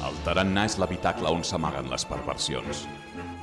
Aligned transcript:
El 0.00 0.16
tarannà 0.24 0.62
és 0.64 0.78
l'habitacle 0.80 1.28
on 1.28 1.42
s'amaguen 1.44 1.90
les 1.92 2.06
perversions. 2.08 2.86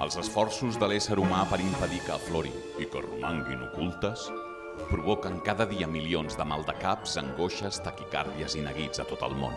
Els 0.02 0.16
esforços 0.18 0.80
de 0.82 0.88
l'ésser 0.90 1.18
humà 1.22 1.44
per 1.52 1.60
impedir 1.62 2.00
que 2.06 2.16
aflorin 2.16 2.56
i 2.82 2.88
que 2.90 3.04
romanguin 3.04 3.62
ocultes 3.68 4.24
provoquen 4.90 5.38
cada 5.46 5.68
dia 5.70 5.88
milions 5.90 6.38
de 6.38 6.46
maldecaps, 6.46 7.18
angoixes, 7.22 7.82
taquicàrdies 7.86 8.58
i 8.58 8.64
neguits 8.66 9.02
a 9.02 9.06
tot 9.10 9.26
el 9.28 9.38
món. 9.38 9.54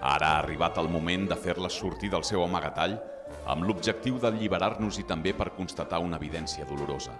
Ara 0.00 0.32
ha 0.32 0.40
arribat 0.42 0.78
el 0.82 0.90
moment 0.90 1.28
de 1.30 1.38
fer-les 1.38 1.78
sortir 1.78 2.10
del 2.10 2.26
seu 2.26 2.42
amagatall 2.46 2.98
amb 3.46 3.66
l'objectiu 3.68 4.18
d'alliberar-nos 4.18 4.98
i 4.98 5.06
també 5.06 5.34
per 5.36 5.52
constatar 5.58 6.02
una 6.02 6.18
evidència 6.18 6.66
dolorosa. 6.66 7.14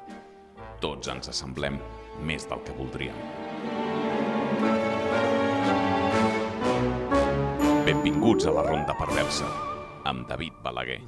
Tots 0.82 1.14
ens 1.14 1.30
assemblem 1.30 1.78
més 2.26 2.48
del 2.50 2.66
que 2.66 2.74
voldríem. 2.78 3.49
Benvinguts 8.00 8.46
a 8.48 8.52
la 8.56 8.62
Ronda 8.64 8.94
Perversa, 8.96 9.44
amb 10.08 10.22
David 10.24 10.54
Balaguer. 10.64 11.02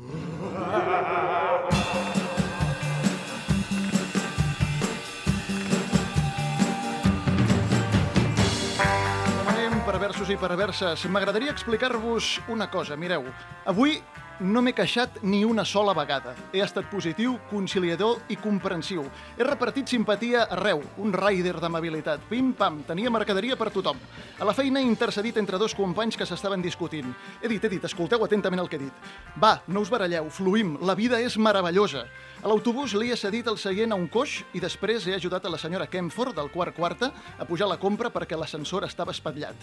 Anem, 9.54 9.78
perversos 9.88 10.28
i 10.28 10.36
perverses. 10.36 11.06
M'agradaria 11.08 11.56
explicar-vos 11.56 12.34
una 12.52 12.68
cosa. 12.68 13.00
Mireu, 13.00 13.24
avui 13.64 13.96
no 14.42 14.60
m'he 14.62 14.74
queixat 14.74 15.20
ni 15.22 15.44
una 15.46 15.64
sola 15.64 15.94
vegada. 15.94 16.34
He 16.52 16.60
estat 16.64 16.88
positiu, 16.90 17.36
conciliador 17.50 18.24
i 18.28 18.36
comprensiu. 18.36 19.04
He 19.38 19.46
repartit 19.46 19.88
simpatia 19.88 20.48
arreu, 20.50 20.82
un 20.98 21.14
rider 21.14 21.54
d'amabilitat. 21.62 22.26
Pim-pam, 22.28 22.82
tenia 22.88 23.10
mercaderia 23.10 23.56
per 23.56 23.70
tothom. 23.70 24.00
A 24.38 24.48
la 24.48 24.54
feina 24.56 24.80
he 24.80 24.88
intercedit 24.88 25.38
entre 25.38 25.60
dos 25.62 25.76
companys 25.78 26.18
que 26.18 26.26
s'estaven 26.26 26.62
discutint. 26.62 27.14
He 27.40 27.48
dit, 27.48 27.62
he 27.62 27.70
dit, 27.70 27.86
escolteu 27.86 28.24
atentament 28.26 28.64
el 28.64 28.68
que 28.68 28.80
he 28.80 28.84
dit. 28.84 29.08
Va, 29.38 29.54
no 29.68 29.84
us 29.84 29.92
baralleu, 29.92 30.28
fluïm, 30.30 30.76
la 30.82 30.98
vida 30.98 31.20
és 31.22 31.38
meravellosa. 31.38 32.04
A 32.42 32.50
l'autobús 32.50 32.96
li 32.98 33.12
he 33.12 33.16
cedit 33.16 33.46
el 33.46 33.60
seient 33.62 33.94
a 33.94 34.00
un 34.00 34.08
coix 34.10 34.40
i 34.52 34.60
després 34.60 35.06
he 35.06 35.14
ajudat 35.14 35.46
a 35.46 35.54
la 35.54 35.62
senyora 35.62 35.86
Kemford, 35.86 36.34
del 36.34 36.50
quart 36.50 36.74
quarta, 36.74 37.12
a 37.38 37.46
pujar 37.46 37.70
la 37.70 37.78
compra 37.78 38.10
perquè 38.10 38.38
l'ascensor 38.38 38.84
estava 38.88 39.14
espatllat. 39.14 39.54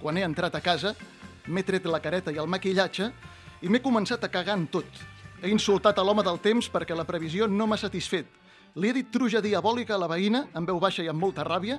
Quan 0.00 0.16
he 0.16 0.24
entrat 0.24 0.54
a 0.56 0.64
casa, 0.64 0.94
m'he 1.46 1.62
tret 1.62 1.84
la 1.86 2.00
careta 2.02 2.32
i 2.32 2.40
el 2.40 2.48
maquillatge 2.50 3.12
i 3.62 3.68
m'he 3.68 3.82
començat 3.82 4.24
a 4.24 4.30
cagar 4.32 4.56
en 4.58 4.66
tot. 4.68 4.88
He 5.42 5.52
insultat 5.52 5.98
a 5.98 6.04
l'home 6.04 6.24
del 6.24 6.40
temps 6.40 6.68
perquè 6.72 6.96
la 6.96 7.06
previsió 7.08 7.46
no 7.48 7.66
m'ha 7.66 7.78
satisfet. 7.80 8.26
Li 8.76 8.90
he 8.90 8.96
dit 8.96 9.08
truja 9.12 9.40
diabòlica 9.40 9.94
a 9.96 10.00
la 10.00 10.08
veïna, 10.10 10.46
amb 10.52 10.68
veu 10.68 10.80
baixa 10.80 11.04
i 11.04 11.08
amb 11.08 11.20
molta 11.20 11.44
ràbia, 11.46 11.78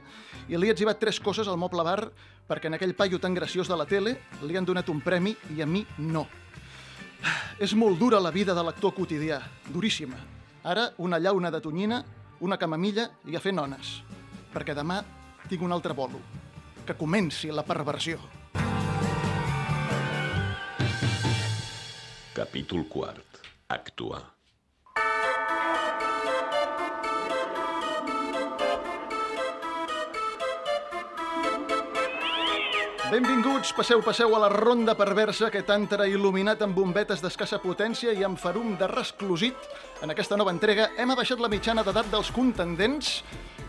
i 0.49 0.57
li 0.57 0.69
he 0.69 0.73
etzibat 0.73 0.97
tres 0.97 1.19
coses 1.21 1.47
al 1.47 1.59
moble 1.61 1.85
bar 1.85 2.07
perquè 2.47 2.71
en 2.71 2.77
aquell 2.77 2.95
paio 2.97 3.19
tan 3.19 3.35
graciós 3.35 3.69
de 3.69 3.77
la 3.77 3.85
tele 3.85 4.15
li 4.41 4.57
han 4.57 4.65
donat 4.65 4.89
un 4.89 5.01
premi 5.05 5.35
i 5.53 5.61
a 5.61 5.67
mi 5.67 5.83
no. 5.99 6.25
És 7.59 7.73
molt 7.73 7.99
dura 7.99 8.21
la 8.21 8.31
vida 8.31 8.55
de 8.55 8.63
l'actor 8.63 8.95
quotidià, 8.95 9.41
duríssima. 9.73 10.17
Ara 10.63 10.91
una 10.97 11.19
llauna 11.19 11.51
de 11.51 11.61
tonyina, 11.61 12.03
una 12.39 12.57
camamilla 12.57 13.09
i 13.25 13.35
a 13.35 13.41
fer 13.41 13.53
nones. 13.53 14.01
Perquè 14.53 14.73
demà 14.77 15.01
tinc 15.49 15.61
un 15.61 15.73
altre 15.73 15.93
bolo. 15.93 16.21
Que 16.85 16.97
comenci 16.97 17.51
la 17.51 17.65
perversió. 17.65 18.36
Capítol 22.37 22.85
quart. 22.85 23.39
Actuar. 23.65 24.21
Benvinguts, 33.09 33.73
passeu, 33.73 34.03
passeu 34.05 34.35
a 34.35 34.43
la 34.43 34.51
ronda 34.53 34.93
perversa 34.93 35.49
que 35.49 35.63
t'entra 35.65 36.05
il·luminat 36.05 36.61
amb 36.61 36.77
bombetes 36.77 37.25
d'escassa 37.25 37.57
potència 37.57 38.13
i 38.13 38.21
amb 38.21 38.37
farum 38.37 38.77
de 38.77 38.85
resclosit. 38.93 39.57
En 40.05 40.13
aquesta 40.13 40.37
nova 40.37 40.53
entrega 40.53 40.91
hem 40.93 41.17
abaixat 41.17 41.41
la 41.41 41.49
mitjana 41.49 41.81
d'edat 41.81 42.13
dels 42.13 42.29
contendents 42.29 43.23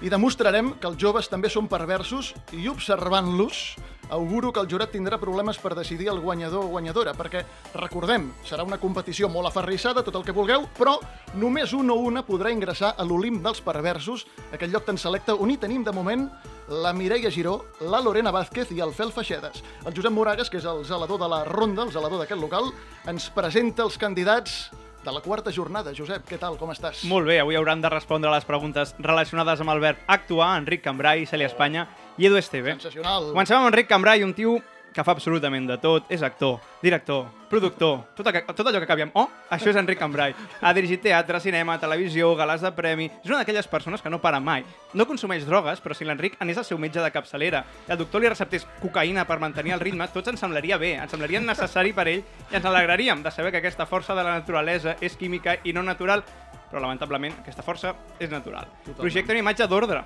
i 0.04 0.12
demostrarem 0.12 0.74
que 0.76 0.92
els 0.92 1.00
joves 1.00 1.32
també 1.32 1.48
són 1.48 1.72
perversos 1.72 2.34
i 2.52 2.68
observant-los 2.68 3.78
auguro 4.10 4.52
que 4.52 4.60
el 4.60 4.68
jurat 4.70 4.92
tindrà 4.92 5.18
problemes 5.20 5.58
per 5.60 5.74
decidir 5.76 6.08
el 6.12 6.20
guanyador 6.20 6.64
o 6.64 6.72
guanyadora, 6.72 7.14
perquè, 7.16 7.44
recordem, 7.74 8.30
serà 8.46 8.64
una 8.66 8.80
competició 8.80 9.28
molt 9.28 9.50
aferrissada, 9.50 10.04
tot 10.04 10.16
el 10.16 10.24
que 10.26 10.34
vulgueu, 10.36 10.66
però 10.78 10.98
només 11.34 11.72
un 11.76 11.90
o 11.90 11.98
una 12.08 12.24
podrà 12.26 12.52
ingressar 12.54 12.94
a 12.96 13.06
l'Olimp 13.06 13.42
dels 13.44 13.62
perversos, 13.64 14.26
aquell 14.52 14.72
lloc 14.72 14.88
tan 14.88 14.98
selecte 14.98 15.36
on 15.36 15.52
hi 15.52 15.58
tenim 15.60 15.84
de 15.84 15.94
moment 15.94 16.28
la 16.68 16.92
Mireia 16.92 17.30
Giró, 17.30 17.62
la 17.80 18.00
Lorena 18.04 18.32
Vázquez 18.34 18.72
i 18.76 18.82
el 18.84 18.92
Fel 18.92 19.12
Feixedes. 19.12 19.62
El 19.86 19.94
Josep 19.96 20.12
Moragas, 20.12 20.50
que 20.50 20.60
és 20.60 20.66
el 20.68 20.84
zelador 20.84 21.20
de 21.20 21.28
la 21.28 21.44
ronda, 21.48 21.86
el 21.86 21.92
zelador 21.94 22.20
d'aquest 22.20 22.40
local, 22.40 22.72
ens 23.08 23.30
presenta 23.32 23.86
els 23.86 23.96
candidats 23.96 24.68
de 25.04 25.12
la 25.12 25.20
quarta 25.20 25.52
jornada. 25.52 25.92
Josep, 25.96 26.24
què 26.28 26.38
tal, 26.40 26.58
com 26.60 26.72
estàs? 26.74 27.04
Molt 27.08 27.28
bé, 27.28 27.38
avui 27.42 27.58
hauran 27.58 27.82
de 27.84 27.90
respondre 27.92 28.30
a 28.30 28.34
les 28.34 28.46
preguntes 28.48 28.94
relacionades 28.98 29.60
amb 29.62 29.74
el 29.74 29.82
verb 29.84 30.02
actuar, 30.06 30.56
Enric 30.60 30.82
Cambrai, 30.84 31.26
Cèlia 31.26 31.50
Espanya 31.50 31.86
i 32.18 32.26
Edu 32.28 32.40
Esteve. 32.40 32.74
Sensacional. 32.78 33.30
Comencem 33.32 33.60
amb 33.60 33.70
Enric 33.70 33.88
Cambrai, 33.90 34.24
un 34.26 34.34
tio 34.34 34.58
que 34.98 35.04
fa 35.06 35.14
absolutament 35.14 35.68
de 35.68 35.76
tot. 35.78 36.08
És 36.10 36.24
actor, 36.26 36.58
director, 36.82 37.28
productor, 37.48 38.00
tot, 38.18 38.32
que, 38.34 38.42
tot 38.50 38.66
allò 38.66 38.80
que 38.80 38.88
acabi 38.88 39.04
amb 39.06 39.14
oh, 39.20 39.28
això 39.54 39.70
és 39.70 39.78
Enric 39.78 40.00
Cambrai. 40.00 40.34
Ha 40.58 40.72
dirigit 40.74 41.04
teatre, 41.04 41.38
cinema, 41.40 41.78
televisió, 41.78 42.32
gales 42.38 42.64
de 42.64 42.72
premi... 42.74 43.06
És 43.22 43.30
una 43.30 43.38
d'aquelles 43.44 43.70
persones 43.70 44.02
que 44.02 44.10
no 44.10 44.18
para 44.20 44.40
mai. 44.42 44.66
No 44.98 45.06
consumeix 45.06 45.46
drogues, 45.46 45.78
però 45.84 45.94
si 45.94 46.08
l'Enric 46.08 46.34
anés 46.42 46.58
al 46.58 46.66
seu 46.66 46.80
metge 46.82 46.98
de 47.04 47.12
capçalera 47.14 47.62
i 47.86 47.94
el 47.94 48.00
doctor 48.00 48.24
li 48.24 48.32
receptés 48.32 48.66
cocaïna 48.82 49.26
per 49.28 49.38
mantenir 49.38 49.76
el 49.76 49.84
ritme, 49.84 50.10
tots 50.10 50.32
ens 50.32 50.42
semblaria 50.42 50.80
bé, 50.82 50.96
ens 50.98 51.14
semblaria 51.14 51.44
necessari 51.44 51.94
per 51.94 52.08
ell 52.10 52.24
i 52.50 52.58
ens 52.58 52.66
alegraríem 52.66 53.22
de 53.22 53.30
saber 53.30 53.54
que 53.54 53.62
aquesta 53.62 53.86
força 53.86 54.18
de 54.18 54.26
la 54.26 54.34
naturalesa 54.40 54.96
és 55.00 55.16
química 55.20 55.60
i 55.62 55.76
no 55.76 55.86
natural, 55.86 56.26
però 56.70 56.80
lamentablement 56.84 57.38
aquesta 57.42 57.62
força 57.64 57.94
és 58.20 58.30
natural. 58.30 58.66
Totalment. 58.84 59.00
Projecta 59.02 59.32
una 59.32 59.40
imatge 59.44 59.66
d'ordre, 59.70 60.02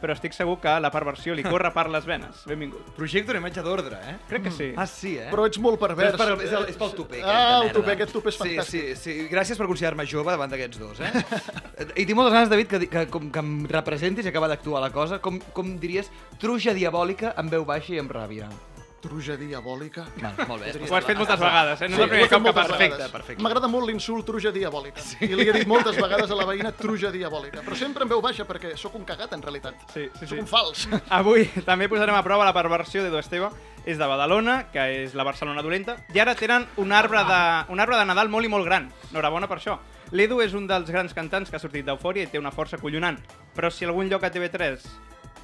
però 0.00 0.12
estic 0.12 0.34
segur 0.36 0.58
que 0.60 0.72
la 0.80 0.90
perversió 0.92 1.34
li 1.34 1.42
corre 1.44 1.70
per 1.72 1.86
les 1.92 2.04
venes. 2.04 2.42
Benvingut. 2.48 2.90
Projecte 2.96 3.32
una 3.32 3.40
imatge 3.40 3.62
d'ordre, 3.64 3.96
eh? 4.10 4.16
Crec 4.28 4.42
que 4.44 4.50
sí. 4.52 4.68
Ah, 4.76 4.86
sí, 4.86 5.14
eh? 5.18 5.28
Però 5.32 5.46
ets 5.48 5.58
molt 5.62 5.80
pervers. 5.80 6.16
Però 6.18 6.34
és, 6.36 6.38
per, 6.38 6.46
és, 6.48 6.52
el, 6.58 6.68
és 6.72 6.76
pel 6.80 6.92
tupé, 6.98 7.22
aquest, 7.22 7.32
Ah, 7.32 7.38
de 7.38 7.56
el 7.56 7.64
merda. 7.68 7.78
tupé, 7.78 7.92
aquest 7.96 8.12
tupé 8.12 8.28
és 8.32 8.36
sí, 8.36 8.42
fantàstic. 8.44 8.94
Sí, 8.96 9.14
sí, 9.22 9.28
gràcies 9.32 9.56
per 9.60 9.66
considerar-me 9.70 10.06
jove 10.06 10.30
davant 10.36 10.52
d'aquests 10.52 10.78
dos, 10.82 11.00
eh? 11.00 11.12
I 12.02 12.04
tinc 12.04 12.16
moltes 12.18 12.34
ganes, 12.36 12.52
David, 12.52 12.68
que, 12.74 12.82
que, 12.92 13.06
com, 13.12 13.30
que 13.32 13.44
em 13.44 13.52
representis 13.72 14.26
i 14.26 14.32
acaba 14.32 14.48
d'actuar 14.52 14.82
la 14.84 14.92
cosa. 14.92 15.18
Com, 15.24 15.40
com 15.56 15.76
diries, 15.80 16.10
truja 16.40 16.74
diabòlica 16.76 17.32
amb 17.36 17.50
veu 17.56 17.64
baixa 17.64 17.94
i 17.96 18.00
amb 18.02 18.12
ràbia. 18.12 18.48
Truja 19.06 19.36
diabòlica. 19.38 20.04
Val, 20.20 20.34
molt 20.48 20.64
bé. 20.64 20.72
Ho 20.90 20.96
has 20.98 21.04
fet 21.06 21.18
moltes 21.20 21.38
vegades, 21.40 21.82
eh? 21.82 21.88
No 21.88 21.94
és 21.94 21.96
Sí, 21.96 22.02
el 22.02 22.10
primer 22.10 22.28
cop 22.28 22.42
que 22.42 22.52
vegades. 22.52 22.70
Perfecte, 22.72 23.08
perfecte. 23.12 23.42
M'agrada 23.44 23.68
molt 23.70 23.86
l'insult 23.88 24.26
truja 24.26 24.50
diabòlica. 24.54 25.00
Sí. 25.00 25.16
I 25.24 25.34
li 25.38 25.46
he 25.48 25.54
dit 25.60 25.70
moltes 25.70 25.96
vegades 26.00 26.30
a 26.30 26.38
la 26.38 26.46
veïna 26.48 26.72
truja 26.76 27.10
diabòlica. 27.14 27.62
Però 27.66 27.76
sempre 27.78 28.02
en 28.04 28.10
veu 28.10 28.20
baixa, 28.24 28.44
perquè 28.48 28.74
sóc 28.76 28.94
un 28.98 29.04
cagat, 29.08 29.32
en 29.36 29.42
realitat. 29.42 29.74
Sí, 29.94 30.08
sí, 30.18 30.26
Sóc 30.26 30.34
sí. 30.36 30.42
un 30.42 30.46
fals. 30.50 30.88
Avui 31.08 31.46
també 31.64 31.88
posarem 31.88 32.14
a 32.18 32.22
prova 32.26 32.44
la 32.44 32.54
perversió 32.56 33.02
d'Edu 33.04 33.18
Esteve. 33.22 33.50
És 33.86 33.98
de 34.00 34.06
Badalona, 34.10 34.64
que 34.72 34.82
és 35.04 35.12
la 35.14 35.22
Barcelona 35.22 35.62
dolenta, 35.62 35.94
i 36.12 36.18
ara 36.18 36.34
tenen 36.34 36.64
un 36.82 36.90
arbre 36.90 37.20
de, 37.22 37.36
un 37.70 37.78
arbre 37.78 37.94
de 38.00 38.04
Nadal 38.08 38.28
molt 38.28 38.44
i 38.44 38.48
molt 38.50 38.66
gran. 38.66 38.88
Enhorabona 39.12 39.46
per 39.46 39.60
això. 39.60 39.76
L'Edu 40.10 40.40
és 40.42 40.54
un 40.58 40.66
dels 40.66 40.90
grans 40.90 41.14
cantants 41.14 41.50
que 41.50 41.54
ha 41.54 41.62
sortit 41.62 41.86
d'Eufòria 41.86 42.24
i 42.26 42.26
té 42.26 42.38
una 42.42 42.50
força 42.50 42.78
collonant. 42.82 43.20
Però 43.54 43.70
si 43.70 43.86
algun 43.86 44.10
lloc 44.10 44.24
a 44.26 44.30
TV3 44.34 44.82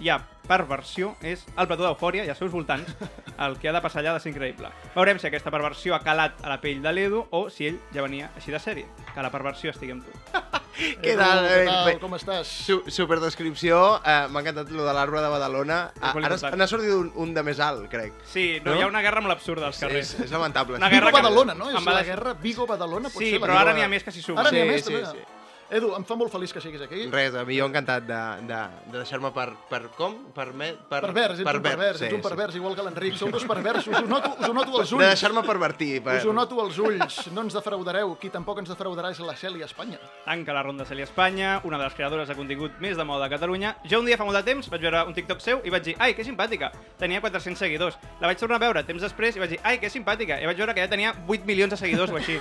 hi 0.02 0.08
ha 0.10 0.18
perversió, 0.42 1.14
és 1.22 1.44
el 1.56 1.68
plató 1.70 1.84
d'Eufòria 1.86 2.24
i 2.26 2.28
als 2.28 2.38
seus 2.42 2.50
voltants. 2.50 2.90
El 3.38 3.54
que 3.62 3.68
ha 3.70 3.72
de 3.72 3.80
passar 3.80 4.00
allà 4.02 4.10
ha 4.10 4.14
de 4.18 4.20
ser 4.24 4.32
increïble. 4.34 4.68
Veurem 4.96 5.18
si 5.22 5.28
aquesta 5.28 5.50
perversió 5.54 5.94
ha 5.94 6.00
calat 6.02 6.42
a 6.44 6.48
la 6.50 6.58
pell 6.60 6.82
de 6.82 6.92
l'Edu 6.92 7.22
o 7.30 7.44
si 7.50 7.68
ell 7.70 7.78
ja 7.94 8.02
venia 8.02 8.30
així 8.36 8.50
de 8.52 8.58
sèrie. 8.60 8.86
Que 9.14 9.22
la 9.22 9.30
perversió 9.30 9.70
estigui 9.70 9.94
amb 9.94 10.04
tu. 10.04 10.10
Què 11.02 11.14
tal? 11.16 11.44
Què 11.46 11.60
Eh, 11.62 11.66
tal? 11.68 11.84
bé, 11.86 11.94
Com 12.02 12.14
estàs? 12.16 12.48
Su 12.66 12.80
superdescripció, 12.88 14.00
eh, 14.04 14.26
m'ha 14.32 14.41
encantat 14.42 14.70
lo 14.74 14.84
de 14.86 14.92
l'arbre 14.96 15.20
de 15.22 15.28
Badalona. 15.28 15.92
Ah, 16.00 16.12
molt 16.16 16.26
Ara 16.26 16.56
n'ha 16.56 16.66
sortit 16.66 16.91
un, 16.96 17.12
un 17.14 17.34
de 17.36 17.42
més 17.46 17.60
alt, 17.60 17.86
crec. 17.92 18.12
Sí, 18.26 18.58
no, 18.64 18.72
No? 18.72 18.78
hi 18.78 18.82
ha 18.82 18.88
una 18.88 19.02
guerra 19.04 19.20
molt 19.20 19.36
absurda 19.36 19.66
als 19.68 19.78
carrers. 19.78 20.14
És, 20.14 20.26
és 20.26 20.30
lamentable. 20.32 20.76
Una 20.80 20.88
guerra 20.88 21.12
que- 21.12 21.20
Vigo-Badalona, 21.20 21.54
no? 21.54 21.71
És 21.71 21.84
la 21.86 22.03
guerra 22.03 22.34
Vigo-Badalona? 22.34 23.10
pot 23.10 23.22
Sí, 23.22 23.30
ser 23.30 23.41
la 23.41 23.47
però 23.47 23.59
ara 23.60 23.74
n'hi 23.74 23.82
ha 23.82 23.88
més 23.88 24.03
que 24.03 24.10
s'hi 24.10 24.22
sumen. 24.22 24.41
Ara 24.44 24.50
n'hi 24.50 24.60
ha 24.60 24.65
Sí, 24.65 24.71
més, 24.71 24.84
sí, 24.84 24.92
també. 24.94 25.06
sí. 25.21 25.41
Edu, 25.72 25.95
em 25.97 26.04
fa 26.04 26.16
molt 26.21 26.28
feliç 26.28 26.53
que 26.53 26.60
siguis 26.60 26.83
aquí. 26.84 27.07
Res, 27.09 27.33
a 27.33 27.47
mi 27.48 27.57
jo 27.57 27.65
encantat 27.65 28.04
de, 28.04 28.16
de, 28.45 28.57
de 28.92 28.98
deixar-me 28.98 29.30
per, 29.33 29.47
per 29.71 29.86
com? 29.97 30.19
Per, 30.36 30.51
me, 30.53 30.66
per, 30.91 30.98
Pervers, 31.07 31.39
ets 31.41 31.48
un 31.48 31.63
pervers, 31.65 31.97
sí, 31.97 32.04
ets 32.10 32.13
un 32.13 32.21
sí. 32.21 32.27
pervers, 32.27 32.59
igual 32.59 32.74
que 32.77 32.84
l'Enric. 32.84 33.16
Sou 33.16 33.30
dos 33.33 33.47
perversos, 33.48 33.89
us 33.89 34.03
ho 34.03 34.10
noto, 34.10 34.34
us 34.36 34.51
ho 34.51 34.53
noto 34.53 34.74
als 34.83 34.91
De 34.91 34.98
ulls. 34.98 35.07
deixar-me 35.15 35.42
pervertir. 35.47 36.03
Per... 36.04 36.19
Us 36.21 36.27
ho 36.28 36.34
noto 36.36 36.59
als 36.60 36.77
ulls. 36.77 37.16
No 37.33 37.47
ens 37.47 37.57
defraudareu. 37.57 38.13
Qui 38.21 38.28
tampoc 38.34 38.60
ens 38.60 38.69
defraudarà 38.69 39.15
és 39.15 39.22
la 39.24 39.33
Cèlia 39.41 39.65
Espanya. 39.65 39.97
Tanca 40.27 40.53
la 40.53 40.66
ronda 40.66 40.84
Celia 40.84 41.09
Espanya, 41.09 41.54
una 41.65 41.78
de 41.80 41.86
les 41.89 41.97
creadores 41.97 42.28
de 42.28 42.36
contingut 42.36 42.77
més 42.84 43.01
de 43.01 43.07
moda 43.09 43.25
de 43.25 43.33
Catalunya. 43.33 43.72
Jo 43.89 44.03
un 44.03 44.10
dia 44.10 44.18
fa 44.21 44.27
molt 44.28 44.36
de 44.36 44.45
temps 44.51 44.68
vaig 44.68 44.84
veure 44.84 45.07
un 45.09 45.16
TikTok 45.16 45.41
seu 45.41 45.63
i 45.65 45.72
vaig 45.72 45.86
dir, 45.89 45.97
ai, 45.98 46.13
que 46.13 46.27
simpàtica, 46.28 46.68
tenia 47.01 47.22
400 47.25 47.65
seguidors. 47.65 47.97
La 48.21 48.28
vaig 48.28 48.36
tornar 48.36 48.60
a 48.60 48.65
veure 48.66 48.84
temps 48.84 49.01
després 49.09 49.41
i 49.41 49.45
vaig 49.47 49.57
dir, 49.57 49.63
ai, 49.65 49.80
que 49.80 49.89
simpàtica, 49.89 50.36
i 50.36 50.53
vaig 50.53 50.60
veure 50.60 50.77
que 50.77 50.84
ja 50.84 50.92
tenia 50.92 51.16
8 51.25 51.48
milions 51.48 51.72
de 51.72 51.80
seguidors 51.80 52.13
o 52.13 52.21
així. 52.21 52.36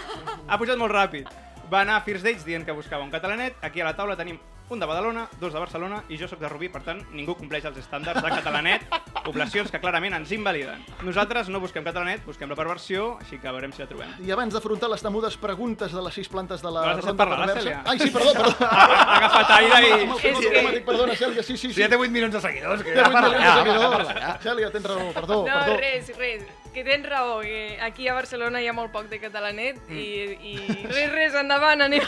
Ha 0.51 0.59
pujat 0.59 0.75
molt 0.81 0.91
ràpid. 0.91 1.31
Va 1.71 1.81
anar 1.85 1.95
a 1.99 2.01
First 2.03 2.25
Dates 2.25 2.43
dient 2.43 2.65
que 2.67 2.73
buscava 2.75 3.03
un 3.05 3.11
catalanet. 3.11 3.55
Aquí 3.63 3.79
a 3.79 3.85
la 3.87 3.93
taula 3.95 4.17
tenim 4.19 4.39
un 4.71 4.79
de 4.79 4.85
Badalona, 4.87 5.25
dos 5.39 5.51
de 5.53 5.59
Barcelona 5.59 5.97
i 6.07 6.15
jo 6.19 6.27
sóc 6.31 6.39
de 6.39 6.47
Rubí, 6.47 6.69
per 6.71 6.79
tant, 6.83 6.99
ningú 7.11 7.33
compleix 7.35 7.65
els 7.67 7.75
estàndards 7.81 8.21
de 8.23 8.29
catalanet, 8.31 8.85
poblacions 9.25 9.71
que 9.71 9.79
clarament 9.83 10.15
ens 10.15 10.31
invaliden. 10.31 10.83
Nosaltres 11.03 11.49
no 11.51 11.59
busquem 11.59 11.83
catalanet, 11.83 12.23
busquem 12.27 12.47
la 12.51 12.55
perversió, 12.55 13.17
així 13.19 13.39
que 13.39 13.51
veurem 13.51 13.73
si 13.75 13.83
la 13.83 13.87
trobem. 13.89 14.13
I 14.23 14.31
abans 14.31 14.55
d'afrontar 14.55 14.87
les 14.93 15.03
temudes 15.03 15.35
preguntes 15.43 15.91
de 15.91 16.03
les 16.07 16.15
sis 16.15 16.27
plantes 16.31 16.63
de 16.63 16.71
la 16.71 16.85
No 16.87 17.01
ronda 17.01 17.17
parlar, 17.19 17.39
la 17.39 17.47
perversa... 17.51 17.67
Cèlia? 17.67 17.83
Ai, 17.85 17.99
sí, 17.99 18.09
perdó, 18.15 18.33
perdó. 18.39 18.55
Ha 18.71 19.17
agafat 19.17 19.53
aire 19.59 19.81
i... 19.89 19.91
Amb 19.91 20.15
el 20.15 20.21
tema 20.23 20.69
És 20.71 20.79
que- 20.79 20.85
perdona, 20.87 21.19
Cèlia, 21.19 21.43
sí, 21.43 21.57
sí, 21.57 21.67
Si 21.67 21.73
sí. 21.75 21.81
ja 21.83 21.89
té 21.91 21.99
8 21.99 22.11
milions 22.15 22.33
de 22.35 22.41
seguidors, 22.47 22.83
que 22.83 22.95
Té 22.95 23.03
vuit 23.03 23.11
parla 23.19 23.29
milions 23.29 23.43
de 23.43 23.51
ja, 23.51 23.59
seguidors. 23.63 24.07
parla 24.07 24.21
ja. 24.27 24.33
Cèlia, 24.47 24.71
tens 24.71 24.87
raó, 24.91 25.11
perdó, 25.19 25.43
No, 25.47 25.59
perdó. 25.59 25.77
res, 25.83 26.11
res. 26.17 26.47
Que 26.71 26.83
tens 26.87 27.03
raó, 27.09 27.41
que 27.41 27.77
aquí 27.83 28.07
a 28.07 28.13
Barcelona 28.15 28.61
hi 28.63 28.67
ha 28.69 28.73
molt 28.73 28.93
poc 28.93 29.09
de 29.11 29.19
catalanet 29.19 29.75
Mm. 29.89 29.97
i, 29.97 30.53
i 30.53 30.85
res, 30.87 31.09
res, 31.11 31.33
endavant, 31.35 31.81
anem. 31.83 32.01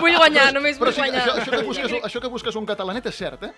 Vull 0.00 0.16
guanyar, 0.18 0.48
només 0.56 0.78
Però 0.80 0.90
vull 0.90 0.96
sí, 0.96 1.00
guanyar. 1.04 1.22
això, 1.22 1.36
això, 1.44 1.50
que 1.54 1.62
busques, 1.68 1.92
això 2.10 2.20
que 2.24 2.30
busques 2.32 2.56
un 2.58 2.66
catalanet 2.66 3.06
és 3.06 3.14
cert, 3.22 3.42
eh? 3.46 3.52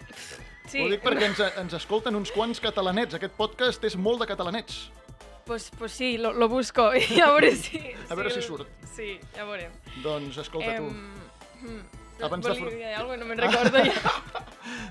Sí, 0.68 0.82
Ho 0.82 0.88
dic 0.92 1.00
perquè 1.00 1.24
ens, 1.30 1.40
ens 1.62 1.74
escolten 1.78 2.14
uns 2.18 2.30
quants 2.34 2.60
catalanets. 2.60 3.14
Aquest 3.16 3.32
podcast 3.38 3.84
és 3.88 3.96
molt 3.96 4.20
de 4.20 4.26
catalanets. 4.28 4.90
pues, 5.46 5.70
pues 5.78 5.92
sí, 5.92 6.18
lo, 6.18 6.32
lo 6.34 6.48
busco 6.48 6.90
i 6.94 7.20
a 7.22 7.30
veure 7.30 7.54
si... 7.56 7.78
A 8.10 8.14
veure 8.18 8.30
si 8.34 8.42
surt. 8.42 8.66
Sí, 8.96 9.12
ja 9.36 9.44
veurem. 9.46 9.70
Doncs 10.02 10.36
escolta 10.42 10.74
tu. 10.76 10.88
hmm, 10.90 11.80
Abans 12.22 12.44
de 12.46 12.52
Volia 12.52 12.62
fru- 12.62 12.70
dir 12.70 12.84
alguna 12.94 13.16
cosa, 13.16 13.18
no 13.18 13.26
me'n 13.26 13.38
recordo 13.38 13.84
ja. 13.84 13.92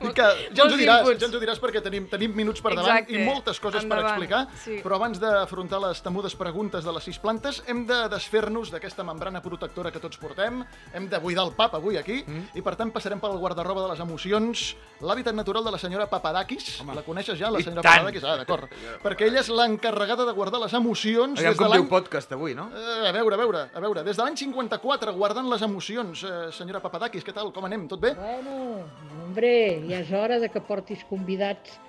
I 0.05 0.09
que 0.15 0.25
ja 0.55 0.63
ens 0.65 0.73
ho 0.73 0.77
diràs, 0.79 1.07
ja 1.19 1.25
ens 1.27 1.35
ho 1.35 1.39
diràs 1.41 1.59
perquè 1.59 1.81
tenim, 1.83 2.05
tenim 2.11 2.31
minuts 2.35 2.61
per 2.63 2.71
davant 2.75 2.97
Exacte. 3.01 3.15
i 3.15 3.23
moltes 3.25 3.59
coses 3.59 3.83
per 3.83 3.97
Endavant, 3.97 4.13
explicar, 4.13 4.41
sí. 4.61 4.77
però 4.83 4.95
abans 4.99 5.19
d'afrontar 5.19 5.79
les 5.83 6.01
temudes 6.03 6.35
preguntes 6.39 6.83
de 6.85 6.93
les 6.95 7.03
sis 7.03 7.17
plantes, 7.19 7.61
hem 7.67 7.85
de 7.87 7.97
desfer-nos 8.11 8.71
d'aquesta 8.71 9.03
membrana 9.07 9.41
protectora 9.43 9.91
que 9.91 9.99
tots 10.03 10.17
portem, 10.21 10.61
hem 10.93 11.07
de 11.11 11.19
buidar 11.23 11.45
el 11.47 11.53
pap 11.57 11.75
avui 11.79 11.97
aquí, 11.97 12.21
Mm. 12.25 12.45
i 12.57 12.61
per 12.63 12.75
tant 12.79 12.91
passarem 12.91 13.19
pel 13.19 13.35
guardarroba 13.37 13.83
de 13.83 13.89
les 13.91 13.99
emocions, 13.99 14.75
l'hàbitat 15.01 15.35
natural 15.35 15.63
de 15.65 15.71
la 15.71 15.77
senyora 15.77 16.07
Papadakis. 16.09 16.81
La 16.95 17.03
coneixes 17.03 17.37
ja, 17.37 17.51
la 17.51 17.59
I 17.59 17.63
senyora 17.63 17.81
tant. 17.83 18.05
Papadakis? 18.05 18.23
Ah, 18.23 18.37
d'acord. 18.37 18.69
Perquè 19.03 19.27
ella 19.27 19.39
és 19.41 19.49
l'encarregada 19.49 20.25
de 20.25 20.31
guardar 20.33 20.59
les 20.61 20.73
emocions 20.73 21.37
Aviam 21.39 21.51
des 21.51 21.57
de 21.57 21.63
com 21.63 21.71
diu 21.71 21.81
l'any... 21.83 21.89
podcast 21.89 22.31
avui, 22.31 22.55
no? 22.55 22.69
Eh, 22.73 23.07
a 23.07 23.11
veure, 23.11 23.35
a 23.35 23.37
veure, 23.37 23.65
a 23.73 23.79
veure, 23.83 24.03
des 24.03 24.15
de 24.17 24.23
l'any 24.23 24.35
54 24.37 25.13
guardant 25.13 25.47
les 25.51 25.61
emocions, 25.61 26.23
eh, 26.23 26.51
senyora 26.51 26.79
Papadakis, 26.81 27.14
què 27.23 27.35
tal, 27.35 27.53
com 27.55 27.67
anem, 27.67 27.85
tot 27.87 28.01
bé? 28.03 28.11
Bueno, 28.17 28.83
hombre, 29.23 29.51
ja 29.87 30.01
és 30.01 30.11
hora 30.11 30.41
de 30.43 30.49
que 30.51 30.63
portis 30.65 31.05
convidats 31.07 31.79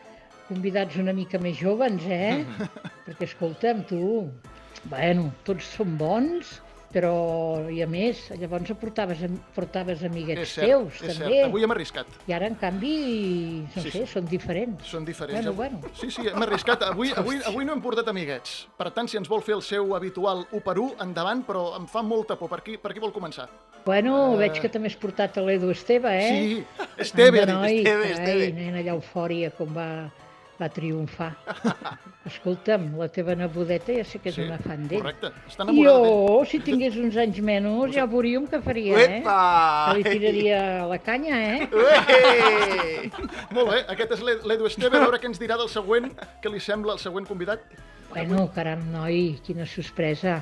convidats 0.46 0.94
una 1.02 1.14
mica 1.17 1.40
més 1.43 1.56
jovens, 1.58 2.05
eh? 2.06 2.44
Perquè, 3.06 3.26
escolta'm, 3.26 3.82
tu, 3.90 4.00
bueno, 4.93 5.31
tots 5.46 5.73
són 5.75 5.96
bons, 5.99 6.61
però, 6.97 7.13
i 7.69 7.83
a 7.85 7.87
més, 7.91 8.23
llavors 8.41 8.71
portaves, 8.81 9.21
portaves 9.55 10.01
amiguets 10.07 10.55
cert, 10.57 10.67
teus, 10.71 10.95
és 11.03 11.19
també. 11.19 11.29
cert. 11.35 11.49
Avui 11.51 11.67
hem 11.67 11.75
arriscat. 11.75 12.15
I 12.31 12.33
ara, 12.33 12.49
en 12.49 12.57
canvi, 12.57 12.95
no 13.67 13.83
Sí, 13.83 13.91
sé, 13.91 13.99
sí. 13.99 14.07
són 14.15 14.25
diferents. 14.31 14.87
Són 14.89 15.05
diferents. 15.05 15.45
Bueno, 15.45 15.53
Avui- 15.53 15.83
bueno. 15.83 15.95
Sí, 16.01 16.11
sí, 16.11 16.25
hem 16.27 16.43
arriscat. 16.47 16.83
Avui, 16.89 17.13
avui, 17.21 17.41
avui 17.45 17.65
no 17.69 17.75
hem 17.77 17.83
portat 17.85 18.09
amiguets. 18.09 18.67
Per 18.79 18.89
tant, 18.97 19.09
si 19.13 19.19
ens 19.21 19.29
vol 19.29 19.43
fer 19.45 19.55
el 19.59 19.63
seu 19.63 19.93
habitual 19.97 20.47
1 20.51 20.61
per 20.65 20.79
1, 20.81 20.95
endavant, 21.05 21.45
però 21.47 21.67
em 21.77 21.87
fa 21.87 22.01
molta 22.03 22.37
por. 22.41 22.49
Per 22.49 22.63
qui, 22.65 22.79
per 22.81 22.95
qui 22.97 23.01
vol 23.05 23.13
començar? 23.13 23.49
Bueno, 23.85 24.33
Eh. 24.35 24.39
veig 24.47 24.61
que 24.61 24.69
també 24.73 24.89
has 24.89 24.97
portat 24.97 25.37
l'Edu 25.37 25.71
Esteve, 25.71 26.11
eh? 26.11 26.31
Sí, 26.31 26.65
Esteve, 26.99 27.45
Esteve, 27.45 28.11
Esteve. 28.13 28.53
nen, 28.53 28.75
allà 28.81 28.97
eufòria, 28.97 29.51
com 29.55 29.69
va, 29.77 30.11
va 30.61 30.69
triomfar. 30.73 31.32
Escolta'm, 32.31 32.88
la 32.99 33.06
teva 33.12 33.35
nebodeta 33.38 33.94
ja 33.94 34.05
sé 34.05 34.19
que 34.19 34.31
és 34.32 34.37
Sí, 34.38 34.43
una 34.47 34.56
fan 34.58 34.87
d'ell. 34.91 35.03
correcte. 35.05 35.31
Està 35.50 35.62
enamorada 35.67 36.00
d'ell. 36.03 36.17
Jo, 36.17 36.38
si 36.50 36.61
tingués 36.67 36.97
uns 36.99 37.17
anys 37.23 37.38
menys, 37.44 37.94
ja 37.94 38.06
veuríem 38.11 38.49
què 38.50 38.61
faria, 38.64 38.97
eh? 38.99 39.19
Uepa! 39.20 39.37
Que 39.93 39.99
li 40.00 40.05
tiraria 40.08 40.61
la 40.91 40.99
canya, 40.99 41.38
eh? 41.55 41.69
Ué! 41.76 43.11
Molt 43.55 43.70
bé, 43.70 43.79
aquest 43.94 44.17
és 44.19 44.25
l'E- 44.26 44.41
l'Edu 44.50 44.67
Esteve. 44.70 44.99
A 44.99 45.05
veure 45.06 45.20
què 45.23 45.31
ens 45.31 45.38
dirà 45.43 45.56
del 45.61 45.70
següent, 45.73 46.11
què 46.43 46.50
li 46.53 46.61
sembla 46.62 46.97
el 46.97 47.02
següent 47.02 47.29
convidat. 47.29 47.62
Bueno, 48.11 48.47
caram, 48.55 48.82
noi, 48.93 49.37
quina 49.47 49.67
sorpresa. 49.69 50.41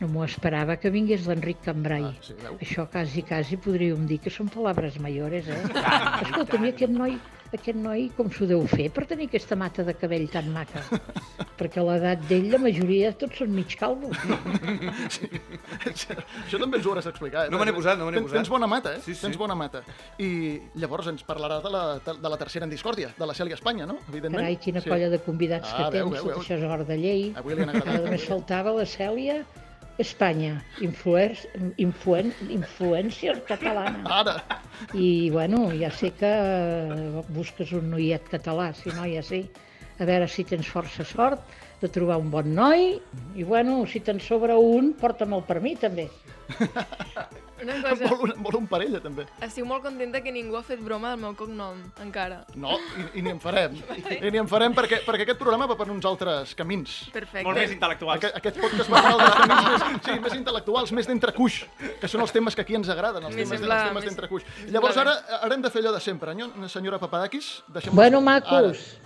No 0.00 0.08
m'ho 0.08 0.22
esperava 0.24 0.78
que 0.80 0.88
vingués 0.88 1.26
l'Enric 1.28 1.58
Cambrai. 1.66 2.06
Ah, 2.08 2.14
sí, 2.24 2.32
veu? 2.40 2.54
Això 2.64 2.86
quasi, 2.88 3.20
quasi 3.28 3.58
podríem 3.60 4.06
dir 4.08 4.16
que 4.24 4.30
són 4.32 4.48
palabres 4.48 4.96
mayores, 4.98 5.48
eh? 5.52 5.58
Escolta, 6.24 6.56
mi 6.62 6.70
aquest 6.72 6.94
noi, 6.96 7.18
aquest 7.52 7.76
noi 7.78 8.08
com 8.16 8.28
s'ho 8.30 8.46
deu 8.46 8.62
fer 8.70 8.88
per 8.94 9.06
tenir 9.10 9.26
aquesta 9.28 9.56
mata 9.58 9.82
de 9.86 9.94
cabell 9.98 10.28
tan 10.30 10.48
maca? 10.54 10.82
Perquè 11.60 11.80
a 11.82 11.84
l'edat 11.84 12.22
d'ell 12.28 12.46
la 12.52 12.58
majoria 12.62 13.10
tots 13.20 13.36
són 13.42 13.50
mig 13.52 13.74
calvos. 13.76 14.16
Això 15.84 16.58
també 16.60 16.78
ens 16.78 16.86
ho 16.86 16.92
hauràs 16.92 17.06
d'explicar. 17.08 17.46
Eh? 17.46 17.50
No 17.52 17.58
me 17.60 17.66
n'he 17.68 17.74
posat, 17.76 17.98
no 18.00 18.06
me 18.06 18.12
n'he 18.12 18.18
Tens- 18.20 18.28
posat. 18.30 18.38
Tens 18.40 18.52
bona 18.52 18.68
mata, 18.70 18.94
eh? 18.96 19.00
Sí, 19.04 19.14
sí. 19.14 19.22
Tens 19.26 19.36
bona 19.40 19.56
mata. 19.58 19.82
I 20.22 20.30
llavors 20.80 21.10
ens 21.12 21.24
parlarà 21.26 21.60
de 21.64 21.72
la, 21.74 21.82
de 22.00 22.28
la 22.34 22.38
tercera 22.40 22.64
en 22.68 22.72
discòrdia, 22.72 23.12
de 23.18 23.26
la 23.28 23.34
Cèlia 23.36 23.58
Espanya, 23.58 23.86
no? 23.86 23.98
Evidentment. 24.08 24.40
Carai, 24.40 24.56
quina 24.62 24.80
Sí. 24.80 24.88
colla 24.88 25.08
de 25.12 25.18
convidats 25.20 25.68
Ah, 25.72 25.76
que 25.90 25.98
veu, 25.98 26.08
tens, 26.10 26.12
veu, 26.14 26.22
tot 26.24 26.32
veu. 26.32 26.42
això 26.44 26.56
és 26.56 26.64
hora 26.64 26.84
de 26.84 26.96
llei. 26.96 27.32
Avui 27.36 27.54
li 27.54 27.62
han 27.62 27.68
agradat. 27.74 27.94
Ara 27.94 28.04
només 28.06 28.24
faltava 28.24 28.72
la 28.72 28.86
Cèlia, 28.86 29.42
Espanya, 30.00 30.54
influer, 30.80 31.34
influen, 31.82 32.30
influència 32.48 33.34
catalana. 33.48 34.00
Ara, 34.20 34.36
I, 34.94 35.28
bueno, 35.34 35.66
ja 35.76 35.90
sé 35.92 36.12
que 36.16 36.30
busques 37.36 37.74
un 37.76 37.90
noiet 37.92 38.30
català, 38.32 38.70
si 38.78 38.94
no, 38.96 39.04
ja 39.10 39.24
sé. 39.26 39.44
A 40.00 40.06
veure 40.08 40.30
si 40.32 40.46
tens 40.48 40.70
força 40.72 41.04
sort 41.04 41.44
de 41.82 41.90
trobar 41.92 42.16
un 42.22 42.32
bon 42.32 42.48
noi. 42.56 42.94
I, 43.36 43.44
bueno, 43.44 43.82
si 43.86 44.00
te'n 44.00 44.22
sobra 44.24 44.56
un, 44.56 44.94
porta'me'l 45.00 45.44
per 45.48 45.60
mi, 45.60 45.76
també. 45.76 46.08
Una 47.62 47.76
cosa, 47.84 48.08
vol, 48.08 48.30
un, 48.30 48.42
vol 48.42 48.56
un 48.60 48.66
parella, 48.70 49.00
també. 49.04 49.26
estic 49.44 49.64
molt 49.68 49.82
contenta 49.84 50.20
que 50.24 50.32
ningú 50.32 50.56
ha 50.56 50.62
fet 50.66 50.80
broma 50.84 51.10
del 51.14 51.20
meu 51.24 51.34
cognom, 51.38 51.80
encara. 52.02 52.42
No, 52.54 52.78
i, 52.96 53.06
i 53.20 53.22
ni 53.26 53.30
en 53.34 53.40
farem. 53.42 53.76
I 54.26 54.30
ni 54.30 54.38
en 54.40 54.48
farem 54.50 54.74
perquè, 54.76 55.02
perquè 55.06 55.26
aquest 55.28 55.40
programa 55.40 55.66
va 55.70 55.76
per 55.76 55.88
uns 55.92 56.06
altres 56.08 56.54
camins. 56.58 56.96
Perfecte. 57.12 57.44
Molt 57.46 57.58
més 57.60 57.74
intel·lectuals. 57.76 58.18
Aquest, 58.22 58.36
aquest 58.40 58.60
podcast 58.64 58.90
va 58.94 59.02
per 59.04 59.12
altres 59.12 59.36
camins 59.42 59.68
més, 59.68 60.00
sí, 60.08 60.16
més 60.26 60.38
intel·lectuals, 60.40 60.94
més 60.96 61.10
d'entrecuix, 61.10 61.60
que 62.00 62.08
són 62.10 62.24
els 62.24 62.32
temes 62.36 62.56
que 62.56 62.64
aquí 62.66 62.78
ens 62.78 62.88
agraden, 62.92 63.24
els 63.28 63.36
temes, 63.36 63.52
sembla- 63.58 63.80
els 63.82 63.90
temes 63.92 64.08
d'entrecuix. 64.10 64.48
Llavors 64.70 64.96
ara, 65.04 65.16
ara 65.42 65.54
hem 65.54 65.62
de 65.64 65.70
fer 65.70 65.82
allò 65.84 65.94
de 65.96 66.00
sempre, 66.04 66.34
senyora 66.70 66.98
Papadakis? 67.02 67.62
Deixem 67.74 67.94
Bueno, 67.94 68.20
macos, 68.20 68.96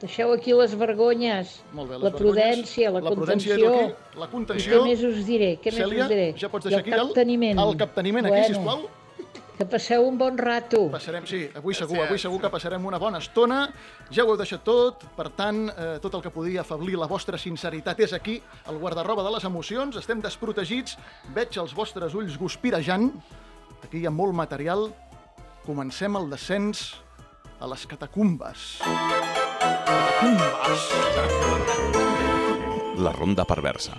deixeu 0.00 0.32
aquí 0.32 0.52
les 0.54 0.74
vergonyes, 0.78 1.60
Molt 1.72 1.90
bé, 1.90 1.96
les 1.98 2.02
la 2.04 2.10
vergonyes, 2.10 2.20
prudència, 2.22 2.90
la, 2.90 3.00
la 3.00 3.10
prudència 3.10 3.56
contenció. 3.56 3.72
és 3.74 3.92
aquí, 3.92 4.18
la 4.20 4.26
I 4.26 4.30
contenció. 4.30 4.72
què 4.78 4.84
més 4.88 5.02
us 5.02 5.24
diré? 5.26 5.50
Què 5.58 5.72
més 5.72 5.80
Cèlia, 5.82 6.04
us 6.04 6.08
diré? 6.08 6.28
ja 6.38 6.48
pots 6.48 6.66
I 6.66 6.68
deixar 6.70 6.84
el 6.84 6.86
aquí 6.92 7.00
el, 7.00 7.06
capteniment. 7.08 7.58
el 7.60 7.76
capteniment 7.76 8.26
aquí, 8.30 8.44
sisplau. 8.54 8.88
Que 9.58 9.66
passeu 9.66 10.04
un 10.06 10.16
bon 10.16 10.36
rato. 10.38 10.84
Passarem, 10.92 11.24
sí, 11.26 11.48
avui 11.58 11.74
segur, 11.74 11.98
avui 12.04 12.16
segur 12.22 12.38
que 12.40 12.48
passarem 12.48 12.84
una 12.86 12.96
bona 13.02 13.18
estona. 13.18 13.64
Ja 14.14 14.22
ho 14.22 14.28
heu 14.30 14.36
deixat 14.38 14.62
tot, 14.62 15.02
per 15.16 15.30
tant, 15.34 15.64
eh, 15.72 15.98
tot 16.00 16.14
el 16.14 16.22
que 16.22 16.30
podia 16.30 16.60
afablir 16.60 16.94
la 16.96 17.08
vostra 17.10 17.36
sinceritat 17.36 17.98
és 17.98 18.12
aquí, 18.12 18.40
al 18.66 18.78
guardarroba 18.78 19.24
de 19.26 19.32
les 19.34 19.42
emocions. 19.42 19.96
Estem 19.98 20.20
desprotegits, 20.22 20.94
veig 21.34 21.58
els 21.58 21.74
vostres 21.74 22.14
ulls 22.14 22.38
guspirejant. 22.38 23.10
Aquí 23.82 23.98
hi 23.98 24.06
ha 24.06 24.10
molt 24.14 24.32
material. 24.32 24.92
Comencem 25.66 26.14
el 26.14 26.30
descens 26.30 26.94
a 27.58 27.66
les 27.66 27.84
catacumbes. 27.84 28.78
Catacumbes. 28.78 29.47
La 32.98 33.12
ronda 33.12 33.44
perversa, 33.48 33.94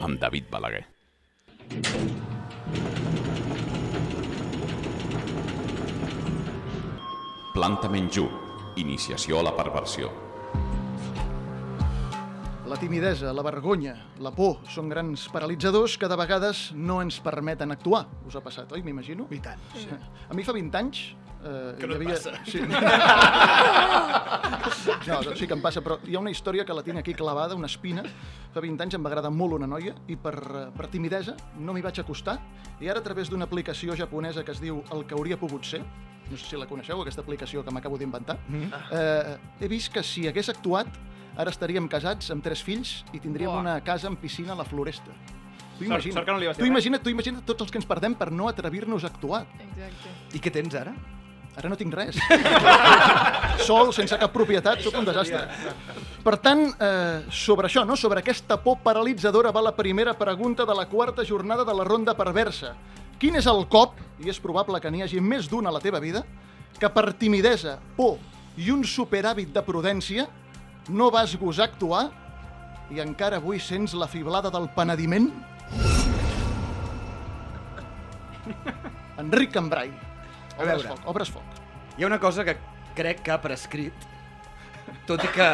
amb 0.00 0.18
David 0.18 0.48
Balaguer. 0.50 0.84
Planta 7.54 7.90
menjú, 7.92 8.24
iniciació 8.80 9.38
a 9.40 9.44
la 9.46 9.52
perversió. 9.54 10.10
La 12.68 12.76
timidesa, 12.80 13.32
la 13.32 13.42
vergonya, 13.46 13.94
la 14.20 14.30
por 14.34 14.58
són 14.68 14.90
grans 14.92 15.28
paralitzadors 15.32 15.94
que 16.00 16.08
de 16.10 16.18
vegades 16.20 16.68
no 16.76 16.98
ens 17.04 17.20
permeten 17.24 17.72
actuar. 17.72 18.04
Us 18.28 18.36
ha 18.36 18.42
passat, 18.44 18.72
oi? 18.76 18.82
M'imagino? 18.84 19.28
I 19.32 19.40
tant. 19.44 19.62
Sí. 19.76 19.88
A 20.28 20.36
mi 20.36 20.44
fa 20.44 20.56
20 20.56 20.80
anys... 20.82 21.08
Eh, 21.44 21.74
que 21.78 21.86
no 21.86 21.94
havia... 21.94 22.16
Sí. 22.16 22.60
no, 25.06 25.22
no, 25.22 25.36
sí 25.36 25.46
que 25.46 25.54
em 25.54 25.62
passa, 25.62 25.80
però 25.84 25.98
hi 26.06 26.16
ha 26.16 26.20
una 26.22 26.32
història 26.32 26.64
que 26.66 26.74
la 26.74 26.82
tinc 26.86 26.98
aquí 27.00 27.14
clavada, 27.14 27.54
una 27.58 27.70
espina. 27.70 28.02
Fa 28.54 28.60
20 28.64 28.82
anys 28.86 28.94
em 28.98 29.04
va 29.04 29.10
agradar 29.12 29.30
molt 29.34 29.54
una 29.58 29.68
noia 29.70 29.94
i 30.10 30.16
per, 30.18 30.34
eh, 30.34 30.66
per 30.74 30.88
timidesa 30.92 31.36
no 31.60 31.72
m'hi 31.76 31.84
vaig 31.84 32.00
acostar. 32.02 32.38
I 32.80 32.88
ara 32.90 32.98
a 33.02 33.06
través 33.06 33.30
d'una 33.30 33.46
aplicació 33.48 33.96
japonesa 33.98 34.44
que 34.44 34.52
es 34.54 34.60
diu 34.62 34.82
El 34.94 35.06
que 35.06 35.14
hauria 35.14 35.38
pogut 35.38 35.64
ser, 35.66 35.82
no 36.28 36.36
sé 36.36 36.44
si 36.44 36.56
la 36.60 36.66
coneixeu, 36.68 37.00
aquesta 37.02 37.22
aplicació 37.24 37.64
que 37.64 37.72
m'acabo 37.74 37.98
d'inventar, 37.98 38.38
eh, 38.52 39.36
he 39.60 39.68
vist 39.68 39.92
que 39.94 40.02
si 40.02 40.26
hagués 40.28 40.48
actuat 40.52 40.88
ara 41.38 41.50
estaríem 41.54 41.86
casats 41.88 42.32
amb 42.34 42.42
tres 42.42 42.62
fills 42.66 43.04
i 43.14 43.20
tindríem 43.22 43.50
Buah. 43.52 43.60
una 43.62 43.76
casa 43.86 44.08
amb 44.10 44.18
piscina 44.18 44.52
a 44.52 44.56
la 44.58 44.64
floresta. 44.66 45.12
Tu 45.78 45.84
Sort- 45.84 45.92
imagina't, 45.92 46.26
sort 46.26 46.26
no 46.26 46.54
tu 46.58 46.66
imagina't, 46.66 47.02
tu 47.04 47.10
imagina't 47.10 47.44
tots 47.46 47.62
els 47.62 47.70
que 47.70 47.78
ens 47.78 47.86
perdem 47.86 48.16
per 48.18 48.32
no 48.32 48.48
atrevir-nos 48.50 49.04
a 49.04 49.06
actuar. 49.06 49.44
Exacte. 49.62 50.10
I 50.34 50.40
què 50.42 50.50
tens 50.50 50.74
ara? 50.74 50.92
Ara 51.58 51.68
no 51.72 51.76
tinc 51.78 51.94
res. 51.94 52.14
Sol, 53.66 53.90
sense 53.96 54.14
cap 54.20 54.30
propietat, 54.30 54.78
sóc 54.84 54.94
un 55.00 55.08
desastre. 55.08 55.40
Per 56.22 56.36
tant, 56.38 56.68
eh, 56.70 57.24
sobre 57.34 57.66
això, 57.66 57.82
no? 57.86 57.96
sobre 57.98 58.22
aquesta 58.22 58.60
por 58.62 58.78
paralitzadora, 58.84 59.50
va 59.50 59.64
la 59.64 59.74
primera 59.74 60.14
pregunta 60.14 60.64
de 60.64 60.76
la 60.78 60.86
quarta 60.86 61.24
jornada 61.26 61.64
de 61.66 61.74
la 61.74 61.84
ronda 61.84 62.14
perversa. 62.14 62.76
Quin 63.18 63.40
és 63.40 63.50
el 63.50 63.64
cop, 63.66 63.98
i 64.22 64.30
és 64.30 64.38
probable 64.38 64.78
que 64.78 64.90
n'hi 64.90 65.02
hagi 65.02 65.20
més 65.20 65.50
d'un 65.50 65.66
a 65.66 65.74
la 65.74 65.82
teva 65.82 65.98
vida, 65.98 66.22
que 66.78 66.88
per 66.94 67.10
timidesa, 67.18 67.78
por 67.96 68.18
i 68.58 68.70
un 68.70 68.84
superhàbit 68.86 69.50
de 69.54 69.62
prudència 69.66 70.28
no 70.88 71.10
vas 71.10 71.34
gosar 71.38 71.66
actuar 71.66 72.08
i 72.94 73.02
encara 73.02 73.42
avui 73.42 73.58
sents 73.58 73.94
la 73.98 74.06
fiblada 74.06 74.50
del 74.50 74.70
penediment? 74.76 75.32
Enric 79.18 79.52
Cambrai. 79.58 80.07
A 80.58 80.62
Obres 80.62 80.82
veure. 80.82 80.88
foc, 80.88 81.06
obres 81.06 81.30
foc. 81.30 81.42
Hi 81.98 82.02
ha 82.04 82.06
una 82.10 82.18
cosa 82.20 82.44
que 82.44 82.56
crec 82.98 83.22
que 83.22 83.30
ha 83.30 83.40
prescrit, 83.40 83.92
tot 85.06 85.22
i 85.24 85.28
que 85.34 85.48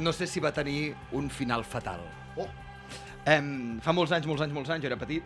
no 0.00 0.12
sé 0.12 0.26
si 0.26 0.40
va 0.40 0.52
tenir 0.52 0.94
un 1.12 1.28
final 1.30 1.64
fatal. 1.64 2.00
Oh. 2.36 2.48
Em, 3.26 3.78
fa 3.82 3.92
molts 3.92 4.12
anys, 4.12 4.26
molts 4.28 4.42
anys, 4.44 4.52
molts 4.54 4.70
anys, 4.70 4.82
jo 4.84 4.90
era 4.90 4.96
petit, 5.00 5.24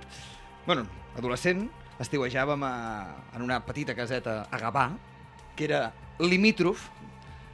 bueno, 0.66 0.86
adolescent, 1.18 1.66
estiuejàvem 2.00 2.62
a, 2.64 2.72
en 3.36 3.42
una 3.44 3.60
petita 3.66 3.94
caseta 3.94 4.46
a 4.50 4.58
Gavà, 4.58 4.88
que 5.56 5.64
era 5.68 5.92
limítrof, 6.18 6.88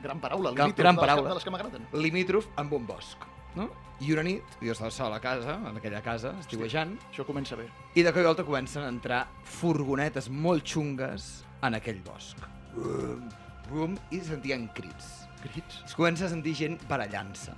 Gran 0.02 0.20
paraula, 0.20 0.50
límit, 0.52 0.76
gran 0.76 0.94
de 0.94 1.00
paraula. 1.00 1.28
de 1.30 1.34
les 1.34 1.44
que 1.44 1.50
m'agraden. 1.50 1.86
limítrof 1.92 2.46
amb 2.60 2.72
un 2.76 2.84
bosc. 2.86 3.18
No? 3.56 3.64
I 4.04 4.12
una 4.12 4.22
nit, 4.26 4.56
jo 4.60 4.74
estava 4.74 4.90
sol 4.92 5.14
a 5.16 5.20
casa, 5.24 5.54
en 5.70 5.78
aquella 5.78 6.02
casa, 6.04 6.34
estiuejant, 6.42 6.98
Això 7.08 7.24
comença 7.24 7.56
bé. 7.56 7.64
i 7.94 8.02
de 8.04 8.12
cop 8.12 8.20
i 8.20 8.26
volta 8.26 8.44
comencen 8.44 8.84
a 8.84 8.88
entrar 8.92 9.22
furgonetes 9.44 10.28
molt 10.28 10.66
xungues 10.68 11.44
en 11.64 11.74
aquell 11.78 12.02
bosc. 12.04 12.36
Bum, 12.74 13.28
bum, 13.70 13.94
i 14.12 14.20
sentien 14.20 14.68
crits. 14.76 15.26
Crits. 15.40 15.80
Es 15.86 15.94
comença 15.96 16.26
a 16.26 16.28
sentir 16.28 16.52
gent 16.54 16.76
barallant-se, 16.90 17.54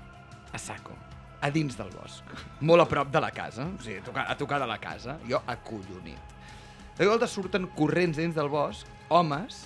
a 0.52 0.58
saco, 0.58 0.94
a 1.42 1.50
dins 1.50 1.74
del 1.78 1.90
bosc, 1.90 2.22
molt 2.68 2.84
a 2.84 2.86
prop 2.86 3.10
de 3.10 3.20
la 3.24 3.32
casa, 3.34 3.66
o 3.66 3.82
sigui, 3.82 3.98
a 3.98 4.04
tocar, 4.06 4.26
a 4.30 4.36
tocar 4.38 4.60
de 4.62 4.68
la 4.70 4.78
casa, 4.78 5.18
jo 5.28 5.40
acollonit. 5.46 6.36
De 6.98 7.02
cop 7.02 7.08
i 7.08 7.10
volta 7.10 7.26
surten 7.30 7.66
corrents 7.74 8.18
dins 8.18 8.34
del 8.38 8.48
bosc, 8.50 8.86
homes, 9.08 9.58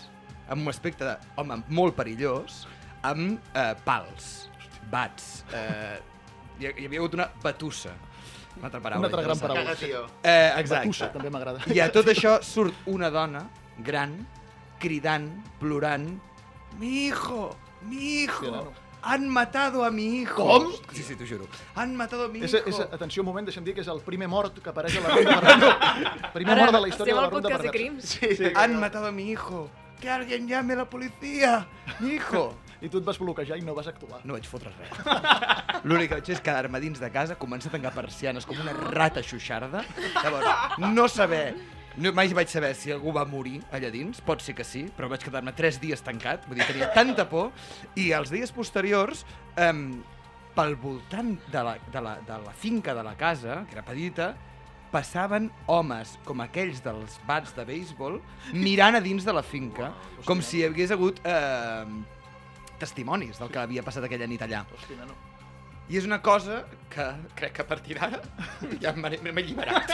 amb 0.49 0.63
un 0.65 0.73
aspecte 0.73 1.05
de 1.05 1.19
home 1.37 1.61
molt 1.69 1.97
perillós, 1.97 2.65
amb 3.05 3.41
eh, 3.57 3.75
pals, 3.85 4.49
bats, 4.93 5.45
eh, 5.53 6.01
hi, 6.61 6.67
hi 6.77 6.87
havia 6.87 7.01
hagut 7.01 7.15
una 7.15 7.29
batussa, 7.43 7.95
una 8.57 8.67
altra 8.69 8.81
paraula. 8.81 9.07
Una 9.07 9.09
altra 9.09 9.23
gran 9.23 9.39
paraula. 9.39 9.65
Cagació. 9.65 10.05
Eh, 10.23 10.53
exacte. 10.61 10.87
Batussa, 10.89 11.11
també 11.13 11.31
m'agrada. 11.31 11.65
I 11.73 11.81
a 11.81 11.91
tot 11.93 12.07
això 12.13 12.39
surt 12.43 12.75
una 12.87 13.11
dona 13.11 13.47
gran, 13.79 14.19
cridant, 14.83 15.29
plorant, 15.61 16.09
mi 16.79 17.07
hijo, 17.09 17.51
mi 17.89 18.23
hijo, 18.23 18.51
nano. 18.51 18.73
han 19.03 19.29
matado 19.29 19.85
a 19.85 19.91
mi 19.91 20.07
hijo. 20.23 20.45
Com? 20.47 20.69
Sí, 20.95 21.03
sí, 21.03 21.17
t'ho 21.17 21.27
juro. 21.27 21.49
Han 21.75 21.97
matado 21.97 22.25
a 22.27 22.29
mi 22.29 22.41
És, 22.45 22.55
hijo. 22.55 22.69
és, 22.71 22.81
atenció 22.93 23.23
un 23.23 23.27
moment, 23.27 23.47
deixa'm 23.49 23.65
dir 23.65 23.75
que 23.75 23.83
és 23.83 23.89
el 23.89 24.01
primer 24.07 24.29
mort 24.29 24.61
que 24.63 24.71
apareix 24.71 24.97
a 24.97 25.03
la 25.03 25.15
ronda 25.17 25.41
perversa. 25.41 26.33
Primer 26.33 26.55
Ara 26.55 26.63
mort 26.65 26.77
de 26.77 26.81
la 26.85 26.89
història 26.93 27.15
de 27.15 27.21
la 27.21 27.31
ronda 27.31 27.71
crims. 27.73 28.05
Sí, 28.15 28.37
sí. 28.37 28.53
Han 28.55 28.79
matado 28.81 29.07
a 29.07 29.13
mi 29.13 29.31
hijo. 29.31 29.69
Que 30.01 30.11
alguien 30.11 30.49
llame 30.49 30.75
a 30.75 30.77
la 30.77 30.85
policía. 30.91 31.67
Mi 32.01 32.15
hijo. 32.15 32.55
I 32.83 32.91
tu 32.91 32.99
et 32.99 33.07
vas 33.07 33.19
bloquejar 33.19 33.61
i 33.61 33.63
no 33.63 33.77
vas 33.77 33.87
actuar. 33.87 34.21
No 34.27 34.35
vaig 34.35 34.47
fotre 34.51 34.73
res. 34.75 34.97
L'únic 35.87 36.11
que 36.11 36.19
vaig 36.19 36.27
fer 36.27 36.35
és 36.35 36.43
quedar-me 36.43 36.81
dins 36.83 36.99
de 36.99 37.11
casa, 37.15 37.37
començar 37.39 37.71
a 37.71 37.77
tancar 37.77 37.93
persianes 37.95 38.47
com 38.49 38.59
una 38.59 38.75
rata 38.75 39.23
xuixarda. 39.23 39.85
Llavors, 40.19 40.79
no 40.83 41.07
saber, 41.11 41.45
no, 42.03 42.11
mai 42.17 42.33
vaig 42.35 42.51
saber 42.51 42.73
si 42.79 42.91
algú 42.95 43.15
va 43.15 43.23
morir 43.29 43.61
allà 43.71 43.91
dins, 43.95 44.19
pot 44.27 44.43
ser 44.43 44.57
que 44.59 44.67
sí, 44.67 44.89
però 44.97 45.11
vaig 45.13 45.23
quedar-me 45.23 45.55
tres 45.55 45.79
dies 45.83 46.03
tancat, 46.03 46.49
vull 46.49 46.59
dir, 46.59 46.67
tenia 46.67 46.91
tanta 46.95 47.29
por, 47.31 47.53
i 47.95 48.11
els 48.17 48.35
dies 48.35 48.51
posteriors, 48.55 49.23
um, 49.69 50.01
pel 50.57 50.75
voltant 50.81 51.37
de 51.53 51.63
la, 51.65 51.77
de, 51.93 52.01
la, 52.03 52.17
de 52.27 52.39
la 52.43 52.55
finca 52.57 52.97
de 52.99 53.05
la 53.07 53.15
casa, 53.21 53.63
que 53.69 53.79
era 53.79 53.85
petita, 53.87 54.33
passaven 54.93 55.47
homes 55.73 56.19
com 56.27 56.43
aquells 56.45 56.83
dels 56.85 57.15
bats 57.29 57.55
de 57.57 57.65
béisbol 57.65 58.19
mirant 58.53 58.99
a 58.99 59.01
dins 59.01 59.25
de 59.25 59.33
la 59.33 59.45
finca, 59.47 59.93
com 60.27 60.43
si 60.45 60.61
hi 60.61 60.67
hagués 60.67 60.93
hagut 60.93 61.23
eh, 61.25 61.87
testimonis 62.83 63.39
del 63.41 63.51
que 63.53 63.61
havia 63.63 63.85
passat 63.87 64.05
aquella 64.09 64.27
nit 64.31 64.43
allà. 64.45 64.65
Hòstia, 64.75 64.99
nano. 65.01 65.15
I 65.93 65.99
és 65.99 66.05
una 66.07 66.21
cosa 66.23 66.61
que 66.93 67.05
crec 67.37 67.53
que 67.57 67.63
a 67.65 67.67
partir 67.69 67.97
d'ara 67.99 68.21
ja 68.83 68.93
m'he 68.97 69.11
alliberat. 69.19 69.91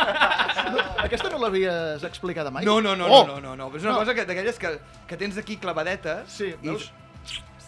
No, 0.75 0.83
aquesta 1.07 1.30
no 1.33 1.40
l'havies 1.42 2.04
explicada 2.07 2.52
mai? 2.54 2.64
No, 2.68 2.76
no, 2.85 2.92
no, 2.95 3.09
Oh! 3.09 3.25
no, 3.26 3.38
no, 3.40 3.54
no, 3.57 3.57
no. 3.64 3.71
És 3.76 3.83
una 3.87 3.95
No. 3.97 3.99
cosa 4.04 4.14
que 4.14 4.25
d'aquelles 4.28 4.59
que, 4.61 4.75
que 5.09 5.16
tens 5.16 5.38
aquí 5.40 5.57
clavadetes. 5.57 6.28
Sí, 6.30 6.52
i 6.52 6.68
veus? 6.68 6.90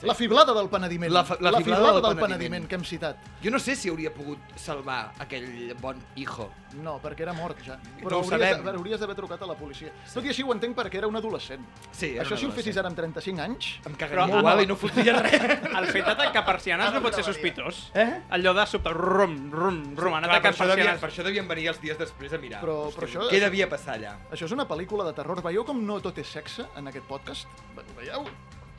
La 0.03 0.15
fiblada 0.15 0.55
del 0.55 0.69
penediment. 0.69 1.13
La 1.13 1.25
fa- 1.25 1.37
la 1.41 1.51
fiblada 1.53 1.63
fiblada 1.65 1.93
del 1.93 2.03
del 2.03 2.03
penediment. 2.03 2.31
penediment 2.39 2.69
que 2.69 2.75
hem 2.77 2.85
citat. 2.85 3.17
Jo 3.43 3.51
no 3.51 3.59
sé 3.59 3.77
si 3.77 3.89
hauria 3.91 4.13
pogut 4.15 4.39
salvar 4.57 5.13
aquell 5.19 5.75
bon 5.81 5.97
hijo. 6.17 6.51
No, 6.83 7.01
perquè 7.03 7.21
era 7.23 7.33
mort 7.33 7.59
ja. 7.67 7.77
No 8.01 8.09
Però 8.09 8.19
ho 8.19 8.23
hauries, 8.23 8.31
sabem. 8.31 8.65
de- 8.65 8.71
hauries 8.71 9.01
d'haver 9.01 9.17
trucat 9.17 9.43
a 9.43 9.47
la 9.47 9.55
policia. 9.57 9.91
Tot 10.15 10.25
i 10.25 10.29
així 10.29 10.43
ho 10.43 10.53
entenc 10.53 10.77
perquè 10.77 10.95
era 10.99 11.09
un 11.09 11.17
adolescent. 11.17 11.61
Sí, 11.91 12.15
era 12.15 12.23
Això 12.25 12.33
un 12.33 12.39
si 12.39 12.47
ho 12.47 12.53
fessis 12.53 12.77
ara 12.77 12.89
amb 12.89 12.97
35 12.97 13.41
anys... 13.41 13.81
Em 13.85 13.93
Però- 13.93 13.99
cagaria 13.99 14.39
igual 14.39 14.63
i 14.63 14.67
no 14.67 14.77
fotria 14.77 15.21
res. 15.21 15.33
El 15.81 15.87
fet 15.89 16.07
de 16.07 16.15
tancar 16.17 16.45
persianes 16.47 16.93
no 16.95 17.03
pot 17.03 17.15
ser 17.15 17.25
sospitós. 17.25 17.91
Eh? 17.95 18.23
Allò 18.31 18.55
de 18.55 18.67
sobte, 18.67 18.89
rum, 18.91 19.51
rum, 19.51 19.97
rum, 19.97 20.15
anar 20.15 20.31
Clar, 20.31 20.41
per, 20.43 20.53
devien, 20.53 20.77
persianes. 20.77 21.01
per 21.01 21.11
això 21.11 21.25
devien 21.25 21.49
venir 21.49 21.67
els 21.69 21.81
dies 21.81 21.99
després 21.99 22.33
a 22.33 22.39
mirar. 22.39 22.63
Però- 22.63 22.87
Hosti, 22.87 23.01
però 23.01 23.09
això- 23.09 23.29
Què 23.31 23.41
devia 23.41 23.69
passar 23.69 23.97
allà? 23.99 24.17
Això 24.31 24.45
és 24.47 24.53
una 24.53 24.67
pel·lícula 24.69 25.05
de 25.05 25.13
terror. 25.13 25.43
Veieu 25.43 25.65
com 25.65 25.85
no 25.85 26.01
tot 26.01 26.17
és 26.19 26.27
sexe 26.29 26.67
en 26.77 26.87
aquest 26.87 27.05
podcast? 27.07 27.49
Veieu? 27.97 28.25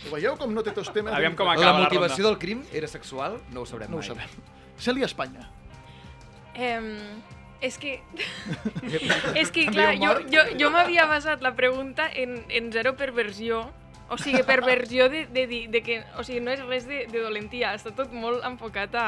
Ho 0.07 0.13
veieu 0.15 0.35
com 0.37 0.53
no 0.53 0.63
té 0.65 0.71
tots 0.73 0.89
temes? 0.93 1.13
Aviam 1.13 1.35
com 1.37 1.45
La 1.47 1.53
acaba 1.53 1.79
la 1.79 1.85
motivació 1.85 2.23
ronda. 2.23 2.29
del 2.29 2.39
crim 2.39 2.63
era 2.73 2.87
sexual? 2.87 3.39
No 3.53 3.61
ho 3.61 3.65
sabrem 3.69 3.89
No 3.91 3.97
ho 3.97 3.99
mai. 3.99 4.07
sabem. 4.07 4.29
Celi 4.81 5.03
Espanya. 5.05 5.49
Eh, 6.55 6.81
és 7.61 7.77
que... 7.77 8.01
és 9.41 9.51
que, 9.51 9.67
clar, 9.69 9.93
jo, 10.01 10.15
jo, 10.33 10.41
jo 10.59 10.71
m'havia 10.73 11.05
basat 11.05 11.41
la 11.45 11.53
pregunta 11.55 12.09
en, 12.13 12.43
en 12.49 12.71
zero 12.73 12.95
perversió. 12.97 13.67
O 14.11 14.17
sigui, 14.17 14.41
perversió 14.43 15.07
de, 15.07 15.25
de, 15.27 15.45
dir- 15.47 15.67
de 15.71 15.81
que... 15.85 16.01
O 16.19 16.23
sigui, 16.27 16.41
no 16.43 16.51
és 16.51 16.59
res 16.67 16.87
de, 16.89 17.05
de 17.07 17.21
dolentia. 17.23 17.75
Està 17.77 17.93
tot 17.95 18.11
molt 18.11 18.43
enfocat 18.43 18.97
a, 18.99 19.05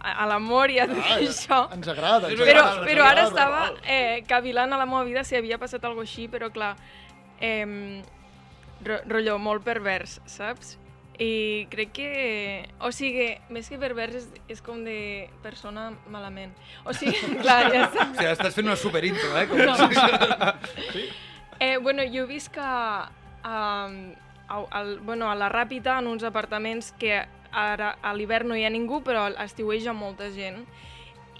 a, 0.00 0.14
a 0.22 0.28
l'amor 0.30 0.70
i 0.72 0.78
a 0.80 0.86
tot 0.88 1.02
Ah, 1.02 1.18
això. 1.18 1.58
Ens 1.74 1.90
agrada. 1.92 2.30
ens 2.30 2.40
Però, 2.40 2.46
agrada, 2.62 2.86
però 2.86 3.04
ara 3.04 3.26
agrada. 3.26 3.28
estava 3.28 3.66
eh, 3.84 4.22
cavilant 4.30 4.72
a 4.72 4.78
la 4.80 4.86
meva 4.88 5.02
vida 5.04 5.26
si 5.28 5.36
havia 5.36 5.58
passat 5.60 5.84
alguna 5.84 6.06
així, 6.08 6.30
però 6.32 6.48
clar, 6.54 6.76
eh, 7.42 8.00
ro 8.86 9.00
rotllo 9.08 9.38
molt 9.42 9.64
pervers, 9.66 10.20
saps? 10.26 10.76
I 11.20 11.66
crec 11.68 11.90
que... 11.92 12.10
O 12.80 12.88
sigui, 12.96 13.34
més 13.52 13.68
que 13.68 13.76
pervers 13.80 14.16
és, 14.22 14.28
és 14.56 14.62
com 14.64 14.80
de 14.86 15.28
persona 15.44 15.90
malament. 16.08 16.54
O 16.88 16.94
sigui, 16.96 17.18
clar, 17.44 17.66
ja 17.68 17.82
està. 17.88 18.06
O 18.06 18.14
sigui, 18.14 18.30
estàs 18.30 18.56
fent 18.56 18.70
una 18.70 18.78
superintro, 18.80 19.34
eh? 19.36 19.48
Com... 19.50 19.60
No. 19.60 19.74
Eh, 21.60 21.76
bueno, 21.76 22.00
jo 22.08 22.22
visc 22.24 22.54
a, 22.56 23.10
a, 23.44 23.56
a, 24.48 24.60
al, 24.78 24.94
bueno, 25.04 25.26
a 25.28 25.34
la 25.36 25.50
Ràpita, 25.52 25.98
en 26.00 26.06
uns 26.08 26.24
apartaments 26.24 26.88
que 26.96 27.18
ara 27.52 27.90
a 28.00 28.14
l'hivern 28.16 28.48
no 28.48 28.56
hi 28.56 28.64
ha 28.64 28.70
ningú, 28.72 29.02
però 29.04 29.26
a 29.28 29.44
estiueig 29.44 29.84
hi 29.84 29.90
ha 29.90 29.92
molta 29.92 30.30
gent. 30.32 30.62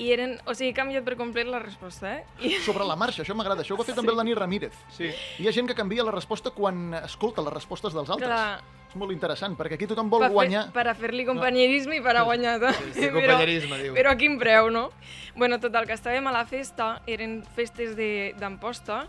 I 0.00 0.06
eren... 0.14 0.38
O 0.48 0.54
sigui, 0.56 0.70
he 0.72 0.76
canviat 0.76 1.04
per 1.04 1.14
complet 1.20 1.48
la 1.50 1.58
resposta, 1.60 2.14
eh? 2.16 2.24
I, 2.40 2.54
Sobre 2.68 2.86
la 2.88 2.96
marxa, 2.96 3.20
això 3.24 3.34
m'agrada. 3.36 3.60
Això 3.64 3.76
ho 3.76 3.80
va 3.80 3.84
fer 3.84 3.94
també 3.98 4.14
el 4.14 4.20
Dani 4.22 4.34
Ramírez. 4.38 4.76
Sí. 4.96 5.10
Hi 5.42 5.48
ha 5.48 5.52
gent 5.52 5.68
que 5.68 5.76
canvia 5.76 6.06
la 6.06 6.14
resposta 6.14 6.54
quan 6.56 6.94
escolta 7.02 7.44
les 7.44 7.52
respostes 7.52 7.92
dels 7.96 8.08
altres. 8.08 8.30
clar, 8.30 8.78
És 8.90 8.96
molt 8.98 9.12
interessant, 9.14 9.54
perquè 9.58 9.76
aquí 9.76 9.86
tothom 9.86 10.08
vol 10.10 10.24
per, 10.24 10.32
guanyar. 10.34 10.64
fer, 10.70 10.72
per 10.74 10.86
a 10.90 10.94
fer-li 10.98 11.22
companyerisme 11.28 12.00
i 12.00 12.02
per 12.02 12.16
a 12.18 12.24
guanyar 12.26 12.56
tot. 12.64 12.80
Sí, 12.80 12.94
sí, 13.04 13.10
companyerisme, 13.18 13.76
diu. 13.84 13.94
Però 13.94 14.10
a 14.10 14.18
quin 14.18 14.34
preu, 14.40 14.70
no? 14.74 14.88
Bueno, 15.36 15.60
total, 15.62 15.86
que 15.86 15.94
estàvem 15.94 16.26
a 16.26 16.32
la 16.34 16.42
festa, 16.48 16.96
eren 17.06 17.42
festes 17.54 17.92
de- 17.94 18.32
d'Amposta, 18.40 19.04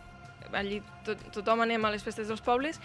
allí 0.53 0.81
tot, 1.07 1.17
tothom 1.33 1.63
anem 1.65 1.85
a 1.87 1.93
les 1.95 2.03
festes 2.03 2.27
dels 2.29 2.43
pobles, 2.45 2.77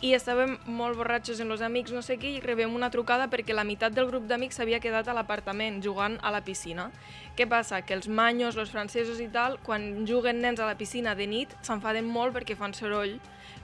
i 0.00 0.14
estàvem 0.16 0.54
molt 0.64 0.96
borratxos 0.96 1.40
amb 1.44 1.52
els 1.52 1.60
amics, 1.60 1.92
no 1.92 2.00
sé 2.02 2.16
què, 2.16 2.30
i 2.36 2.40
rebem 2.40 2.72
una 2.74 2.88
trucada 2.90 3.26
perquè 3.28 3.52
la 3.52 3.64
meitat 3.68 3.92
del 3.92 4.06
grup 4.08 4.24
d'amics 4.30 4.56
s'havia 4.56 4.80
quedat 4.80 5.08
a 5.08 5.14
l'apartament 5.16 5.82
jugant 5.84 6.16
a 6.24 6.30
la 6.32 6.40
piscina. 6.40 6.90
Què 7.36 7.46
passa? 7.48 7.82
Que 7.82 7.94
els 7.94 8.08
manyos, 8.08 8.56
els 8.56 8.70
francesos 8.72 9.20
i 9.20 9.28
tal, 9.28 9.58
quan 9.62 10.06
juguen 10.08 10.40
nens 10.40 10.60
a 10.60 10.66
la 10.66 10.76
piscina 10.78 11.14
de 11.14 11.26
nit, 11.28 11.52
s'enfaden 11.62 12.08
molt 12.08 12.32
perquè 12.34 12.56
fan 12.56 12.72
soroll, 12.74 13.18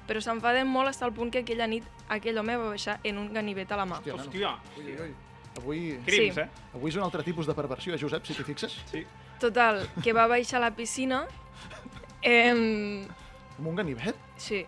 però 0.06 0.20
s'enfaden 0.20 0.68
molt 0.68 0.92
fins 0.92 1.02
al 1.02 1.12
punt 1.16 1.32
que 1.32 1.40
aquella 1.40 1.66
nit 1.66 1.84
aquell 2.08 2.36
home 2.38 2.56
va 2.56 2.68
baixar 2.74 3.00
en 3.02 3.18
un 3.18 3.32
ganivet 3.32 3.72
a 3.72 3.76
la 3.80 3.86
mà. 3.86 4.02
Hòstia. 4.02 4.14
Hòstia, 4.20 4.52
Ui, 4.76 4.84
ui, 4.92 5.00
ui. 5.08 5.14
Avui, 5.56 5.78
crims, 6.04 6.34
Sí. 6.34 6.40
eh? 6.40 6.48
avui 6.74 6.90
és 6.90 6.96
un 6.96 7.02
altre 7.02 7.22
tipus 7.22 7.46
de 7.46 7.54
perversió, 7.54 7.94
eh, 7.94 7.98
Josep, 7.98 8.26
si 8.26 8.34
t'hi 8.34 8.44
fixes. 8.44 8.76
Sí. 8.90 9.06
Total, 9.40 9.86
que 10.04 10.12
va 10.12 10.26
baixar 10.26 10.58
a 10.58 10.68
la 10.68 10.74
piscina, 10.76 11.26
eh, 12.22 12.50
Amb 13.58 13.66
un 13.66 13.74
ganivet. 13.74 14.14
sí, 14.36 14.66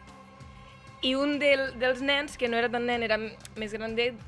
i 1.02 1.14
un 1.14 1.38
del, 1.38 1.78
dels 1.78 2.00
nens, 2.02 2.36
que 2.38 2.48
no 2.48 2.56
era 2.58 2.68
tan 2.70 2.86
nen, 2.88 3.02
era 3.06 3.18
més 3.18 3.74
grandet, 3.74 4.18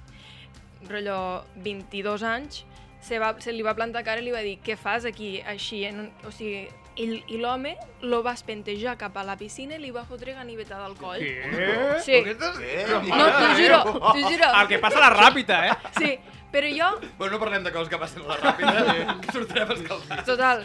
rotllo 0.88 1.44
22 1.64 2.22
anys, 2.24 2.64
se, 3.00 3.18
va, 3.18 3.34
se 3.40 3.52
li 3.52 3.62
va 3.64 3.74
plantar 3.74 4.04
cara 4.04 4.20
i 4.20 4.26
li 4.26 4.34
va 4.34 4.42
dir 4.44 4.58
què 4.64 4.76
fas 4.76 5.06
aquí 5.08 5.38
així? 5.48 5.84
En 5.88 6.04
un, 6.04 6.10
o 6.28 6.32
sigui, 6.34 6.66
ell, 7.00 7.14
i 7.32 7.38
l'home 7.40 7.74
lo 8.04 8.20
va 8.22 8.34
espentejar 8.36 8.96
cap 9.00 9.16
a 9.16 9.24
la 9.24 9.36
piscina 9.40 9.78
i 9.78 9.80
li 9.82 9.92
va 9.94 10.04
fotre 10.08 10.34
ganivetada 10.36 10.84
al 10.86 10.96
coll. 11.00 11.22
Què? 11.22 11.70
Sí. 12.04 12.20
No, 12.26 12.50
t'ho 12.52 13.48
juro, 13.56 13.80
t'ho 13.88 14.26
juro. 14.26 14.50
El 14.50 14.68
que 14.70 14.80
passa 14.82 15.00
a 15.00 15.06
la 15.08 15.14
ràpida, 15.16 15.62
eh? 15.70 15.76
Sí, 15.96 16.12
però 16.52 16.70
jo, 16.74 16.92
Bueno, 17.16 17.36
no 17.36 17.42
parlem 17.42 17.64
de 17.64 17.72
coses 17.72 17.88
que 17.88 17.98
passen 17.98 18.24
a 18.26 18.34
la 18.34 18.38
ràpida, 18.42 19.18
que 19.24 19.34
sortirem 19.36 19.74
escalfits. 19.76 20.24
total, 20.28 20.64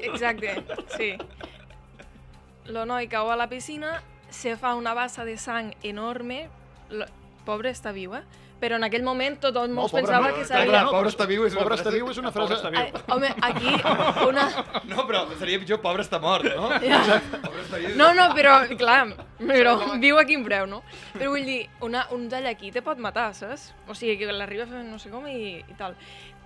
exacte, 0.00 0.56
sí. 0.96 1.14
el 2.68 2.80
noi 2.88 3.08
cau 3.12 3.30
a 3.32 3.36
la 3.36 3.48
piscina, 3.48 3.98
se 4.34 4.56
fa 4.60 4.74
una 4.74 4.94
bassa 4.98 5.24
de 5.24 5.36
sang 5.38 5.72
enorme, 5.86 6.48
lo, 6.90 7.06
pobre 7.46 7.70
està 7.70 7.92
viu, 7.94 8.14
eh? 8.18 8.24
Però 8.64 8.78
en 8.78 8.84
aquell 8.86 9.02
moment 9.04 9.34
tothom 9.42 9.74
No, 9.76 9.82
pensava 9.92 10.28
no, 10.30 10.36
que 10.36 10.44
clar, 10.44 10.46
s'havia... 10.48 10.70
clar, 10.70 10.84
Pobre 10.88 11.10
està 11.10 11.24
viu 11.28 11.42
és 11.44 11.52
una 11.52 11.64
Pobre 11.64 11.74
frase- 11.74 11.82
està 11.84 11.92
viu 11.92 12.06
és 12.08 12.20
una 12.22 12.30
frase... 12.32 12.54
està 12.56 12.70
viu. 12.72 12.80
Ai, 12.80 13.02
home, 13.12 13.30
aquí 13.44 13.72
una... 14.30 14.44
No, 14.92 15.04
però 15.08 15.24
seria 15.40 15.58
pitjor 15.60 15.80
pobre 15.84 16.04
està 16.06 16.20
mort, 16.22 16.46
no? 16.48 16.70
Ja. 16.80 17.00
Pobre 17.44 17.64
està 17.64 17.80
viu. 17.82 17.90
No, 17.98 18.06
no, 18.16 18.28
però, 18.38 18.54
clar, 18.80 19.00
però 19.50 19.74
viu 20.00 20.20
a 20.22 20.24
quin 20.24 20.46
preu, 20.46 20.68
no? 20.70 20.80
Però 21.18 21.34
vull 21.34 21.44
dir, 21.44 21.58
una, 21.84 22.06
un 22.16 22.24
tall 22.32 22.48
aquí 22.48 22.72
te 22.72 22.80
pot 22.86 23.02
matar, 23.02 23.26
saps? 23.36 23.72
O 23.90 23.98
sigui, 23.98 24.16
que 24.22 24.32
l'arriba 24.32 24.64
fer 24.70 24.80
no 24.86 25.02
sé 25.02 25.12
com 25.12 25.26
i, 25.28 25.58
i 25.60 25.76
tal. 25.76 25.98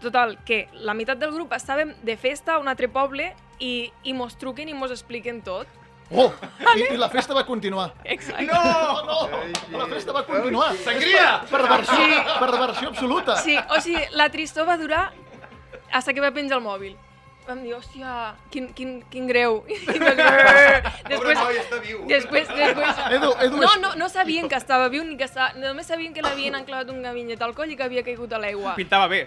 Total, 0.02 0.38
que 0.48 0.64
la 0.88 0.96
meitat 0.98 1.20
del 1.22 1.30
grup 1.36 1.54
estàvem 1.54 1.92
de 2.02 2.16
festa 2.18 2.56
a 2.56 2.62
un 2.64 2.72
altre 2.72 2.88
poble 2.90 3.30
i, 3.62 3.92
i 4.02 4.16
mos 4.16 4.34
truquen 4.40 4.72
i 4.72 4.74
mos 4.74 4.90
expliquen 4.96 5.44
tot. 5.46 5.70
Oh! 6.10 6.32
I, 6.76 6.94
I 6.94 6.96
la 6.96 7.08
festa 7.12 7.34
va 7.34 7.44
continuar. 7.44 7.92
Exacte. 8.04 8.46
No, 8.46 9.02
no! 9.04 9.78
La 9.78 9.86
festa 9.90 10.12
va 10.12 10.22
continuar. 10.24 10.70
Sangria! 10.84 11.42
Perversió, 11.50 11.96
Sí. 11.96 12.22
perversió 12.40 12.88
absoluta. 12.88 13.36
Sí, 13.42 13.58
o 13.58 13.80
sigui, 13.80 14.00
la 14.12 14.30
tristor 14.30 14.66
va 14.68 14.78
durar 14.80 15.12
hasta 15.92 16.14
que 16.14 16.20
va 16.24 16.30
penjar 16.32 16.58
el 16.58 16.64
mòbil. 16.64 16.96
Vam 17.48 17.62
dir, 17.64 17.72
hòstia, 17.72 18.34
quin, 18.52 18.66
quin, 18.76 19.02
quin 19.08 19.26
greu. 19.26 19.62
Pobre 19.68 20.14
després, 21.08 21.38
noi 21.38 21.56
està 21.56 21.78
viu. 21.80 22.02
després, 22.06 22.48
després... 22.48 22.98
Edu, 23.16 23.30
Edu, 23.46 23.56
No, 23.62 23.70
no, 23.80 23.94
no 23.96 24.08
sabien 24.12 24.48
que 24.48 24.56
estava 24.56 24.88
viu 24.92 25.04
ni 25.04 25.16
que 25.16 25.24
estava... 25.24 25.54
Només 25.56 25.86
sabien 25.88 26.12
que 26.12 26.20
l'havien 26.24 26.54
enclavat 26.58 26.90
un 26.92 27.00
gabinet 27.02 27.40
al 27.42 27.54
coll 27.56 27.72
i 27.72 27.76
que 27.76 27.84
havia 27.86 28.02
caigut 28.04 28.32
a 28.36 28.38
l'aigua. 28.42 28.74
Pintava 28.76 29.08
bé. 29.08 29.26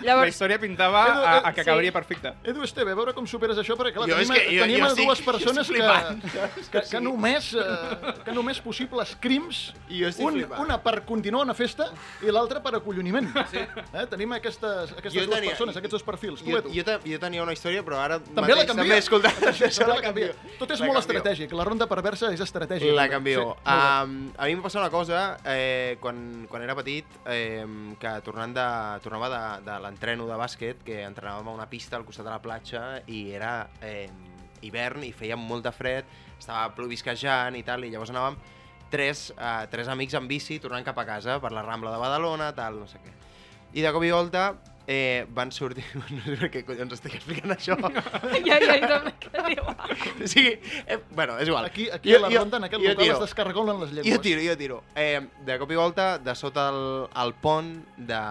La 0.00 0.12
Llavors, 0.12 0.28
història 0.34 0.58
pintava 0.58 1.02
Edu, 1.08 1.20
a, 1.20 1.32
a 1.48 1.52
que 1.52 1.62
sí. 1.62 1.68
acabaria 1.68 1.92
perfecta. 1.92 2.34
Edu 2.44 2.62
Esteve, 2.64 2.92
a 2.92 2.94
veure 2.94 3.12
com 3.14 3.26
superes 3.26 3.58
això, 3.58 3.76
perquè 3.76 3.92
clar, 3.94 4.08
Jo 4.08 4.16
tenim, 4.16 4.32
que 4.32 4.44
jo- 4.56 4.62
tenim 4.64 4.78
jo 4.80 4.86
estic- 4.90 5.06
dues 5.06 5.20
persones 5.26 5.68
que, 5.68 5.74
flipant. 5.74 6.22
que, 6.72 6.82
que, 6.90 7.00
només, 7.00 7.52
eh, 7.54 8.14
que 8.24 8.32
només 8.32 8.60
possibles 8.60 9.16
crims, 9.20 9.72
Jo 9.90 10.08
estic 10.08 10.26
un, 10.26 10.32
flipant. 10.40 10.60
una 10.64 10.78
per 10.82 11.04
continuar 11.04 11.44
una 11.44 11.54
festa 11.54 11.90
i 12.22 12.30
l'altra 12.32 12.62
per 12.62 12.74
acolloniment. 12.80 13.28
Sí. 13.50 13.58
Eh? 13.60 14.06
Tenim 14.10 14.32
aquestes, 14.38 14.92
aquestes 14.92 15.14
Jo 15.14 15.26
dues 15.26 15.38
tenia- 15.38 15.50
persones, 15.52 15.76
aquests 15.76 15.92
dos 15.98 16.02
perfils. 16.06 16.42
Tu, 16.42 16.50
Jo, 16.50 16.58
Edu. 16.62 16.72
jo, 16.74 16.84
te- 16.84 16.98
jo 17.04 17.18
tenia 17.20 17.42
una 17.42 17.52
història, 17.52 17.84
però 17.84 17.98
ara 18.00 18.18
També 18.20 18.40
la 18.40 18.46
mateix 18.46 18.66
canvia. 18.66 18.82
també 18.84 18.94
he 18.94 18.98
escoltat 19.04 19.42
això, 19.52 19.68
També 19.78 19.94
la 19.94 20.00
canvio. 20.02 20.32
Tot 20.58 20.70
és 20.70 20.80
La 20.80 20.86
molt 20.86 20.98
canvio. 20.98 21.18
estratègic. 21.18 21.52
La 21.52 21.64
ronda 21.64 21.86
perversa 21.86 22.32
és 22.32 22.40
estratègica. 22.40 22.94
La 22.94 23.08
canvio. 23.08 23.56
Sí, 23.58 23.70
um, 23.70 24.32
a 24.36 24.44
mi 24.46 24.52
em 24.52 24.58
va 24.60 24.62
passar 24.70 24.80
una 24.80 24.90
cosa 24.90 25.36
eh, 25.44 25.96
quan, 26.00 26.46
quan 26.48 26.62
era 26.62 26.74
petit, 26.74 27.04
eh, 27.26 27.66
que 28.00 28.14
tornant 28.24 28.54
de, 28.54 28.66
tornava 29.04 29.28
de, 29.30 29.64
de 29.70 29.78
l'entreno 29.90 30.26
de 30.30 30.38
bàsquet, 30.38 30.84
que 30.86 31.02
entrenàvem 31.04 31.50
a 31.50 31.58
una 31.58 31.68
pista 31.70 31.98
al 31.98 32.06
costat 32.06 32.28
de 32.28 32.32
la 32.32 32.40
platja 32.42 33.02
i 33.10 33.26
era 33.34 33.68
eh, 33.82 34.06
hivern 34.62 35.04
i 35.06 35.12
feia 35.16 35.38
molt 35.40 35.66
de 35.66 35.74
fred, 35.74 36.08
estava 36.38 36.70
plovisquejant 36.76 37.58
i 37.58 37.64
tal, 37.66 37.84
i 37.84 37.92
llavors 37.92 38.14
anàvem 38.14 38.38
tres, 38.90 39.30
eh, 39.36 39.66
tres 39.72 39.88
amics 39.88 40.16
en 40.18 40.28
bici 40.30 40.60
tornant 40.62 40.86
cap 40.86 40.98
a 40.98 41.06
casa 41.08 41.40
per 41.42 41.52
la 41.56 41.64
Rambla 41.66 41.94
de 41.94 42.02
Badalona, 42.02 42.52
tal, 42.56 42.80
no 42.82 42.90
sé 42.90 43.02
què. 43.02 43.16
I 43.70 43.84
de 43.84 43.92
cop 43.94 44.02
i 44.02 44.10
volta 44.10 44.50
eh, 44.90 45.26
van 45.30 45.52
sortir... 45.54 45.84
No 46.10 46.22
sé 46.26 46.36
per 46.40 46.50
què 46.50 46.64
collons 46.66 46.96
estic 46.96 47.14
explicant 47.20 47.54
això. 47.54 47.76
ja, 48.48 48.58
ja, 48.58 48.76
jo 48.82 48.90
també 48.90 49.14
que 49.22 49.44
igual. 49.54 49.76
o 50.26 50.30
sigui, 50.30 50.56
eh, 50.86 50.98
bueno, 51.14 51.38
és 51.38 51.50
igual. 51.50 51.70
Aquí, 51.70 51.88
aquí 51.90 52.14
a 52.16 52.22
la 52.24 52.32
ronda, 52.34 52.58
en 52.58 52.66
aquest 52.66 52.82
jo 52.82 52.94
local, 52.94 53.14
es 53.14 53.24
descarregolen 53.26 53.82
les 53.84 53.94
llengües. 53.94 54.16
Jo 54.16 54.22
tiro, 54.26 54.42
jo 54.42 54.56
tiro. 54.58 54.82
Eh, 54.98 55.20
de 55.46 55.58
cop 55.62 55.70
i 55.70 55.78
volta, 55.78 56.12
de 56.18 56.34
sota 56.34 56.68
el, 56.74 56.82
el 57.22 57.34
pont 57.38 57.70
de, 57.96 58.22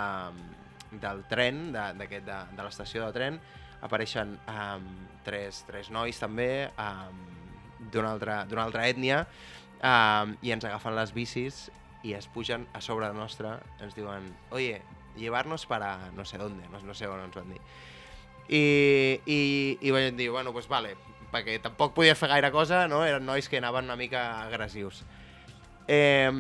del 0.92 1.24
tren, 1.30 1.72
de, 1.74 2.08
de, 2.08 2.22
de 2.26 2.64
l'estació 2.64 3.06
de 3.06 3.14
tren, 3.16 3.40
apareixen 3.86 4.36
um, 4.50 4.88
tres, 5.24 5.64
tres 5.68 5.90
nois 5.94 6.18
també 6.20 6.70
um, 6.76 7.20
d'una 7.92 8.14
altra, 8.16 8.42
altra 8.44 8.88
ètnia 8.90 9.24
um, 9.80 10.36
i 10.44 10.52
ens 10.56 10.66
agafen 10.68 10.98
les 10.98 11.14
bicis 11.16 11.68
i 12.04 12.14
es 12.16 12.28
pugen 12.32 12.66
a 12.74 12.82
sobre 12.82 13.12
nostra, 13.14 13.58
ens 13.84 13.96
diuen 13.96 14.28
oye, 14.56 14.82
llevarnos 15.16 15.66
para 15.66 16.12
no 16.16 16.26
sé 16.26 16.38
dónde, 16.38 16.68
no, 16.70 16.80
no 16.80 16.94
sé 16.94 17.08
on 17.08 17.24
ens 17.24 17.36
van 17.36 17.50
dir. 17.52 17.62
I, 18.50 18.64
i, 19.30 19.40
i 19.82 19.92
vaig 19.94 20.16
dir, 20.18 20.30
bueno, 20.34 20.54
pues 20.56 20.68
vale, 20.72 20.96
perquè 21.30 21.60
tampoc 21.62 21.94
podia 21.94 22.16
fer 22.18 22.32
gaire 22.32 22.50
cosa, 22.56 22.88
no? 22.90 23.04
Eren 23.06 23.28
nois 23.28 23.50
que 23.50 23.60
anaven 23.62 23.86
una 23.86 24.00
mica 24.00 24.42
agressius. 24.48 25.04
Eh... 25.88 26.32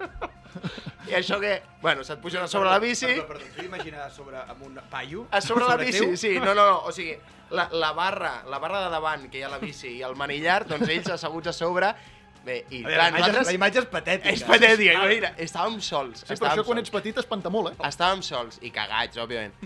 I 1.10 1.16
això 1.18 1.40
que, 1.42 1.56
bueno, 1.82 2.04
se't 2.06 2.20
pugen 2.22 2.44
a 2.44 2.48
sobre 2.48 2.70
la 2.70 2.78
bici, 2.82 3.06
Perdó, 3.06 3.26
perdó, 3.32 3.50
t'ho 3.56 3.66
imaginar 3.66 4.10
sobre, 4.14 4.38
amb 4.40 4.62
un 4.66 4.78
paio? 4.90 5.26
a 5.30 5.40
sobre 5.40 5.66
la 5.66 5.76
bici, 5.80 5.98
teu? 5.98 6.16
sí, 6.16 6.32
no, 6.38 6.54
no, 6.54 6.64
no, 6.66 6.78
o 6.86 6.92
sigui, 6.94 7.16
la, 7.50 7.68
la 7.72 7.92
barra, 7.92 8.44
la 8.46 8.58
barra 8.62 8.84
de 8.86 8.90
davant 8.94 9.28
que 9.30 9.40
hi 9.40 9.44
ha 9.44 9.50
a 9.50 9.54
la 9.56 9.58
bici 9.62 9.96
i 9.98 10.00
el 10.06 10.16
manillar, 10.16 10.62
doncs 10.70 10.88
ells 10.88 11.10
asseguts 11.16 11.50
a 11.50 11.54
sobre, 11.56 11.92
bé, 12.44 12.62
i 12.70 12.84
A 12.84 12.88
veure, 12.88 12.94
clar, 12.94 12.96
la, 12.96 13.08
imatge, 13.08 13.20
nosaltres... 13.20 13.46
la 13.50 13.56
imatge 13.58 13.82
és 13.82 13.88
patètica. 13.92 14.34
És 14.34 14.44
patètica, 14.46 14.92
imagina, 14.96 15.32
estàvem 15.36 15.80
sols. 15.82 16.22
Sí, 16.22 16.26
però 16.30 16.38
estàvem 16.38 16.52
això 16.54 16.66
quan 16.68 16.78
sols. 16.78 16.86
ets 16.86 16.94
petit 16.98 17.18
espanta 17.24 17.50
molt, 17.52 17.72
eh? 17.74 17.88
Estàvem 17.90 18.22
sols 18.24 18.60
i 18.62 18.70
cagats, 18.74 19.18
òbviament. 19.20 19.56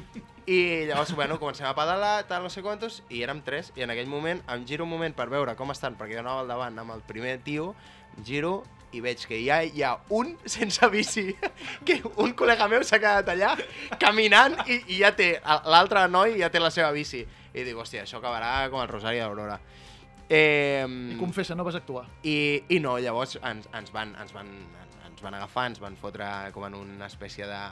I 0.44 0.84
llavors, 0.90 1.14
bueno, 1.16 1.38
comencem 1.40 1.64
a 1.64 1.74
pedalar, 1.76 2.26
tal, 2.28 2.42
no 2.44 2.50
sé 2.52 2.60
quantos, 2.60 3.02
i 3.08 3.22
érem 3.24 3.38
tres, 3.46 3.70
i 3.76 3.84
en 3.86 3.92
aquell 3.94 4.10
moment 4.10 4.42
em 4.52 4.66
giro 4.68 4.84
un 4.84 4.90
moment 4.90 5.14
per 5.16 5.30
veure 5.32 5.54
com 5.56 5.72
estan, 5.72 5.96
perquè 5.96 6.18
jo 6.18 6.20
anava 6.20 6.42
al 6.42 6.50
davant 6.52 6.82
amb 6.82 6.92
el 6.92 7.00
primer 7.06 7.38
tio, 7.46 7.70
giro 8.26 8.58
i 8.94 9.02
veig 9.02 9.24
que 9.28 9.38
ja 9.42 9.60
hi 9.66 9.82
ha 9.82 9.94
un 10.14 10.34
sense 10.46 10.88
bici, 10.92 11.26
que 11.86 12.00
un 12.22 12.34
col·lega 12.38 12.68
meu 12.70 12.84
s'ha 12.86 13.00
quedat 13.02 13.32
allà 13.34 13.54
caminant 14.00 14.56
i, 14.66 14.80
i 14.94 15.00
ja 15.02 15.12
té, 15.16 15.34
l'altre 15.66 16.06
noi 16.10 16.38
ja 16.40 16.50
té 16.52 16.62
la 16.62 16.72
seva 16.74 16.92
bici. 16.94 17.24
I 17.54 17.62
dic, 17.62 17.76
hòstia, 17.78 18.02
això 18.02 18.18
acabarà 18.18 18.68
com 18.70 18.82
el 18.82 18.90
Rosari 18.90 19.20
d'Aurora. 19.22 19.60
Eh, 20.28 20.86
I 21.14 21.18
confessa, 21.20 21.54
no 21.54 21.66
vas 21.66 21.76
actuar. 21.78 22.06
i, 22.22 22.64
I 22.68 22.80
no, 22.80 22.96
llavors 22.98 23.36
ens, 23.42 23.68
ens, 23.76 23.92
van, 23.94 24.14
ens, 24.20 24.32
van, 24.34 24.50
ens 25.06 25.22
van 25.22 25.36
agafar, 25.38 25.68
ens 25.70 25.82
van 25.82 25.98
fotre 26.00 26.28
com 26.54 26.64
en 26.66 26.74
una 26.78 27.06
espècie 27.06 27.46
de, 27.46 27.62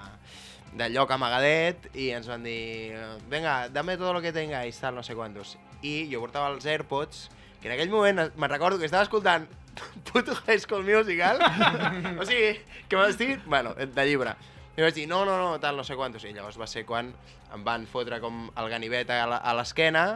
de 0.78 0.88
lloc 0.92 1.10
amagadet 1.12 1.88
i 1.94 2.10
ens 2.16 2.28
van 2.30 2.44
dir, 2.44 2.96
venga, 3.32 3.68
dame 3.68 3.96
todo 3.96 4.12
lo 4.12 4.22
que 4.22 4.32
tengáis, 4.32 4.78
tal, 4.80 4.94
no 4.94 5.02
sé 5.02 5.16
quantos. 5.16 5.56
I 5.82 6.06
jo 6.12 6.20
portava 6.22 6.52
els 6.52 6.66
AirPods, 6.66 7.28
que 7.60 7.68
en 7.68 7.74
aquell 7.74 7.90
moment 7.90 8.28
me'n 8.36 8.50
recordo 8.50 8.78
que 8.78 8.88
estava 8.88 9.04
escoltant 9.06 9.48
puto 10.12 10.34
High 10.46 10.60
School 10.60 10.84
Musical, 10.84 11.40
o 12.18 12.26
sigui, 12.28 12.56
que 12.88 12.98
m'estic, 12.98 13.44
bueno, 13.46 13.74
de 13.74 14.06
llibre. 14.06 14.36
I 14.76 14.80
vaig 14.86 14.96
dir, 14.96 15.06
no, 15.08 15.24
no, 15.28 15.36
no, 15.36 15.58
tal, 15.60 15.76
no 15.76 15.84
sé 15.84 15.96
quantos. 15.98 16.24
I 16.24 16.32
llavors 16.32 16.56
va 16.60 16.68
ser 16.70 16.86
quan 16.88 17.10
em 17.52 17.64
van 17.64 17.84
fotre 17.86 18.22
com 18.22 18.46
el 18.56 18.70
ganivet 18.72 19.10
a 19.12 19.52
l'esquena, 19.58 20.06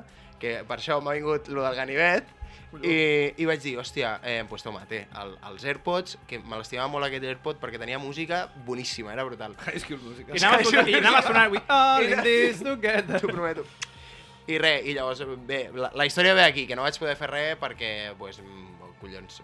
que 0.40 0.62
per 0.68 0.78
això 0.80 1.00
m'ha 1.04 1.16
vingut 1.16 1.50
lo 1.52 1.64
del 1.64 1.76
ganivet, 1.76 2.32
i, 2.82 3.32
i 3.40 3.46
vaig 3.48 3.62
dir, 3.62 3.76
hòstia, 3.80 4.16
eh, 4.26 4.44
pues 4.48 4.64
toma, 4.64 4.82
té 4.90 5.04
el, 5.20 5.34
els 5.48 5.64
AirPods, 5.64 6.18
que 6.28 6.40
me 6.42 6.58
l'estimava 6.58 6.90
molt 6.92 7.06
aquest 7.06 7.24
AirPod 7.24 7.60
perquè 7.62 7.80
tenia 7.80 8.00
música 8.02 8.46
boníssima, 8.66 9.12
era 9.14 9.24
brutal. 9.24 9.54
High 9.64 9.80
School 9.80 10.00
Musical. 10.02 10.36
I 10.36 10.42
anava, 10.42 10.60
a 10.60 10.68
sonar, 10.68 10.88
I 10.88 10.98
anava 11.00 11.20
a 11.20 11.26
sonar 11.26 11.46
We 11.52 11.62
all 11.68 12.04
in 12.04 12.24
this 12.26 12.62
together. 12.64 13.20
T'ho 13.22 13.32
prometo. 13.32 13.64
I 14.46 14.60
res, 14.62 14.84
i 14.86 14.94
llavors, 14.94 15.22
bé, 15.46 15.64
la, 15.74 15.90
la 15.96 16.06
història 16.06 16.34
ve 16.38 16.44
aquí, 16.44 16.66
que 16.68 16.76
no 16.78 16.84
vaig 16.86 16.98
poder 17.02 17.16
fer 17.18 17.30
res 17.32 17.56
perquè, 17.58 17.92
pues, 18.18 18.38
collons, 19.00 19.40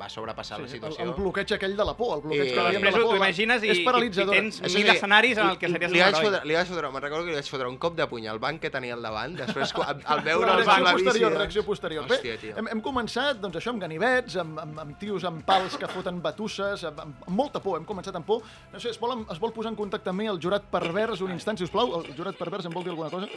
va 0.00 0.08
sobrepassar 0.08 0.56
la 0.58 0.64
el, 0.64 0.70
situació. 0.72 1.04
el 1.04 1.10
bloqueig 1.14 1.52
aquell 1.54 1.74
de 1.76 1.84
la 1.84 1.92
por, 1.94 2.14
el 2.16 2.22
bloqueig 2.24 2.46
I- 2.48 2.50
que 2.50 2.56
Però 2.56 2.64
veiem 2.70 2.82
de 2.82 2.90
la 2.90 2.96
t'ho 2.96 3.06
por. 3.06 3.16
imagines 3.16 3.62
i, 3.62 3.68
és 3.70 3.78
i, 3.78 3.82
i 3.82 3.84
paralitzador. 3.84 4.34
tens 4.34 4.56
Això 4.62 4.78
mil 4.78 4.86
sí, 4.88 4.94
escenaris 4.96 5.38
en 5.38 5.50
el 5.50 5.58
que 5.60 5.68
li- 5.68 5.74
series 5.74 5.92
li 5.92 5.98
un 6.00 6.04
vaig 6.06 6.14
heroi. 6.16 6.24
fotre, 6.30 6.40
li 6.48 6.54
vaig 6.56 6.66
fotre, 6.72 6.90
me'n 6.94 7.02
recordo 7.04 7.24
que 7.26 7.30
li 7.30 7.36
vaig 7.36 7.50
fotre 7.52 7.68
un 7.68 7.76
cop 7.78 7.94
de 8.00 8.06
puny 8.08 8.26
al 8.32 8.38
banc 8.42 8.60
que 8.64 8.70
tenia 8.70 8.94
al 8.96 9.02
davant, 9.04 9.36
després 9.36 9.74
al 9.76 10.22
veure 10.24 10.46
La 10.48 10.56
el 10.58 10.64
banc 10.64 10.82
la 10.82 10.94
bici... 10.94 11.04
posterior, 11.04 11.30
doncs, 11.30 11.38
reacció 11.44 11.64
posterior. 11.68 12.04
Hòstia, 12.08 12.38
Bé, 12.42 12.54
hem, 12.56 12.68
hem 12.72 12.80
començat 12.80 13.38
doncs, 13.44 13.56
això 13.60 13.70
amb 13.76 13.82
ganivets, 13.84 14.36
amb, 14.42 14.58
amb, 14.64 14.78
amb 14.86 14.98
tios 14.98 15.24
amb 15.28 15.44
pals 15.44 15.76
que 15.76 15.86
foten 15.92 16.22
batusses, 16.24 16.82
amb, 16.88 16.98
amb, 17.04 17.22
amb 17.28 17.36
molta 17.36 17.60
por, 17.60 17.78
hem 17.78 17.84
començat 17.84 18.16
amb 18.16 18.26
por. 18.26 18.42
No 18.72 18.80
sé, 18.80 18.90
es 18.96 18.98
vol, 18.98 19.26
es 19.30 19.38
vol 19.38 19.52
posar 19.52 19.70
en 19.70 19.76
contacte 19.76 20.08
amb 20.10 20.18
mi 20.24 20.26
el 20.26 20.40
jurat 20.40 20.64
pervers 20.72 21.20
un 21.20 21.30
instant, 21.36 21.58
si 21.60 21.64
us 21.68 21.70
plau? 21.70 22.00
El 22.00 22.16
jurat 22.16 22.34
pervers 22.40 22.64
em 22.66 22.72
vol 22.72 22.82
dir 22.82 22.90
alguna 22.96 23.10
cosa? 23.10 23.28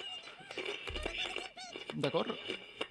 D'acord? 1.94 2.32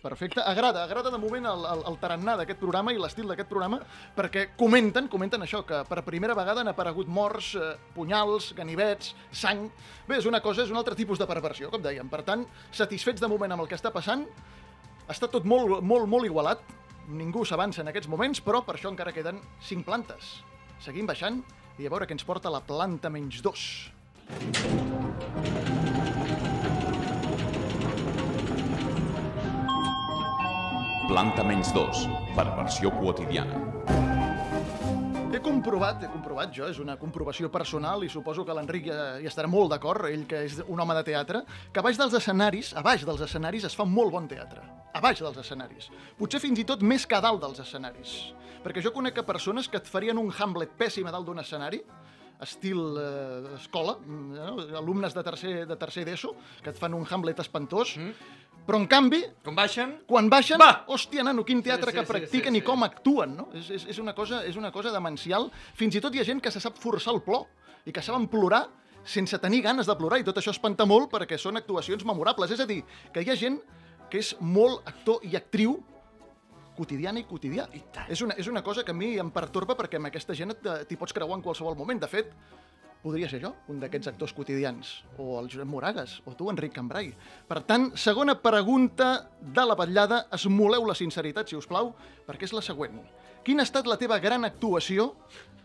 Perfecte. 0.04 0.42
Agrada, 0.44 0.84
agrada 0.84 1.10
de 1.10 1.16
moment 1.16 1.46
el, 1.48 1.62
el, 1.64 1.80
el 1.88 1.94
tarannà 1.96 2.36
d'aquest 2.36 2.58
programa 2.60 2.92
i 2.92 2.98
l'estil 3.00 3.24
d'aquest 3.30 3.48
programa 3.48 3.78
perquè 4.12 4.50
comenten, 4.60 5.08
comenten 5.08 5.40
això, 5.46 5.62
que 5.64 5.78
per 5.88 6.02
primera 6.04 6.36
vegada 6.36 6.60
han 6.60 6.68
aparegut 6.68 7.08
morts, 7.08 7.54
eh, 7.56 7.72
punyals, 7.96 8.52
ganivets, 8.58 9.14
sang... 9.32 9.70
Bé, 10.04 10.20
és 10.20 10.28
una 10.28 10.42
cosa, 10.44 10.60
és 10.66 10.72
un 10.74 10.76
altre 10.76 10.92
tipus 10.98 11.16
de 11.22 11.26
perversió, 11.30 11.70
com 11.72 11.80
dèiem. 11.80 12.10
Per 12.12 12.20
tant, 12.28 12.44
satisfets 12.68 13.24
de 13.24 13.30
moment 13.32 13.56
amb 13.56 13.64
el 13.64 13.70
que 13.70 13.78
està 13.80 13.88
passant, 13.94 14.26
està 15.08 15.24
tot 15.32 15.48
molt, 15.48 15.80
molt, 15.80 16.04
molt 16.04 16.28
igualat, 16.28 16.60
ningú 17.08 17.48
s'avança 17.48 17.80
en 17.80 17.88
aquests 17.88 18.12
moments, 18.12 18.44
però 18.44 18.60
per 18.66 18.76
això 18.76 18.92
encara 18.92 19.16
queden 19.16 19.40
5 19.70 19.88
plantes. 19.88 20.44
Seguim 20.84 21.08
baixant 21.08 21.40
i 21.80 21.88
a 21.88 21.90
veure 21.90 22.04
què 22.04 22.12
ens 22.12 22.28
porta 22.28 22.52
la 22.52 22.60
planta 22.60 23.08
menys 23.08 23.40
2. 23.40 25.72
Planta 31.04 31.42
menys 31.44 31.68
2, 31.76 32.06
perversió 32.32 32.88
quotidiana. 32.96 33.58
He 35.34 35.40
comprovat, 35.44 36.00
he 36.00 36.08
comprovat 36.08 36.54
jo, 36.56 36.64
és 36.70 36.78
una 36.80 36.94
comprovació 36.96 37.50
personal 37.52 38.06
i 38.06 38.08
suposo 38.08 38.44
que 38.48 38.54
l'Enric 38.56 38.88
ja, 38.88 39.02
hi 39.20 39.28
estarà 39.28 39.50
molt 39.50 39.74
d'acord, 39.74 40.08
ell 40.08 40.24
que 40.30 40.40
és 40.46 40.56
un 40.64 40.80
home 40.80 40.96
de 40.96 41.02
teatre, 41.10 41.42
que 41.74 41.82
a 41.82 41.84
baix 41.84 42.00
dels 42.00 42.16
escenaris, 42.16 42.72
a 42.72 42.80
baix 42.86 43.04
dels 43.04 43.20
escenaris 43.26 43.68
es 43.68 43.76
fa 43.76 43.84
molt 43.84 44.14
bon 44.16 44.30
teatre. 44.30 44.64
a 44.94 45.00
baix 45.02 45.18
dels 45.18 45.36
escenaris. 45.42 45.90
Potser 46.16 46.38
fins 46.40 46.60
i 46.62 46.64
tot 46.64 46.80
més 46.80 47.04
que 47.04 47.16
a 47.16 47.20
dalt 47.20 47.42
dels 47.42 47.58
escenaris. 47.58 48.32
Perquè 48.62 48.80
jo 48.80 48.92
conec 48.94 49.18
a 49.18 49.26
persones 49.26 49.68
que 49.68 49.76
et 49.76 49.90
farien 49.90 50.16
un 50.16 50.30
Hamlet 50.30 50.70
pèssim 50.78 51.06
a 51.06 51.10
dalt 51.10 51.26
d'un 51.26 51.42
escenari, 51.42 51.82
estil 52.40 52.78
eh, 52.98 53.54
escola, 53.56 53.96
mm, 53.98 54.32
no? 54.34 54.78
alumnes 54.78 55.14
de 55.14 55.22
tercer, 55.22 55.54
de 55.66 55.76
tercer 55.76 56.04
d'ESO, 56.06 56.34
que 56.62 56.70
et 56.70 56.78
fan 56.78 56.94
un 56.94 57.06
Hamlet 57.10 57.40
espantós, 57.40 57.96
mm. 57.98 58.43
Però 58.66 58.78
en 58.80 58.86
canvi, 58.88 59.22
Com 59.44 59.54
baixen? 59.54 59.98
quan 60.08 60.28
baixen, 60.32 60.58
Va! 60.58 60.84
hòstia, 60.88 61.22
nano, 61.22 61.44
quin 61.44 61.62
teatre 61.62 61.90
Sí, 61.90 61.96
sí, 61.96 61.98
que 62.00 62.06
sí, 62.06 62.12
practiquen 62.12 62.54
sí, 62.54 62.58
i 62.58 62.60
sí. 62.62 62.66
com 62.66 62.82
actuen, 62.82 63.36
no? 63.36 63.48
És, 63.52 63.68
és, 63.70 63.84
és, 63.92 63.98
una 63.98 64.14
cosa, 64.14 64.42
és 64.48 64.56
una 64.56 64.70
cosa 64.72 64.90
demencial. 64.92 65.50
Fins 65.74 65.94
i 65.96 66.00
tot 66.00 66.14
hi 66.14 66.20
ha 66.20 66.24
gent 66.24 66.40
que 66.40 66.50
se 66.50 66.60
sap 66.60 66.78
forçar 66.80 67.12
el 67.14 67.20
plor 67.22 67.44
i 67.84 67.92
que 67.92 68.00
saben 68.02 68.26
plorar 68.28 68.66
sense 69.04 69.36
tenir 69.38 69.60
ganes 69.62 69.84
de 69.86 69.94
plorar, 69.96 70.18
i 70.18 70.24
tot 70.24 70.38
això 70.40 70.50
espanta 70.54 70.86
molt 70.88 71.10
perquè 71.12 71.36
són 71.36 71.58
actuacions 71.60 72.04
memorables. 72.08 72.50
És 72.56 72.60
a 72.60 72.66
dir, 72.66 72.82
que 73.12 73.20
hi 73.20 73.28
ha 73.30 73.36
gent 73.36 73.60
que 74.10 74.18
és 74.18 74.34
molt 74.40 74.80
actor 74.88 75.20
i 75.28 75.36
actriu 75.36 75.76
quotidiana 76.74 77.20
i 77.20 77.24
quotidià. 77.28 77.68
I 77.76 77.82
tant. 77.92 78.08
És 78.10 78.22
una, 78.24 78.34
és 78.40 78.48
una 78.48 78.62
cosa 78.64 78.82
que 78.82 78.90
a 78.90 78.94
mi 78.96 79.12
em 79.20 79.28
pertorba 79.30 79.76
perquè 79.76 79.96
amb 80.00 80.08
aquesta 80.08 80.34
gent 80.34 80.50
et- 80.56 80.88
t'hi 80.88 80.96
pots 80.96 81.12
creuar 81.12 81.36
en 81.36 81.42
qualsevol 81.44 81.76
moment. 81.76 82.00
De 82.00 82.08
fet, 82.08 82.32
podria 83.04 83.28
ser 83.28 83.42
jo, 83.42 83.50
un 83.68 83.82
d'aquests 83.82 84.08
actors 84.14 84.32
quotidians, 84.32 85.02
o 85.20 85.36
el 85.36 85.50
Josep 85.52 85.68
Moragas, 85.68 86.16
o 86.24 86.32
tu, 86.32 86.48
Enric 86.48 86.72
Cambrai. 86.72 87.10
Per 87.44 87.60
tant, 87.68 87.90
segona 88.00 88.38
pregunta 88.40 89.28
de 89.44 89.64
la 89.68 89.76
vetllada, 89.76 90.22
esmoleu 90.32 90.86
la 90.88 90.96
sinceritat, 90.96 91.52
si 91.52 91.58
us 91.58 91.68
plau, 91.68 91.92
perquè 92.24 92.48
és 92.48 92.54
la 92.56 92.64
següent. 92.64 92.96
Quina 93.44 93.60
ha 93.60 93.68
estat 93.68 93.90
la 93.90 93.98
teva 94.00 94.16
gran 94.24 94.48
actuació 94.48 95.10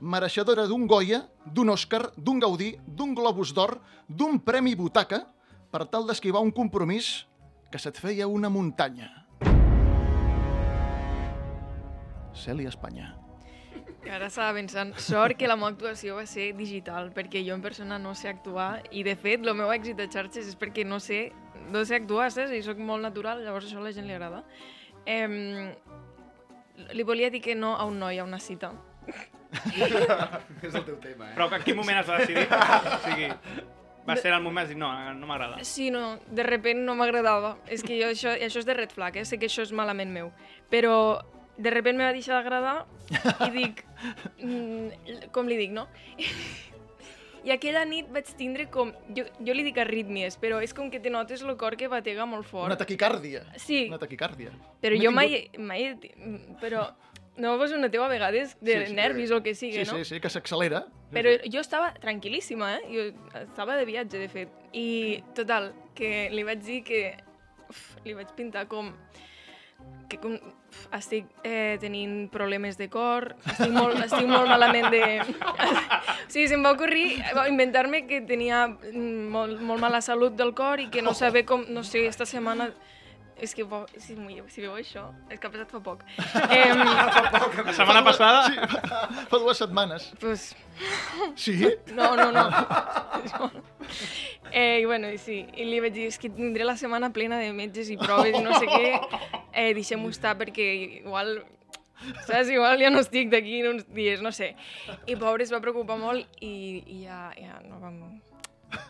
mereixedora 0.02 0.65
d'un 0.67 0.84
Goya, 0.88 1.21
d'un 1.45 1.71
Òscar, 1.71 2.10
d'un 2.17 2.43
Gaudí, 2.43 2.73
d'un 2.84 3.15
Globus 3.15 3.56
d'Or, 3.56 3.78
d'un 4.08 4.41
Premi 4.43 4.75
Butaca, 4.75 5.23
per 5.71 5.86
tal 5.88 6.08
d'esquivar 6.10 6.43
un 6.43 6.52
compromís 6.52 7.23
que 7.71 7.80
se't 7.80 8.04
feia 8.04 8.28
una 8.28 8.52
muntanya? 8.52 9.13
Cèlia 12.36 12.67
Espanya. 12.67 13.13
Que 14.09 14.15
ara 14.17 14.25
estava 14.25 14.55
pensant, 14.57 14.89
sort 14.97 15.37
que 15.37 15.45
la 15.45 15.53
meva 15.53 15.67
actuació 15.69 16.15
va 16.17 16.23
ser 16.25 16.47
digital, 16.57 17.11
perquè 17.13 17.43
jo 17.45 17.53
en 17.53 17.61
persona 17.61 17.99
no 18.01 18.15
sé 18.17 18.31
actuar, 18.31 18.81
i 18.89 19.03
de 19.05 19.13
fet, 19.13 19.43
el 19.45 19.53
meu 19.53 19.69
èxit 19.69 19.99
de 19.99 20.07
xarxes 20.09 20.47
és 20.49 20.57
perquè 20.57 20.81
no 20.81 20.97
sé, 20.97 21.19
no 21.69 21.83
sé 21.85 21.99
actuar, 21.99 22.31
saps? 22.33 22.49
I 22.57 22.63
sóc 22.65 22.81
molt 22.81 23.05
natural, 23.05 23.43
llavors 23.45 23.69
això 23.69 23.77
a 23.77 23.85
la 23.85 23.93
gent 23.93 24.09
li 24.09 24.17
agrada. 24.17 24.41
Eh, 25.05 25.29
li 26.97 27.05
volia 27.05 27.29
dir 27.29 27.43
que 27.45 27.53
no 27.53 27.75
a 27.77 27.85
un 27.85 28.01
noi 28.01 28.17
a 28.17 28.25
una 28.25 28.41
cita. 28.41 28.73
És 29.53 30.73
el 30.73 30.85
teu 30.89 30.97
tema, 30.97 31.29
eh? 31.29 31.35
Però 31.37 31.51
en 31.53 31.69
quin 31.69 31.77
moment 31.77 32.01
has 32.01 32.09
de 32.09 32.19
decidir? 32.23 32.49
o 32.97 32.99
sigui, 33.05 33.33
va 34.09 34.17
ser 34.17 34.33
el 34.33 34.41
moment 34.41 34.65
de 34.65 34.73
dir, 34.73 34.81
no, 34.81 34.89
no 35.21 35.29
m'agrada. 35.29 35.61
Sí, 35.61 35.91
no, 35.93 36.15
de 36.25 36.49
repent 36.49 36.81
no 36.81 36.97
m'agradava. 36.97 37.59
És 37.69 37.85
que 37.85 38.01
jo 38.01 38.09
això, 38.09 38.33
això 38.33 38.65
és 38.65 38.73
de 38.73 38.81
red 38.81 38.89
flag, 38.89 39.21
eh? 39.21 39.29
sé 39.29 39.37
que 39.37 39.53
això 39.53 39.61
és 39.61 39.75
malament 39.85 40.09
meu. 40.17 40.33
Però 40.73 40.95
de 41.59 41.69
repent 41.73 41.97
me 41.99 42.05
va 42.07 42.13
deixar 42.15 42.37
d'agradar 42.39 42.85
i 43.45 43.49
dic, 43.51 43.83
mm, 44.39 45.29
com 45.35 45.47
li 45.51 45.57
dic, 45.59 45.71
no? 45.75 45.87
I 47.47 47.53
aquella 47.55 47.85
nit 47.87 48.09
vaig 48.11 48.27
tindre 48.35 48.65
com... 48.71 48.89
Jo, 49.15 49.23
jo 49.39 49.53
li 49.55 49.63
dic 49.63 49.77
arrítmies, 49.79 50.35
però 50.41 50.57
és 50.63 50.73
com 50.75 50.89
que 50.91 50.99
te 50.99 51.09
notes 51.13 51.39
el 51.45 51.53
cor 51.57 51.77
que 51.79 51.87
batega 51.87 52.25
molt 52.27 52.43
fort. 52.45 52.67
Una 52.67 52.75
taquicàrdia. 52.77 53.45
Sí, 53.55 53.85
Una 53.87 53.99
taquicàrdia. 54.01 54.51
però 54.83 54.97
N'he 54.97 55.05
jo 55.05 55.13
tingut- 55.13 55.59
mai, 55.63 55.93
mai... 55.95 56.57
Però 56.59 56.83
no 57.39 57.53
vos 57.57 57.71
una 57.71 57.87
teva 57.89 58.09
a 58.09 58.11
vegades 58.11 58.57
de 58.59 58.75
Sí, 58.81 58.85
sí. 58.91 58.93
nervis 58.97 59.31
o 59.31 59.37
el 59.39 59.43
que 59.45 59.53
sigui, 59.55 59.85
Sí, 59.85 59.87
no? 59.87 59.97
sí, 60.03 60.09
sí, 60.15 60.19
que 60.19 60.29
s'accelera. 60.29 60.81
Però 61.15 61.31
jo 61.47 61.61
estava 61.63 61.93
tranquil·líssima, 62.03 62.73
eh? 62.75 62.81
Jo 62.91 63.39
estava 63.45 63.77
de 63.79 63.85
viatge, 63.87 64.19
de 64.19 64.27
fet. 64.27 64.49
I, 64.75 65.23
total, 65.33 65.71
que 65.95 66.27
li 66.35 66.43
vaig 66.43 66.59
dir 66.67 66.83
que... 66.83 67.01
Uf, 67.71 67.85
li 68.03 68.17
vaig 68.19 68.35
pintar 68.35 68.67
com... 68.67 68.91
Que 70.11 70.19
com 70.19 70.35
estic 70.95 71.25
eh, 71.43 71.77
tenint 71.82 72.29
problemes 72.34 72.77
de 72.77 72.89
cor, 72.89 73.36
estic 73.45 73.71
molt, 73.75 73.99
estic 74.05 74.27
molt 74.29 74.47
malament 74.49 74.89
de... 74.93 75.01
o 75.23 76.29
sigui, 76.29 76.47
se'm 76.51 76.63
va 76.65 76.71
ocorrir 76.77 77.19
inventar-me 77.49 78.05
que 78.10 78.21
tenia 78.27 78.67
mm, 78.67 79.25
molt, 79.34 79.60
molt 79.62 79.82
mala 79.82 80.01
salut 80.05 80.36
del 80.39 80.53
cor 80.58 80.79
i 80.84 80.89
que 80.93 81.01
no 81.05 81.13
sabia 81.13 81.45
com... 81.45 81.65
No 81.69 81.84
sé, 81.84 82.05
esta 82.08 82.25
setmana... 82.29 82.71
És 83.39 83.53
que 83.55 83.63
bo- 83.63 83.86
si, 83.95 84.17
si 84.51 84.60
veu 84.65 84.73
això, 84.75 85.05
és 85.32 85.39
que 85.39 85.47
ha 85.47 85.51
passat 85.53 85.69
fa 85.71 85.79
poc. 85.79 86.01
Eh, 86.51 86.73
La 86.75 87.71
setmana 87.77 88.01
passada... 88.03 88.41
Sí, 88.49 88.58
fa, 88.89 89.05
fa 89.32 89.39
dues 89.39 89.62
setmanes. 89.62 90.10
pues, 90.19 90.49
Sí? 91.39 91.55
No, 91.95 92.15
no, 92.19 92.32
no. 92.36 92.43
eh, 94.51 94.79
i 94.81 94.85
bueno, 94.85 95.09
i 95.12 95.17
sí, 95.21 95.41
i 95.55 95.65
li 95.67 95.79
vaig 95.83 95.93
dir, 95.95 96.07
és 96.12 96.17
que 96.21 96.29
tindré 96.29 96.65
la 96.67 96.77
setmana 96.79 97.12
plena 97.15 97.39
de 97.41 97.51
metges 97.53 97.89
i 97.93 97.97
proves 97.97 98.35
i 98.35 98.43
no 98.43 98.57
sé 98.59 98.67
què, 98.69 98.93
eh, 99.53 99.73
deixem-ho 99.77 100.09
estar 100.09 100.35
perquè 100.39 100.67
igual, 101.03 101.43
saps, 102.25 102.49
igual 102.53 102.79
ja 102.81 102.89
no 102.93 103.03
estic 103.03 103.29
d'aquí 103.33 103.62
en 103.62 103.73
uns 103.75 103.85
dies, 103.93 104.21
no 104.25 104.31
sé. 104.31 104.55
I 105.07 105.15
pobre 105.19 105.43
es 105.43 105.53
va 105.53 105.62
preocupar 105.63 105.99
molt 105.99 106.41
i, 106.41 106.83
i 106.85 107.03
ja, 107.05 107.29
ja 107.38 107.62
no 107.67 107.79
vam... 107.83 108.01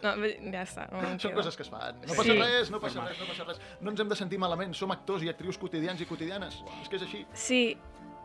No, 0.04 0.12
ja 0.52 0.65
està, 0.65 0.89
no 0.91 1.00
Són 1.24 1.32
coses 1.38 1.56
que 1.56 1.63
es 1.63 1.69
fan. 1.72 2.02
No 2.04 2.12
passa 2.12 2.34
Sí. 2.34 2.34
res, 2.36 2.67
no 2.74 2.82
passa 2.84 3.06
res, 3.06 3.19
no 3.22 3.28
passa 3.30 3.45
res. 3.48 3.62
No 3.80 3.93
ens 3.93 4.02
hem 4.04 4.10
de 4.12 4.17
sentir 4.19 4.39
malament, 4.41 4.74
som 4.76 4.91
actors 4.91 5.24
i 5.24 5.30
actrius 5.32 5.56
quotidians 5.58 6.02
i 6.04 6.08
quotidianes. 6.10 6.58
És 6.82 6.89
que 6.91 6.98
és 7.00 7.06
així. 7.06 7.22
Sí, 7.32 7.62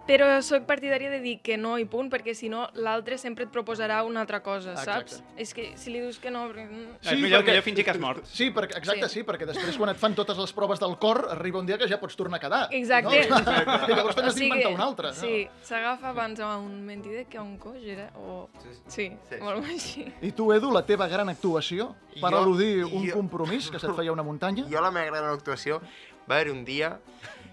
però 0.07 0.27
sóc 0.45 0.67
partidària 0.69 1.09
de 1.09 1.19
dir 1.25 1.39
que 1.41 1.57
no 1.57 1.79
i 1.81 1.87
punt, 1.89 2.11
perquè 2.13 2.35
si 2.37 2.51
no 2.53 2.67
l'altre 2.75 3.17
sempre 3.17 3.47
et 3.47 3.51
proposarà 3.51 4.03
una 4.05 4.21
altra 4.21 4.43
cosa, 4.45 4.73
Exacte. 4.75 5.15
saps? 5.17 5.23
És 5.41 5.55
que 5.57 5.71
si 5.81 5.91
li 5.95 6.01
dius 6.03 6.19
que 6.21 6.31
no... 6.31 6.43
perquè, 6.51 6.65
mm, 6.69 6.99
és 7.01 7.13
millor, 7.21 7.41
perquè- 7.41 7.51
millor 7.55 7.63
fingir 7.65 7.85
que 7.87 7.91
has 7.95 7.99
mort. 8.03 8.27
Sí, 8.29 8.51
perquè, 8.53 8.77
exacte, 8.77 9.09
sí. 9.09 9.21
Sí. 9.21 9.25
perquè 9.25 9.47
després 9.49 9.79
quan 9.81 9.91
et 9.95 9.97
fan 10.01 10.15
totes 10.15 10.37
les 10.37 10.53
proves 10.53 10.81
del 10.83 10.97
cor, 11.01 11.23
arriba 11.33 11.59
un 11.63 11.67
dia 11.67 11.79
que 11.81 11.89
ja 11.89 11.99
pots 12.01 12.17
tornar 12.17 12.37
a 12.37 12.45
quedar. 12.45 12.63
Exacte. 12.71 13.23
No? 13.31 13.39
I 13.41 13.95
llavors 13.95 14.17
O 14.19 14.31
sigui, 14.31 14.49
d'inventar 14.51 14.73
una 14.75 14.85
altra. 14.85 15.13
Sí, 15.17 15.47
s'agafa 15.63 16.11
abans 16.11 16.41
a 16.41 16.57
un 16.59 16.85
mentider 16.85 17.25
que 17.27 17.39
a 17.39 17.43
un 17.43 17.57
coix, 17.59 17.83
era? 17.83 18.11
O... 18.21 18.49
Sí, 18.87 19.09
Sí, 19.29 19.37
molt 19.41 19.65
així. 19.73 20.05
No? 20.05 20.13
I 20.29 20.33
tu, 20.33 20.51
Edu, 20.53 20.71
la 20.75 20.85
teva 20.85 21.09
gran 21.09 21.29
actuació 21.33 21.95
per 22.21 22.31
Jo- 22.31 22.43
al·ludir 22.43 22.85
un 22.85 23.09
jo- 23.09 23.15
compromís 23.17 23.71
que 23.71 23.79
se't 23.81 23.97
feia 23.97 24.13
una 24.13 24.23
muntanya? 24.23 24.67
Jo 24.71 24.81
la 24.85 24.91
meva 24.93 25.07
gran 25.17 25.33
actuació 25.33 25.81
va 26.29 26.37
haver 26.37 26.51
un 26.53 26.65
dia 26.65 26.99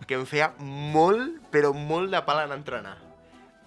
que 0.07 0.17
em 0.17 0.25
feia 0.29 0.51
molt, 0.59 1.39
però 1.53 1.71
molt 1.75 2.11
de 2.13 2.21
pal 2.25 2.43
en 2.45 2.55
entrenar. 2.57 2.97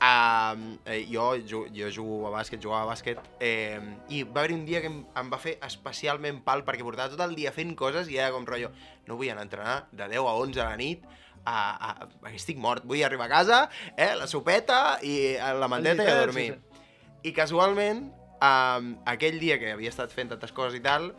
Uh, 0.04 0.74
eh, 0.84 1.06
jo, 1.08 1.30
jo, 1.48 1.62
jo 1.72 1.88
jugo 1.88 2.26
a 2.28 2.32
bàsquet, 2.34 2.60
jugava 2.60 2.82
a 2.84 2.90
bàsquet, 2.90 3.20
eh, 3.40 3.78
i 4.12 4.20
va 4.24 4.42
haver 4.42 4.52
un 4.52 4.64
dia 4.66 4.82
que 4.84 4.90
em, 4.90 4.98
em 5.16 5.30
va 5.32 5.38
fer 5.40 5.54
especialment 5.64 6.42
pal 6.44 6.64
perquè 6.66 6.84
portava 6.84 7.14
tot 7.14 7.22
el 7.24 7.32
dia 7.38 7.54
fent 7.54 7.72
coses 7.78 8.10
i 8.12 8.18
era 8.18 8.34
com 8.34 8.44
rotllo, 8.44 8.68
no 9.08 9.16
vull 9.16 9.30
anar 9.32 9.46
a 9.46 9.48
entrenar 9.48 9.76
de 9.92 10.10
10 10.12 10.28
a 10.28 10.34
11 10.42 10.60
a 10.60 10.66
la 10.68 10.76
nit, 10.76 11.06
a, 11.44 11.54
a, 11.54 11.94
a, 12.04 12.34
estic 12.34 12.60
mort, 12.60 12.84
vull 12.84 13.00
arribar 13.06 13.30
a 13.30 13.32
casa, 13.32 13.62
eh, 13.96 14.12
la 14.18 14.28
sopeta 14.28 14.98
i 15.00 15.14
eh, 15.38 15.54
la 15.56 15.70
mandeta 15.72 16.04
i 16.04 16.12
a 16.12 16.20
dormir. 16.20 16.50
sí, 16.58 16.84
I 17.30 17.32
casualment, 17.32 18.04
um, 18.44 18.94
aquell 19.08 19.38
dia 19.40 19.56
que 19.62 19.72
havia 19.72 19.94
estat 19.94 20.12
fent 20.12 20.34
tantes 20.34 20.52
coses 20.52 20.76
i 20.76 20.84
tal, 20.84 21.14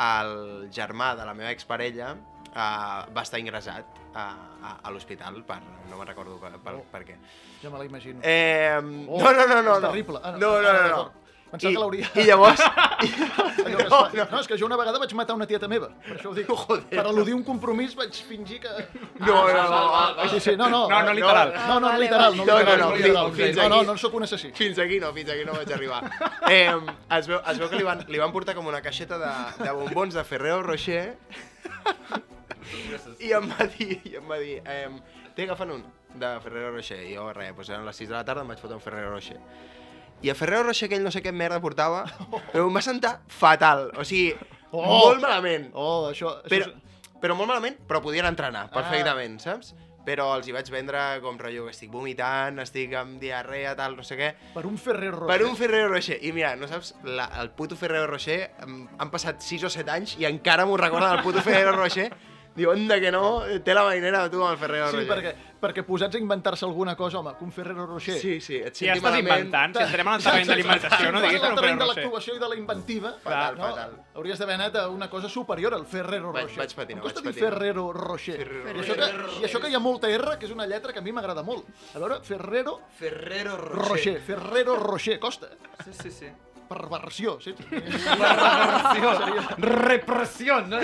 el 0.00 0.70
germà 0.72 1.12
de 1.18 1.28
la 1.28 1.36
meva 1.36 1.52
exparella 1.52 2.14
uh, 2.54 3.06
va 3.14 3.22
estar 3.22 3.38
ingressat 3.40 4.00
a, 4.14 4.26
a, 4.62 4.74
a 4.82 4.90
l'hospital 4.90 5.42
per... 5.46 5.60
no 5.90 5.96
me'n 5.98 6.08
recordo 6.10 6.36
per, 6.42 6.52
per, 6.58 6.74
Oh. 6.80 6.84
per 6.90 7.04
què. 7.06 7.16
Ja 7.62 7.70
me 7.70 7.78
la 7.78 7.84
imagino. 7.86 8.20
Eh, 8.22 8.76
Oh, 9.08 9.20
no, 9.22 9.32
no, 9.32 9.46
no, 9.46 9.62
no. 9.62 9.74
és 9.76 9.82
no. 9.82 9.88
terrible. 9.88 10.20
Ah, 10.22 10.32
no, 10.32 10.38
no, 10.38 10.56
ah, 10.56 10.62
no, 10.62 10.72
no. 10.72 10.88
d'acord. 10.88 11.16
Pensava 11.50 11.72
I, 11.72 11.74
que 11.74 11.80
l'hauria... 11.82 12.08
I 12.14 12.24
llavors... 12.28 12.60
Es 13.00 13.88
fa... 13.90 14.00
no, 14.14 14.24
no, 14.30 14.38
és 14.40 14.46
que 14.46 14.56
jo 14.60 14.66
una 14.68 14.76
vegada 14.78 15.00
vaig 15.02 15.10
matar 15.18 15.34
una 15.34 15.46
tieta 15.50 15.66
meva, 15.68 15.88
per 16.04 16.14
això 16.14 16.30
ho 16.30 16.34
dic. 16.36 16.46
Joder. 16.60 16.84
Per 16.92 17.02
al·ludir 17.02 17.34
un 17.34 17.42
compromís 17.46 17.96
vaig 17.98 18.14
fingir 18.28 18.60
que... 18.62 18.70
No, 19.18 19.40
no, 19.50 19.64
no. 19.72 20.28
Sí, 20.30 20.38
sí, 20.44 20.54
no, 20.56 20.68
no. 20.70 20.84
No, 20.88 21.00
no 21.08 21.14
literal. 21.16 21.50
No, 21.66 21.80
no, 21.82 21.90
literal, 21.98 22.36
no 22.36 22.44
No, 22.46 22.58
no, 22.62 22.94
literal. 22.94 23.30
no, 23.30 23.34
fins 23.34 23.56
No, 23.58 23.68
no, 23.72 23.82
no 23.90 23.96
sóc 23.98 24.14
un 24.14 24.28
assassí. 24.28 24.52
Fins 24.54 24.78
aquí 24.78 25.00
no, 25.02 25.10
fins 25.16 25.30
aquí 25.34 25.44
no 25.48 25.58
vaig 25.58 25.72
arribar. 25.74 26.02
Eh, 26.50 26.70
es, 27.14 27.26
veu, 27.30 27.38
es 27.46 27.58
veu 27.60 27.68
que 27.70 27.78
li 27.78 27.84
van, 27.86 28.00
li 28.10 28.18
van 28.18 28.32
portar 28.34 28.56
com 28.56 28.66
una 28.66 28.80
caixeta 28.82 29.18
de, 29.20 29.34
de 29.64 29.70
bombons 29.76 30.14
de 30.18 30.24
Ferrero 30.26 30.62
Rocher 30.66 31.16
i 33.20 33.32
em 33.36 33.48
va 33.50 33.66
dir, 33.76 34.00
i 34.04 34.14
em 34.20 34.28
va 34.30 34.38
dir 34.38 34.60
eh, 34.64 34.88
t'he 35.34 35.44
agafat 35.48 35.70
un 35.74 35.84
de 36.20 36.30
Ferrero 36.44 36.72
Rocher 36.74 37.00
i 37.06 37.14
jo 37.14 37.28
res, 37.32 37.52
doncs 37.56 37.70
eren 37.70 37.84
les 37.86 37.96
6 38.02 38.08
de 38.10 38.14
la 38.16 38.24
tarda 38.24 38.42
em 38.42 38.48
vaig 38.50 38.58
fotre 38.62 38.76
un 38.78 38.82
Ferrero 38.84 39.10
Rocher 39.14 39.38
i 40.22 40.28
el 40.28 40.36
Ferrero 40.36 40.64
Rocher 40.68 40.88
aquell 40.90 41.04
no 41.06 41.10
sé 41.14 41.22
què 41.24 41.32
merda 41.32 41.60
portava 41.62 42.04
però 42.52 42.66
em 42.66 42.74
va 42.76 42.82
sentar 42.84 43.20
fatal 43.28 43.90
o 43.98 44.04
sigui, 44.04 44.34
Oh! 44.72 44.84
molt 44.86 45.18
malament 45.24 45.70
Oh, 45.74 46.06
això... 46.12 46.36
això 46.44 46.48
però, 46.50 46.66
és- 46.68 47.14
però 47.20 47.34
molt 47.34 47.48
malament, 47.50 47.78
però 47.88 47.98
podien 48.04 48.24
entrenar 48.28 48.68
Ah. 48.68 48.74
perfectament, 48.74 49.40
saps? 49.42 49.72
Però 50.06 50.28
els 50.36 50.46
hi 50.48 50.52
vaig 50.54 50.70
vendre 50.72 50.98
com 51.20 51.36
rotllo 51.36 51.64
que 51.66 51.72
estic 51.74 51.90
vomitant, 51.92 52.56
estic 52.62 52.94
amb 52.96 53.18
diarrea, 53.20 53.74
tal, 53.76 53.96
no 53.98 54.02
sé 54.06 54.16
què, 54.16 54.30
Per 54.54 54.62
un 54.66 54.78
Ferrero 54.80 55.18
Rocher. 55.18 55.34
per 55.36 55.44
un 55.48 55.56
Ferrero 55.58 55.88
Rocher. 55.92 56.16
I 56.24 56.30
mira, 56.32 56.54
no 56.56 56.66
saps, 56.70 56.94
la, 57.04 57.26
el 57.42 57.50
puto 57.50 57.76
Ferrero 57.76 58.06
Rocher, 58.08 58.38
han 58.62 59.10
passat 59.12 59.42
6 59.44 59.66
o 59.68 59.70
7 59.74 59.90
anys 59.92 60.14
i 60.22 60.24
encara 60.30 60.64
m'ho 60.64 60.78
recorden 60.80 61.18
el 61.18 61.22
puto 61.26 61.42
Ferrero 61.44 61.74
Rocher 61.76 62.06
Diu, 62.56 62.68
onda 62.72 62.96
que 63.00 63.12
no, 63.14 63.42
té 63.64 63.72
la 63.72 63.84
mainera 63.86 64.24
tu 64.28 64.40
amb 64.42 64.50
el 64.52 64.58
Ferrero 64.58 64.88
Sí, 64.90 64.96
Rocher. 64.96 65.08
perquè, 65.10 65.32
perquè 65.60 65.84
posats 65.86 66.16
a 66.16 66.18
inventar-se 66.18 66.64
alguna 66.66 66.96
cosa, 66.96 67.20
home, 67.20 67.30
que 67.38 67.44
un 67.44 67.52
Ferrero 67.52 67.86
Rocher... 67.86 68.16
Sí, 68.18 68.40
sí, 68.40 68.56
et 68.56 68.74
Si 68.74 68.86
ja 68.88 68.94
senti 68.96 68.98
estàs 68.98 69.02
malament. 69.04 69.28
inventant, 69.28 69.76
si 69.76 69.82
entrem 69.84 70.08
en 70.08 70.14
el 70.14 70.22
terreny 70.24 70.46
de 70.48 70.56
l'alimentació, 70.56 71.12
no 71.12 71.20
diguis 71.22 71.40
que 71.40 71.48
no 71.48 71.54
de 71.54 71.60
faré 71.62 71.72
Rocher. 71.76 71.86
l'actuació 72.02 72.34
i 72.34 72.38
de 72.42 72.48
la 72.48 72.56
inventiva, 72.56 73.12
Fatal, 73.22 73.56
no? 73.56 73.68
fatal. 73.68 73.94
hauries 74.14 74.38
d'haver 74.42 74.54
anat 74.58 74.76
a 74.82 74.88
una 74.88 75.08
cosa 75.08 75.28
superior 75.28 75.74
al 75.74 75.86
Ferrero 75.86 76.32
Vaig- 76.32 76.42
Rocher. 76.48 76.58
vaig 76.58 76.74
patinar, 76.74 76.98
Em 76.98 77.02
costa 77.04 77.20
vaig 77.22 77.34
patinar. 77.34 77.52
Ferrero 77.52 77.92
Rocher. 77.92 78.36
Ferrero 78.36 78.78
I, 78.78 78.82
això 78.82 78.94
que, 78.98 79.40
I 79.40 79.44
això 79.46 79.60
que 79.60 79.68
hi 79.70 79.74
ha 79.74 79.78
molta 79.78 80.10
R, 80.10 80.36
que 80.38 80.46
és 80.46 80.52
una 80.52 80.66
lletra 80.66 80.92
que 80.92 80.98
a 80.98 81.02
mi 81.02 81.12
m'agrada 81.12 81.42
molt. 81.44 81.64
A 81.94 81.98
veure, 82.00 82.18
Ferrero 82.24 82.80
Ferrero 82.98 83.56
Rocher. 83.56 84.20
Ferrero 84.20 84.74
Rocher, 84.76 85.20
costa. 85.20 85.48
Sí, 85.84 85.92
sí, 86.02 86.10
sí. 86.10 86.26
Perversió, 86.70 87.34
sí. 87.42 87.50
Repressió. 88.22 89.42
Repressió, 89.58 90.60
no? 90.70 90.78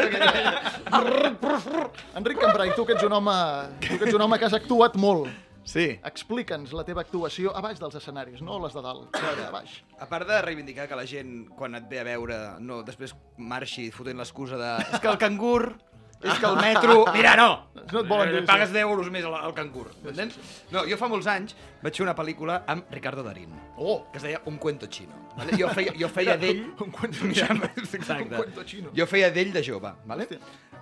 Enric 2.18 2.40
Cambrai, 2.42 2.72
tu 2.74 2.82
que 2.88 2.96
ets 2.96 3.06
un 3.06 3.14
home, 3.14 3.36
tu 3.84 3.94
que 3.94 4.08
ets 4.08 4.16
un 4.18 4.24
home 4.26 4.38
que 4.40 4.48
has 4.48 4.56
actuat 4.58 4.98
molt. 4.98 5.30
Sí. 5.66 5.86
Explica'ns 6.06 6.74
la 6.78 6.82
teva 6.86 7.02
actuació 7.02 7.50
a 7.54 7.62
baix 7.62 7.78
dels 7.82 7.94
escenaris, 7.98 8.42
no 8.42 8.58
les 8.62 8.74
de 8.74 8.82
dalt, 8.82 9.14
a 9.18 9.48
baix. 9.54 9.80
A 9.98 10.06
part 10.10 10.26
de 10.26 10.38
reivindicar 10.42 10.86
que 10.90 10.98
la 10.98 11.06
gent, 11.06 11.48
quan 11.58 11.74
et 11.78 11.86
ve 11.90 12.02
a 12.02 12.06
veure, 12.06 12.38
no, 12.62 12.82
després 12.86 13.14
marxi 13.38 13.88
fotent 13.94 14.18
l'excusa 14.22 14.58
de... 14.58 14.72
És 14.90 15.02
que 15.02 15.10
el 15.10 15.18
cangur... 15.22 15.76
És 16.22 16.38
que 16.40 16.46
el 16.48 16.56
metro... 16.56 17.04
Mira, 17.16 17.36
no! 17.36 17.48
No 17.92 18.00
et 18.02 18.08
volen 18.08 18.32
dir 18.32 18.40
Eh, 18.40 18.46
Pagues 18.48 18.72
10 18.74 18.82
euros 18.82 19.08
més 19.14 19.24
al, 19.28 19.34
al 19.36 19.52
cangur, 19.54 19.84
m'entens? 20.02 20.34
No, 20.72 20.82
jo 20.88 20.96
fa 20.98 21.06
molts 21.12 21.28
anys 21.30 21.52
vaig 21.84 21.94
fer 21.94 22.02
una 22.02 22.16
pel·lícula 22.18 22.62
amb 22.66 22.88
Ricardo 22.90 23.22
Darín, 23.22 23.52
Oh, 23.76 24.08
que 24.10 24.18
es 24.18 24.24
deia 24.24 24.40
Un 24.50 24.56
cuento 24.58 24.88
chino. 24.90 25.14
Vale? 25.36 25.54
Jo 25.60 25.68
feia, 25.76 25.92
jo 25.94 26.08
feia 26.10 26.34
d'ell... 26.40 26.64
Un 26.82 26.90
cuento 26.90 27.28
chino. 27.36 27.68
Exacte. 27.76 28.24
Un 28.24 28.34
cuento 28.40 28.64
chino. 28.66 28.90
Jo 28.96 29.06
feia 29.06 29.30
d'ell 29.30 29.52
de 29.54 29.62
jove, 29.62 29.92
vale? 30.08 30.26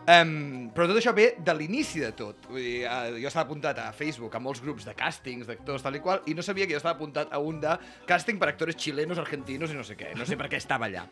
Um, 0.05 0.70
però 0.77 0.87
tot 0.88 0.99
això 1.01 1.12
ve 1.16 1.31
de 1.40 1.53
l'inici 1.57 2.01
de 2.01 2.11
tot. 2.16 2.47
Vull 2.49 2.61
dir, 2.62 2.83
uh, 2.88 3.12
jo 3.18 3.29
estava 3.29 3.44
apuntat 3.49 3.79
a 3.85 3.87
Facebook 3.97 4.35
a 4.37 4.40
molts 4.44 4.61
grups 4.64 4.85
de 4.88 4.94
càstings, 4.97 5.49
d'actors, 5.49 5.85
tal 5.85 5.97
i 5.97 6.03
qual, 6.05 6.23
i 6.29 6.35
no 6.37 6.44
sabia 6.44 6.66
que 6.68 6.77
jo 6.77 6.81
estava 6.81 6.94
apuntat 6.97 7.33
a 7.33 7.40
un 7.40 7.61
de 7.61 7.73
càsting 8.09 8.40
per 8.40 8.51
actors 8.55 8.77
chilenos, 8.81 9.20
argentinos 9.20 9.73
i 9.73 9.77
no 9.77 9.85
sé 9.85 9.97
què. 9.99 10.12
No 10.16 10.25
sé 10.29 10.37
per 10.40 10.49
què 10.53 10.61
estava 10.61 10.88
allà. 10.88 11.05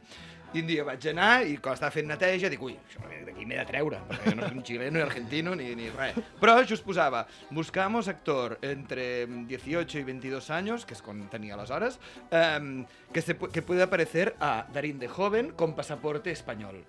I 0.52 0.60
un 0.60 0.66
dia 0.68 0.84
vaig 0.84 1.06
anar 1.08 1.30
i 1.48 1.56
quan 1.62 1.76
estava 1.78 1.92
fent 1.94 2.08
neteja 2.10 2.50
dic, 2.52 2.62
ui, 2.62 2.74
això 2.86 3.00
d'aquí 3.26 3.46
m'he 3.48 3.56
de 3.56 3.64
treure, 3.68 4.00
perquè 4.08 4.32
jo 4.32 4.36
no 4.36 4.46
soc 4.46 4.56
ni 4.58 4.64
xileno, 4.68 4.96
ni 4.98 5.04
argentino, 5.04 5.54
ni, 5.56 5.70
ni 5.78 5.88
res. 5.94 6.18
Però 6.40 6.58
just 6.68 6.84
posava, 6.84 7.24
buscamos 7.50 8.08
actor 8.12 8.58
entre 8.60 9.26
18 9.26 9.98
y 9.98 10.02
22 10.04 10.50
años, 10.50 10.84
que 10.84 10.92
és 10.96 11.02
quan 11.02 11.24
tenia 11.32 11.56
aleshores, 11.56 11.98
um, 12.30 12.84
que, 13.12 13.22
se, 13.22 13.36
que 13.36 13.62
puede 13.62 13.82
aparecer 13.82 14.34
a 14.40 14.66
Darín 14.72 14.98
de 14.98 15.08
joven 15.08 15.52
con 15.56 15.74
pasaporte 15.74 16.30
espanyol. 16.30 16.82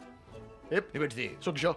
ep, 0.73 0.93
I 0.95 1.01
vaig 1.01 1.13
dir, 1.15 1.31
sóc 1.43 1.59
jo. 1.59 1.73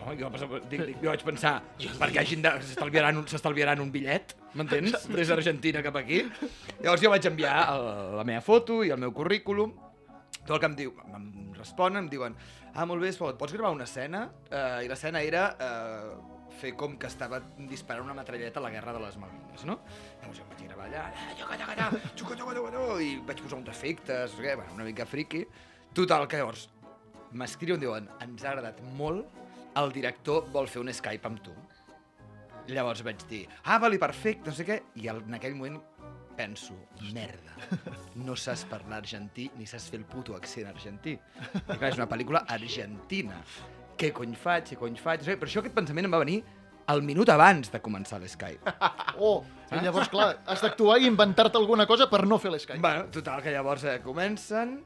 Oh, 0.00 0.14
jo, 0.16 0.30
dic, 0.70 0.80
dic, 0.80 0.96
jo 1.02 1.10
vaig 1.10 1.22
pensar, 1.26 1.58
perquè 2.00 2.22
hagin 2.22 2.40
de, 2.44 2.54
s'estalviaran 2.64 3.18
un, 3.20 3.26
s'estalviaran 3.28 3.82
un 3.84 3.90
bitllet, 3.92 4.32
m'entens? 4.56 4.96
Des 5.18 5.28
d'Argentina 5.28 5.82
cap 5.84 5.98
aquí. 6.00 6.22
Llavors 6.80 7.04
jo 7.04 7.12
vaig 7.12 7.28
enviar 7.28 7.58
el, 7.74 7.88
la 8.16 8.24
meva 8.24 8.40
foto 8.44 8.80
i 8.86 8.92
el 8.94 9.00
meu 9.02 9.12
currículum, 9.16 9.74
tot 10.50 10.56
el 10.56 10.62
que 10.64 10.66
em 10.66 10.74
diu, 10.74 10.94
em 11.14 11.26
responen, 11.54 12.02
em 12.02 12.10
diuen, 12.10 12.34
ah, 12.74 12.82
molt 12.88 13.04
bé, 13.04 13.12
et 13.14 13.38
pots 13.38 13.52
gravar 13.54 13.70
una 13.70 13.86
escena? 13.86 14.24
Uh, 14.48 14.80
I 14.82 14.88
l'escena 14.90 15.22
era 15.22 15.44
uh, 15.54 16.40
fer 16.58 16.72
com 16.74 16.96
que 16.98 17.06
estava 17.06 17.38
disparant 17.70 18.08
una 18.08 18.16
metralleta 18.18 18.58
a 18.58 18.64
la 18.64 18.72
guerra 18.74 18.96
de 18.96 19.04
les 19.04 19.18
Malvines, 19.20 19.62
no? 19.68 19.78
Llavors 20.18 20.40
jo 20.40 20.42
em 20.42 20.50
vaig 20.50 20.64
gravar 20.66 20.88
allà, 20.88 21.04
allà, 21.28 21.46
allà, 21.54 21.68
allà, 21.76 21.86
xuca, 22.16 22.34
xuca, 22.34 22.56
xuca, 22.56 22.72
xuca, 22.74 22.96
i 23.06 23.12
vaig 23.28 23.44
posar 23.44 23.60
uns 23.60 23.70
efectes, 23.70 24.34
què, 24.40 24.56
bueno, 24.58 24.74
una 24.74 24.88
mica 24.88 25.06
friqui. 25.06 25.44
Total, 25.94 26.26
que 26.26 26.42
llavors 26.42 26.66
m'escriuen, 27.30 27.78
diuen, 27.86 28.10
ens 28.26 28.42
ha 28.42 28.50
agradat 28.50 28.82
molt, 28.98 29.38
el 29.78 29.94
director 29.94 30.50
vol 30.50 30.66
fer 30.66 30.82
un 30.82 30.90
Skype 30.90 31.30
amb 31.30 31.44
tu. 31.46 31.54
Llavors 32.74 33.06
vaig 33.06 33.22
dir, 33.30 33.44
ah, 33.62 33.78
vale, 33.78 34.02
perfecte, 34.02 34.50
no 34.50 34.58
sé 34.58 34.66
què, 34.66 34.82
i 34.98 35.06
en 35.14 35.38
aquell 35.38 35.54
moment 35.54 35.78
penso, 36.36 36.76
merda, 37.14 37.56
no 38.20 38.36
saps 38.38 38.64
parlar 38.70 39.00
argentí 39.02 39.48
ni 39.58 39.66
saps 39.68 39.90
fer 39.92 40.00
el 40.00 40.06
puto 40.08 40.36
accent 40.36 40.70
argentí. 40.70 41.16
I 41.16 41.76
clar, 41.76 41.90
és 41.90 42.00
una 42.00 42.08
pel·lícula 42.10 42.44
argentina. 42.48 43.42
Què 44.00 44.12
cony 44.16 44.36
faig, 44.38 44.72
què 44.72 44.80
cony 44.80 44.96
faig? 44.96 45.24
No 45.24 45.28
sé, 45.28 45.36
però 45.40 45.50
això 45.50 45.62
aquest 45.64 45.76
pensament 45.76 46.08
em 46.08 46.16
va 46.16 46.22
venir 46.22 46.40
al 46.90 47.02
minut 47.06 47.28
abans 47.30 47.70
de 47.70 47.80
començar 47.82 48.18
l'Skype. 48.22 48.76
Oh, 49.20 49.42
i 49.70 49.82
llavors, 49.84 50.08
clar, 50.10 50.30
has 50.48 50.62
d'actuar 50.64 50.96
i 51.02 51.06
inventar-te 51.10 51.58
alguna 51.60 51.84
cosa 51.86 52.08
per 52.10 52.24
no 52.26 52.38
fer 52.40 52.54
l'Skype. 52.54 52.80
Bueno, 52.82 53.10
total, 53.14 53.42
que 53.44 53.52
llavors 53.54 53.84
eh, 53.84 53.98
comencen 54.02 54.78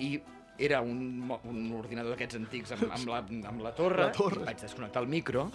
i 0.00 0.14
era 0.60 0.80
un, 0.84 1.24
un 1.48 1.60
ordinador 1.76 2.14
d'aquests 2.14 2.36
antics 2.38 2.74
amb, 2.76 2.86
amb, 2.92 3.08
la, 3.08 3.20
amb 3.50 3.62
la 3.64 3.72
torre. 3.76 4.06
La 4.06 4.14
torre. 4.14 4.44
Vaig 4.44 4.60
desconnectar 4.60 5.02
el 5.02 5.08
micro. 5.08 5.48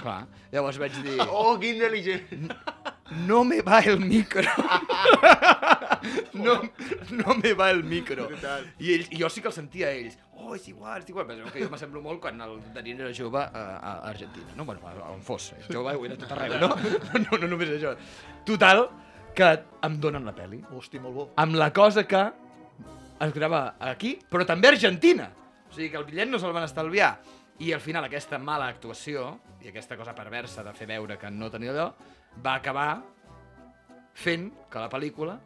Clar. 0.00 0.22
Llavors 0.52 0.80
vaig 0.80 0.96
dir... 1.04 1.18
Oh, 1.28 1.58
que 1.60 1.74
intel·ligent. 1.76 2.48
No 3.26 3.44
me 3.44 3.60
va 3.62 3.78
el 3.80 4.00
micro. 4.00 4.50
no, 6.34 6.62
no 7.10 7.34
me 7.42 7.52
va 7.54 7.70
el 7.70 7.84
micro. 7.84 8.28
I, 8.78 8.92
ells, 8.94 9.10
I 9.12 9.20
jo 9.20 9.28
sí 9.30 9.40
que 9.40 9.48
el 9.48 9.54
sentia 9.54 9.88
a 9.88 9.92
ells. 9.96 10.18
Oh, 10.36 10.54
és 10.56 10.66
igual, 10.68 11.02
és 11.02 11.10
igual. 11.10 11.26
Però 11.28 11.50
que 11.52 11.62
jo 11.62 11.70
m'assemblo 11.72 12.02
molt 12.04 12.20
quan 12.22 12.40
el 12.44 12.58
Darín 12.74 13.00
era 13.00 13.12
jove 13.16 13.40
a, 13.42 13.62
a 13.78 13.92
Argentina. 14.10 14.46
No? 14.56 14.64
Bueno, 14.66 14.90
on 15.12 15.22
fos. 15.24 15.52
eh? 15.56 15.62
Jove 15.72 15.94
ho 15.96 16.04
era 16.08 16.18
tot 16.18 16.32
arreu, 16.36 16.58
no? 16.60 16.68
No, 16.74 17.22
no, 17.24 17.38
no 17.42 17.50
només 17.54 17.72
això. 17.76 17.94
Total, 18.46 18.84
que 19.36 19.52
em 19.86 20.00
donen 20.02 20.26
la 20.26 20.34
peli. 20.36 20.60
Hosti, 20.74 21.00
molt 21.02 21.14
bo. 21.16 21.28
Amb 21.42 21.56
la 21.58 21.70
cosa 21.72 22.04
que 22.08 22.22
es 23.20 23.32
grava 23.32 23.76
aquí, 23.80 24.16
però 24.30 24.44
també 24.48 24.68
a 24.68 24.74
Argentina. 24.76 25.30
O 25.70 25.74
sigui 25.74 25.90
que 25.90 25.98
el 26.00 26.04
bitllet 26.08 26.28
no 26.30 26.38
se'l 26.42 26.54
van 26.56 26.66
estalviar. 26.68 27.14
I 27.64 27.70
al 27.72 27.80
final 27.80 28.04
aquesta 28.04 28.36
mala 28.38 28.66
actuació 28.68 29.30
i 29.64 29.70
aquesta 29.70 29.96
cosa 29.96 30.12
perversa 30.14 30.62
de 30.62 30.74
fer 30.76 30.86
veure 30.90 31.16
que 31.16 31.30
no 31.32 31.48
tenia 31.50 31.72
allò 31.72 31.86
va 32.44 32.56
acabar 32.56 33.02
fent 34.16 34.50
que 34.70 34.80
la 34.80 34.88
pel·lícula 34.92 35.36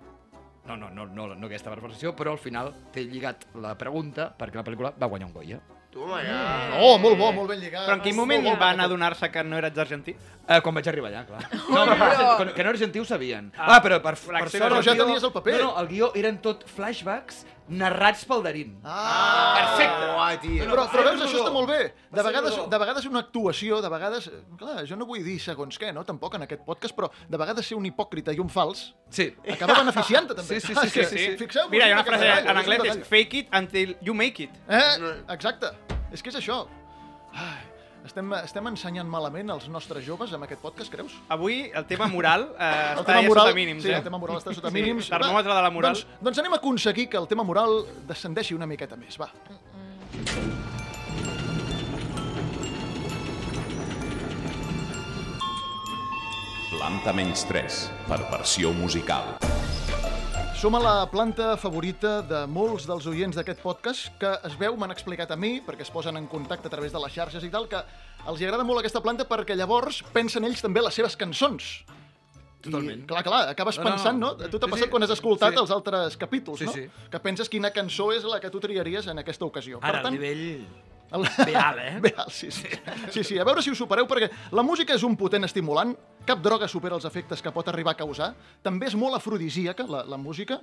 no, 0.66 0.76
no, 0.76 0.90
no, 0.90 1.06
no, 1.06 1.34
no 1.34 1.48
aquesta 1.48 1.72
perversió, 1.72 2.14
però 2.16 2.34
al 2.36 2.38
final 2.38 2.72
té 2.94 3.04
lligat 3.06 3.48
la 3.58 3.74
pregunta 3.78 4.30
perquè 4.38 4.60
la 4.60 4.64
pel·lícula 4.66 4.92
va 5.00 5.08
guanyar 5.10 5.30
un 5.30 5.34
Goya. 5.34 5.60
Toma 5.90 6.20
ja. 6.22 6.36
Oh, 6.78 6.98
molt 7.02 7.18
bo, 7.18 7.32
molt 7.34 7.50
ben 7.50 7.58
lligat. 7.58 7.88
Però 7.88 7.96
en 7.98 8.04
quin 8.04 8.14
moment 8.14 8.44
van 8.60 8.78
adonar-se 8.84 9.30
que 9.34 9.42
no 9.42 9.58
eres 9.58 9.78
argentí? 9.78 10.14
Eh, 10.50 10.58
quan 10.64 10.74
vaig 10.74 10.88
arribar 10.90 11.12
allà, 11.12 11.22
clar. 11.28 11.44
No, 11.70 11.84
no, 11.86 11.94
no, 11.94 12.52
que 12.56 12.64
no 12.66 12.70
argentí 12.74 12.98
ho 12.98 13.04
sabien. 13.06 13.52
Ah, 13.56 13.76
Ah, 13.76 13.80
però 13.84 14.00
per, 14.02 14.16
per 14.18 14.48
sort... 14.50 14.58
Però 14.58 14.80
ja 14.82 14.96
tenies 14.98 15.22
el 15.22 15.30
paper. 15.32 15.60
No, 15.60 15.68
no, 15.70 15.80
el 15.84 15.86
guió 15.92 16.08
eren 16.18 16.40
tot 16.42 16.64
flashbacks 16.66 17.44
narrats 17.70 18.24
pel 18.26 18.40
Darín. 18.42 18.72
Ah, 18.82 19.52
Perfecte. 19.60 20.08
Uai, 20.16 20.38
tio. 20.42 20.64
però, 20.66 20.88
però 20.90 21.04
veus, 21.06 21.20
rodó. 21.20 21.28
això 21.28 21.38
està 21.44 21.52
molt 21.54 21.70
bé. 21.70 21.78
De 22.10 22.24
vegades, 22.26 22.56
de 22.72 22.80
vegades 22.82 23.06
una 23.06 23.22
actuació, 23.22 23.78
de 23.84 23.92
vegades... 23.92 24.26
eh, 24.26 24.40
Clar, 24.58 24.82
jo 24.90 24.98
no 24.98 25.06
vull 25.06 25.22
dir 25.22 25.36
segons 25.38 25.78
què, 25.78 25.92
no? 25.94 26.02
Tampoc 26.08 26.34
en 26.40 26.48
aquest 26.48 26.64
podcast, 26.66 26.96
però 26.98 27.12
de 27.30 27.38
vegades 27.44 27.70
ser 27.70 27.78
un 27.78 27.86
hipòcrita 27.86 28.34
i 28.34 28.42
un 28.42 28.50
fals 28.50 28.88
Sí. 29.14 29.28
acaba 29.54 29.78
beneficiant-te, 29.84 30.34
també. 30.34 30.58
Sí, 30.58 30.66
sí, 30.66 30.74
Ah, 30.74 30.82
sí, 30.88 30.90
que 30.98 31.06
sí, 31.06 31.18
sí. 31.28 31.30
Fixeu-vos 31.44 31.70
Mira, 31.70 31.86
hi 31.86 31.94
ha 31.94 32.00
una 32.00 32.08
frase 32.10 32.26
en 32.42 32.56
anglès, 32.64 32.84
és 32.90 33.06
fake 33.06 33.44
it 33.44 33.54
until 33.54 33.94
you 34.02 34.18
make 34.18 34.42
it. 34.50 34.58
Eh? 34.66 35.14
Exacte. 35.38 35.70
És 36.10 36.26
que 36.26 36.34
és 36.34 36.40
això. 36.42 36.64
Ai, 37.38 37.69
estem, 38.06 38.32
estem 38.40 38.66
ensenyant 38.70 39.08
malament 39.10 39.50
als 39.54 39.66
nostres 39.72 40.04
joves 40.06 40.32
amb 40.36 40.46
aquest 40.46 40.62
podcast, 40.64 40.90
creus? 40.92 41.16
Avui 41.28 41.62
el 41.74 41.86
tema 41.90 42.08
moral 42.12 42.48
eh, 42.56 42.70
El 42.94 43.02
està 43.02 43.06
tema 43.12 43.22
ja 43.22 43.28
moral, 43.28 43.50
sota 43.50 43.58
mínims, 43.60 43.82
sí, 43.84 43.92
eh? 43.92 43.98
el 44.00 44.06
tema 44.06 44.18
moral 44.22 44.40
està 44.40 44.54
sota 44.56 44.72
Sí, 44.72 44.78
mínims. 44.80 45.10
termòmetre 45.12 45.54
de 45.54 45.62
la 45.68 45.70
moral. 45.74 45.98
Doncs, 45.98 46.22
doncs 46.30 46.42
anem 46.44 46.56
a 46.56 46.60
aconseguir 46.62 47.08
que 47.12 47.20
el 47.20 47.28
tema 47.30 47.46
moral 47.46 47.82
descendeixi 48.08 48.56
una 48.58 48.66
miqueta 48.70 48.96
més, 49.00 49.20
va. 49.20 49.30
Planta 56.70 57.12
menys 57.12 57.44
3, 57.48 57.78
perversió 58.08 58.72
musical. 58.72 59.34
Som 60.56 60.74
a 60.76 60.80
la 60.82 61.06
planta 61.08 61.54
favorita 61.56 62.20
de 62.26 62.42
molts 62.50 62.84
dels 62.88 63.06
oients 63.08 63.36
d'aquest 63.38 63.62
podcast 63.64 64.10
que 64.20 64.28
es 64.44 64.56
veu, 64.60 64.74
m'han 64.76 64.92
explicat 64.92 65.30
a 65.32 65.36
mi, 65.40 65.54
perquè 65.64 65.86
es 65.86 65.92
posen 65.92 66.18
en 66.20 66.26
contacte 66.28 66.68
a 66.68 66.72
través 66.72 66.92
de 66.92 67.00
les 67.00 67.14
xarxes 67.14 67.46
i 67.46 67.50
tal, 67.52 67.64
que 67.70 67.80
els 68.28 68.42
agrada 68.44 68.66
molt 68.68 68.82
aquesta 68.82 69.00
planta 69.00 69.24
perquè 69.28 69.56
llavors 69.56 70.02
pensen 70.12 70.44
ells 70.44 70.60
també 70.60 70.82
les 70.84 70.92
seves 71.00 71.16
cançons. 71.16 71.70
Totalment. 72.60 73.06
I, 73.06 73.08
clar, 73.08 73.22
clar, 73.24 73.40
acabes 73.54 73.78
No, 73.80 73.84
no, 73.86 73.90
pensant, 73.94 74.20
no? 74.20 74.30
A 74.36 74.50
tu 74.52 74.58
t'ha 74.60 74.68
sí, 74.68 74.74
passat 74.74 74.84
sí. 74.90 74.92
quan 74.92 75.06
has 75.06 75.14
escoltat 75.16 75.54
Sí. 75.56 75.60
els 75.62 75.70
altres 75.72 76.16
capítols, 76.20 76.58
Sí, 76.60 76.66
no? 76.68 76.72
sí. 76.76 76.84
Que 77.10 77.18
penses 77.24 77.48
quina 77.48 77.70
cançó 77.72 78.12
és 78.12 78.24
la 78.28 78.38
que 78.38 78.50
tu 78.50 78.60
triaries 78.60 79.06
en 79.08 79.18
aquesta 79.18 79.46
ocasió. 79.46 79.80
Ara, 79.80 80.02
a 80.04 80.10
nivell... 80.12 80.66
El... 81.10 81.26
Beal, 81.46 81.78
eh? 81.78 81.98
Beal, 82.00 82.30
sí, 82.30 82.50
sí. 82.50 82.68
sí, 83.10 83.24
sí. 83.24 83.38
A 83.38 83.44
veure 83.44 83.62
si 83.62 83.72
ho 83.72 83.78
supereu, 83.78 84.06
perquè 84.10 84.30
la 84.54 84.64
música 84.66 84.94
és 84.94 85.04
un 85.06 85.16
potent 85.18 85.46
estimulant, 85.46 85.94
cap 86.28 86.42
droga 86.44 86.68
supera 86.70 86.94
els 86.98 87.06
efectes 87.08 87.42
que 87.42 87.52
pot 87.54 87.68
arribar 87.72 87.96
a 87.96 88.00
causar, 88.02 88.32
també 88.62 88.90
és 88.90 88.96
molt 88.98 89.18
afrodisíaca, 89.18 89.86
la, 89.90 90.04
la 90.06 90.20
música. 90.20 90.60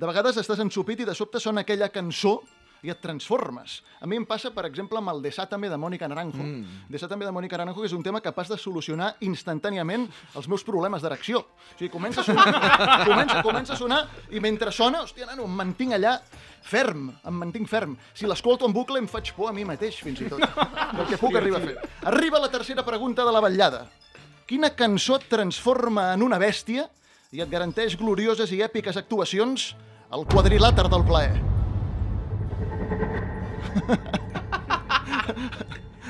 De 0.00 0.08
vegades 0.08 0.40
estàs 0.40 0.62
ensupit 0.64 1.04
i 1.04 1.08
de 1.08 1.16
sobte 1.16 1.42
sona 1.42 1.66
aquella 1.66 1.90
cançó 1.92 2.38
i 2.82 2.90
et 2.92 3.00
transformes. 3.00 3.80
A 4.00 4.08
mi 4.08 4.16
em 4.16 4.24
passa, 4.28 4.50
per 4.54 4.64
exemple, 4.68 4.98
amb 5.00 5.12
el 5.12 5.22
Desátame 5.24 5.68
de 5.70 5.78
Mònica 5.80 6.08
Naranjo. 6.08 6.40
Mm. 6.40 6.86
Desátame 6.92 7.26
de 7.26 7.32
Mònica 7.34 7.58
Naranjo, 7.58 7.82
que 7.82 7.90
és 7.90 7.96
un 7.96 8.04
tema 8.04 8.22
capaç 8.24 8.52
de 8.52 8.58
solucionar 8.58 9.12
instantàniament 9.26 10.06
els 10.34 10.48
meus 10.48 10.64
problemes 10.64 11.02
d'erecció. 11.04 11.42
O 11.44 11.76
sigui, 11.76 11.90
comença 11.92 12.22
a 12.22 12.24
sonar, 12.24 12.46
comença, 13.10 13.42
comença 13.44 13.76
a 13.76 13.80
sonar 13.80 14.00
i 14.30 14.40
mentre 14.40 14.72
sona, 14.72 15.04
hòstia, 15.04 15.28
nano, 15.28 15.48
em 15.48 15.58
mantinc 15.62 15.96
allà 15.98 16.16
ferm, 16.62 17.10
em 17.26 17.40
mantinc 17.44 17.68
ferm. 17.68 17.96
Si 18.14 18.28
l'escolto 18.28 18.68
en 18.68 18.76
bucle 18.76 19.00
em 19.00 19.08
faig 19.10 19.34
por 19.36 19.50
a 19.50 19.56
mi 19.56 19.66
mateix, 19.68 20.00
fins 20.04 20.24
i 20.24 20.30
tot, 20.30 20.44
del 20.96 21.06
que 21.08 21.20
puc 21.20 21.36
arribar 21.36 21.60
a 21.60 21.66
fer. 21.66 21.76
Arriba 22.12 22.42
la 22.42 22.52
tercera 22.52 22.86
pregunta 22.86 23.26
de 23.26 23.34
la 23.34 23.44
vetllada. 23.44 23.84
Quina 24.50 24.72
cançó 24.74 25.20
et 25.20 25.28
transforma 25.30 26.08
en 26.14 26.24
una 26.26 26.40
bèstia 26.42 26.88
i 27.30 27.44
et 27.44 27.52
garanteix 27.52 27.94
glorioses 28.00 28.50
i 28.50 28.64
èpiques 28.66 28.98
actuacions 28.98 29.70
al 30.10 30.26
quadrilàter 30.26 30.88
del 30.90 31.06
plaer? 31.06 31.49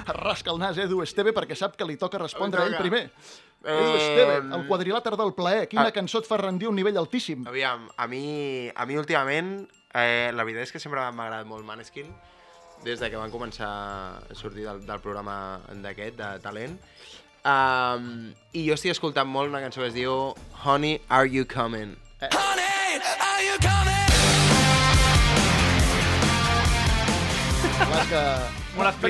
Es 0.01 0.17
rasca 0.21 0.51
el 0.51 0.59
nas 0.59 0.79
Edu 0.81 1.03
Esteve 1.05 1.35
perquè 1.37 1.57
sap 1.59 1.77
que 1.77 1.87
li 1.87 1.97
toca 2.01 2.19
respondre 2.21 2.63
a 2.63 2.67
ell 2.71 2.79
primer. 2.81 3.11
Edu 3.61 3.91
Eh, 3.91 3.97
Esteve, 3.99 4.37
el 4.57 4.67
quadrilàter 4.69 5.17
del 5.21 5.35
plaer. 5.37 5.69
Quina 5.69 5.89
ah. 5.91 5.95
cançó 5.95 6.23
et 6.23 6.29
fa 6.29 6.39
rendir 6.41 6.69
a 6.69 6.73
un 6.73 6.79
nivell 6.81 6.97
altíssim? 6.97 7.45
Aviam, 7.49 7.89
a 7.97 8.07
mi, 8.09 8.71
a 8.73 8.87
mi 8.89 8.97
últimament, 8.97 9.69
eh, 9.93 10.31
la 10.33 10.45
veritat 10.49 10.69
és 10.69 10.73
que 10.73 10.81
sempre 10.81 11.05
m'ha 11.13 11.27
agradat 11.29 11.49
molt 11.49 11.67
Maneskin, 11.69 12.09
des 12.85 13.01
de 13.01 13.11
que 13.11 13.21
van 13.21 13.33
començar 13.33 13.69
a 13.69 14.35
sortir 14.35 14.65
del, 14.65 14.85
del 14.87 15.05
programa 15.05 15.61
d'aquest, 15.85 16.17
de 16.17 16.31
talent. 16.41 16.79
Um, 17.41 18.33
I 18.53 18.67
jo 18.67 18.77
estic 18.77 18.93
escoltant 18.93 19.29
molt 19.29 19.49
una 19.49 19.63
cançó 19.65 19.81
que 19.81 19.89
es 19.89 19.97
diu 19.97 20.35
Honey, 20.65 21.01
Are 21.09 21.29
You 21.29 21.45
Coming? 21.49 21.97
Clar, 27.81 28.07
que... 28.11 28.25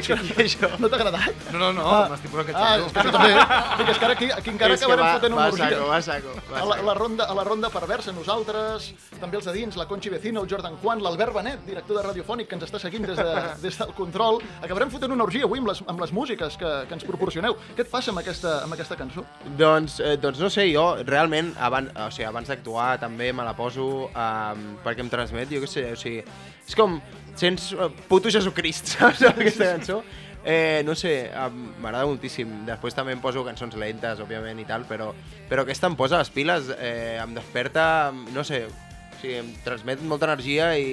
Explícit. 0.00 0.62
No 0.80 0.88
t'ha 0.88 0.96
agradat? 0.96 1.34
No, 1.52 1.58
no, 1.60 1.68
no, 1.76 1.82
Ah. 1.84 2.08
m'estic 2.10 2.30
posant 2.32 2.56
Ah, 2.56 2.76
és 2.78 2.82
aquest 2.82 2.94
que 2.96 3.02
jo 3.04 3.10
també. 3.12 3.90
És 3.92 3.98
que 3.98 4.04
ara 4.06 4.14
aquí, 4.14 4.28
aquí 4.32 4.50
encara 4.50 4.76
que 4.76 4.84
acabarem 4.84 5.10
fotent 5.14 5.32
una 5.34 5.42
va 5.42 5.48
orgia. 5.52 5.68
saco, 5.68 5.86
va 5.90 5.98
saco. 6.02 6.32
Va 6.50 6.58
A 6.60 6.64
la, 6.64 6.74
saco. 6.76 6.86
la, 6.86 6.94
ronda, 6.94 7.24
a 7.24 7.34
la 7.34 7.44
ronda 7.44 7.68
perversa, 7.70 8.12
nosaltres, 8.12 8.94
també 9.20 9.36
els 9.36 9.44
de 9.44 9.52
dins, 9.52 9.76
la 9.76 9.86
Conchi 9.86 10.08
Vecino, 10.08 10.42
el 10.42 10.48
Jordan 10.48 10.76
Juan, 10.82 11.02
l'Albert 11.02 11.34
Benet, 11.34 11.64
director 11.66 11.96
de 11.98 12.02
Radiofònic, 12.08 12.48
que 12.48 12.54
ens 12.56 12.64
està 12.64 12.80
seguint 12.80 13.04
des, 13.06 13.16
de, 13.20 13.34
des 13.62 13.78
del 13.78 13.92
control. 13.94 14.40
Acabarem 14.62 14.90
fotent 14.90 15.12
una 15.12 15.24
orgia 15.24 15.44
avui 15.44 15.58
amb 15.60 15.68
les, 15.68 15.82
amb 15.86 16.00
les 16.00 16.12
músiques 16.12 16.56
que, 16.56 16.72
que 16.88 16.94
ens 16.94 17.04
proporcioneu. 17.04 17.56
Què 17.76 17.84
et 17.84 17.90
passa 17.92 18.10
amb 18.14 18.18
aquesta, 18.24 18.62
amb 18.64 18.72
aquesta 18.78 18.96
cançó? 18.96 19.26
Doncs, 19.58 20.00
eh, 20.00 20.16
doncs 20.16 20.40
no 20.40 20.48
sé, 20.50 20.70
jo 20.72 20.96
realment 21.04 21.52
abans, 21.60 21.92
o 21.94 22.10
sigui, 22.10 22.24
abans 22.26 22.48
d'actuar 22.48 22.98
també 22.98 23.32
me 23.32 23.44
la 23.44 23.52
poso 23.54 24.08
um, 24.08 24.66
perquè 24.82 25.04
em 25.04 25.10
transmet, 25.12 25.50
jo 25.52 25.60
què 25.60 25.68
sé, 25.68 25.84
o 25.92 25.96
sigui, 26.00 26.24
és 26.66 26.74
com, 26.78 26.96
sents 27.36 27.70
uh, 27.76 27.90
puto 28.08 28.32
Jesucrist, 28.32 28.90
saps, 28.96 29.22
aquesta 29.30 29.74
cançó? 29.76 30.02
Eh, 30.42 30.82
no 30.86 30.94
sé, 30.96 31.30
m'agrada 31.82 32.06
moltíssim. 32.08 32.62
Després 32.68 32.96
també 32.96 33.12
em 33.12 33.20
poso 33.20 33.44
cançons 33.44 33.76
lentes, 33.76 34.22
òbviament, 34.24 34.60
i 34.62 34.68
tal, 34.68 34.86
però, 34.88 35.10
però 35.50 35.66
aquesta 35.66 35.90
em 35.90 35.98
posa 35.98 36.20
les 36.20 36.30
piles, 36.32 36.70
eh, 36.78 37.18
em 37.20 37.34
desperta, 37.36 37.84
no 38.32 38.44
sé, 38.46 38.64
o 38.64 39.20
sigui, 39.20 39.34
em 39.36 39.50
transmet 39.66 40.00
molta 40.08 40.24
energia 40.30 40.70
i, 40.80 40.86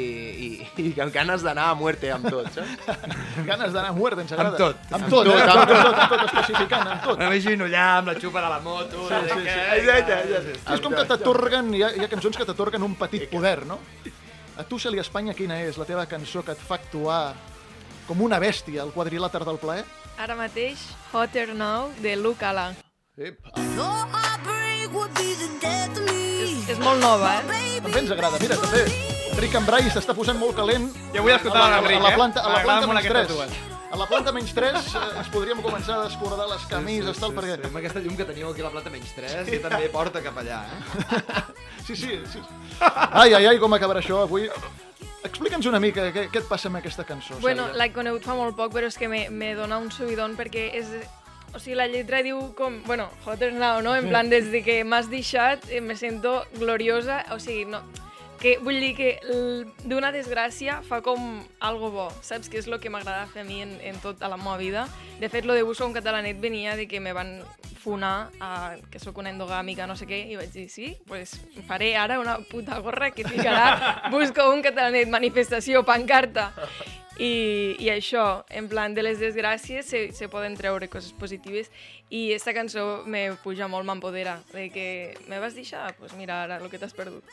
i, 0.44 0.50
i 0.84 0.92
ganes 1.16 1.46
d'anar 1.46 1.70
a 1.72 1.78
muerte 1.80 2.12
amb 2.12 2.28
tot, 2.28 2.50
saps? 2.52 3.08
Ganes 3.48 3.72
d'anar 3.72 3.94
a 3.94 3.96
muerte, 3.96 4.26
ens 4.26 4.36
agrada. 4.36 4.52
Amb 4.52 4.60
tot. 4.60 4.92
Amb 4.98 5.08
tot, 5.14 5.32
eh? 5.32 5.40
amb 5.40 5.72
tot, 5.72 5.88
amb 5.88 6.12
tot, 6.12 6.26
especificant, 6.26 6.92
amb 6.92 7.08
tot. 7.08 7.24
Vegis 7.24 7.64
allà 7.70 7.88
amb 8.02 8.12
la 8.12 8.18
xupa 8.20 8.44
de 8.44 8.52
la 8.52 8.60
moto. 8.66 9.08
Sí, 9.08 9.24
sí, 9.32 9.40
sí. 9.48 9.58
Exacte, 9.80 10.20
exacte. 10.26 10.60
És 10.76 10.84
com 10.84 11.00
que 11.00 11.08
t'atorguen, 11.14 11.72
hi, 11.78 11.84
ha, 11.88 11.96
hi 11.96 12.04
ha 12.04 12.12
cançons 12.12 12.36
que 12.36 12.48
t'atorguen 12.52 12.84
un 12.84 13.00
petit 13.00 13.30
poder, 13.32 13.62
no? 13.70 13.80
A 14.58 14.64
tu, 14.66 14.80
Celia 14.82 15.04
Espanya, 15.06 15.36
quina 15.38 15.60
és 15.62 15.78
la 15.78 15.86
teva 15.86 16.08
cançó 16.10 16.42
que 16.42 16.56
et 16.58 16.62
fa 16.66 16.80
actuar 16.80 17.36
com 18.08 18.24
una 18.26 18.40
bèstia 18.42 18.82
al 18.82 18.90
quadrilàter 18.96 19.44
del 19.46 19.60
plaer? 19.62 19.84
Ara 20.18 20.34
mateix, 20.34 20.82
Hotter 21.14 21.54
Now, 21.54 21.92
de 22.02 22.16
Luke 22.18 22.46
Ala. 22.46 22.72
Ep. 23.18 23.38
És, 26.42 26.70
és 26.74 26.82
molt 26.82 27.04
nova, 27.06 27.38
eh? 27.38 27.78
També 27.86 28.02
ens 28.02 28.12
agrada, 28.18 28.42
mira, 28.42 28.58
també. 28.58 28.84
Enric 29.38 29.54
Cambrai 29.54 29.90
s'està 29.94 30.18
posant 30.18 30.42
molt 30.42 30.58
calent. 30.58 30.90
Jo 31.14 31.22
vull 31.22 31.38
escoltar 31.38 31.62
a 31.62 31.70
la, 31.70 31.82
l'Enric, 31.82 32.02
a 32.02 32.06
la 32.08 32.14
eh? 32.16 32.18
planta, 32.18 32.42
a 32.42 32.50
la 32.50 32.58
M'agraden 32.58 32.66
planta 32.66 32.88
molt 32.90 32.98
menys 32.98 33.12
aquestes 33.12 33.28
3. 33.28 33.38
dues. 33.38 33.52
A 33.52 33.54
la 33.54 33.58
planta 33.62 33.77
menys 34.34 34.54
3 34.54 34.76
eh, 34.76 35.18
ens 35.18 35.30
podríem 35.32 35.62
començar 35.62 36.02
a 36.02 36.08
descordar 36.08 36.48
les 36.50 36.66
camises, 36.70 37.18
tal, 37.20 37.34
perquè... 37.34 37.58
Amb 37.68 37.78
aquesta 37.80 38.02
llum 38.04 38.16
que 38.18 38.26
teniu 38.26 38.52
aquí 38.52 38.62
a 38.62 38.68
la 38.68 38.72
planta 38.74 38.92
menys 38.92 39.14
3, 39.16 39.48
sí, 39.48 39.60
també 39.64 39.90
porta 39.90 40.22
cap 40.22 40.38
allà, 40.38 40.64
eh? 40.66 41.44
Sí, 41.88 41.96
sí, 41.96 42.20
sí. 42.28 42.42
Ai, 42.82 43.34
ai, 43.34 43.46
ai, 43.48 43.58
com 43.60 43.72
acabarà 43.74 44.02
això 44.02 44.20
avui. 44.26 44.50
Explica'ns 45.24 45.70
una 45.70 45.80
mica 45.80 46.10
què, 46.12 46.26
què 46.28 46.42
et 46.42 46.50
passa 46.50 46.68
amb 46.68 46.82
aquesta 46.82 47.06
cançó. 47.08 47.38
Bueno, 47.40 47.70
l'he 47.80 47.88
conegut 47.96 48.28
fa 48.28 48.36
molt 48.36 48.58
poc, 48.58 48.74
però 48.74 48.90
és 48.92 48.98
que 49.00 49.08
me, 49.08 49.30
me 49.32 49.54
dona 49.56 49.80
un 49.80 49.92
subidon 49.92 50.36
perquè 50.36 50.68
és... 50.76 50.92
O 51.56 51.62
sigui, 51.64 51.78
la 51.80 51.88
lletra 51.88 52.20
diu 52.26 52.42
com... 52.58 52.82
Bueno, 52.84 53.08
Hotter 53.24 53.54
Now, 53.56 53.80
no? 53.82 53.96
En 53.96 54.10
plan, 54.12 54.28
des 54.30 54.52
de 54.52 54.60
que 54.66 54.82
m'has 54.84 55.08
deixat 55.08 55.64
eh, 55.72 55.80
me 55.80 55.96
sento 55.96 56.42
gloriosa. 56.60 57.24
O 57.32 57.40
sigui, 57.40 57.64
no... 57.72 57.80
Que 58.38 58.58
vull 58.62 58.78
dir 58.78 58.94
que 58.94 59.08
d'una 59.90 60.12
desgràcia 60.14 60.82
fa 60.86 61.00
com 61.02 61.42
algo 61.60 61.90
bo, 61.94 62.08
saps? 62.22 62.52
Que 62.54 62.60
és 62.62 62.68
el 62.70 62.78
que 62.80 62.92
m'agrada 62.94 63.26
fer 63.32 63.42
a 63.42 63.48
mi 63.48 63.64
en, 63.64 63.72
en 63.82 63.98
tota 64.04 64.30
la 64.30 64.38
meva 64.38 64.58
vida. 64.62 64.86
De 65.20 65.30
fet, 65.30 65.46
lo 65.46 65.56
de 65.58 65.64
Busco 65.66 65.88
un 65.88 65.96
catalanet 65.96 66.38
venia 66.40 66.76
de 66.78 66.88
que 66.88 67.00
me 67.00 67.14
van 67.14 67.40
funar 67.88 68.30
a, 68.40 68.76
que 68.92 69.00
sóc 69.00 69.18
una 69.18 69.32
endogàmica, 69.32 69.88
no 69.88 69.96
sé 69.96 70.06
què, 70.10 70.20
i 70.28 70.36
vaig 70.36 70.52
dir, 70.52 70.68
sí, 70.70 70.92
pues 71.08 71.38
faré 71.70 71.96
ara 71.96 72.20
una 72.20 72.38
puta 72.50 72.78
gorra 72.84 73.12
que 73.16 73.24
ficarà 73.24 74.10
Busco 74.12 74.50
un 74.52 74.62
catalanet, 74.62 75.10
manifestació, 75.10 75.86
pancarta. 75.88 76.52
I, 77.18 77.76
I 77.82 77.90
això, 77.90 78.44
en 78.54 78.68
plan, 78.70 78.94
de 78.94 79.02
les 79.02 79.18
desgràcies 79.18 79.88
se, 79.90 80.02
se 80.14 80.28
poden 80.30 80.54
treure 80.60 80.86
coses 80.92 81.16
positives 81.18 81.72
i 82.10 82.30
aquesta 82.32 82.54
cançó 82.56 82.84
me 83.06 83.34
puja 83.44 83.68
molt, 83.68 83.84
m'empodera, 83.88 84.38
de 84.54 84.70
que 84.72 84.86
me 85.28 85.42
vas 85.44 85.56
deixar, 85.58 85.90
doncs 85.90 85.98
pues 86.00 86.14
mira 86.16 86.44
ara 86.46 86.56
el 86.62 86.70
que 86.72 86.80
t'has 86.80 86.94
perdut. 86.96 87.24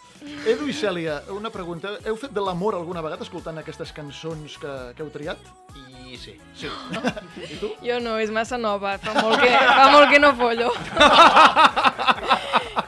Edu 0.51 0.67
i 0.67 0.75
Cèlia, 0.75 1.21
una 1.31 1.51
pregunta. 1.55 1.95
Heu 2.05 2.19
fet 2.19 2.35
de 2.35 2.43
l'amor 2.43 2.75
alguna 2.75 3.03
vegada 3.05 3.23
escoltant 3.23 3.59
aquestes 3.63 3.95
cançons 3.95 4.59
que, 4.59 4.75
que 4.97 5.07
heu 5.07 5.13
triat? 5.15 5.39
I 5.79 6.19
sí. 6.19 6.35
Sí. 6.59 6.67
I 6.67 7.61
tu? 7.63 7.71
Jo 7.87 8.01
no, 8.03 8.19
és 8.19 8.35
massa 8.35 8.59
nova, 8.59 8.97
fa 8.99 9.15
molt 9.21 9.39
que, 9.43 9.51
fa 9.55 9.87
molt 9.95 10.11
que 10.11 10.23
no 10.23 10.35
follo. 10.39 10.73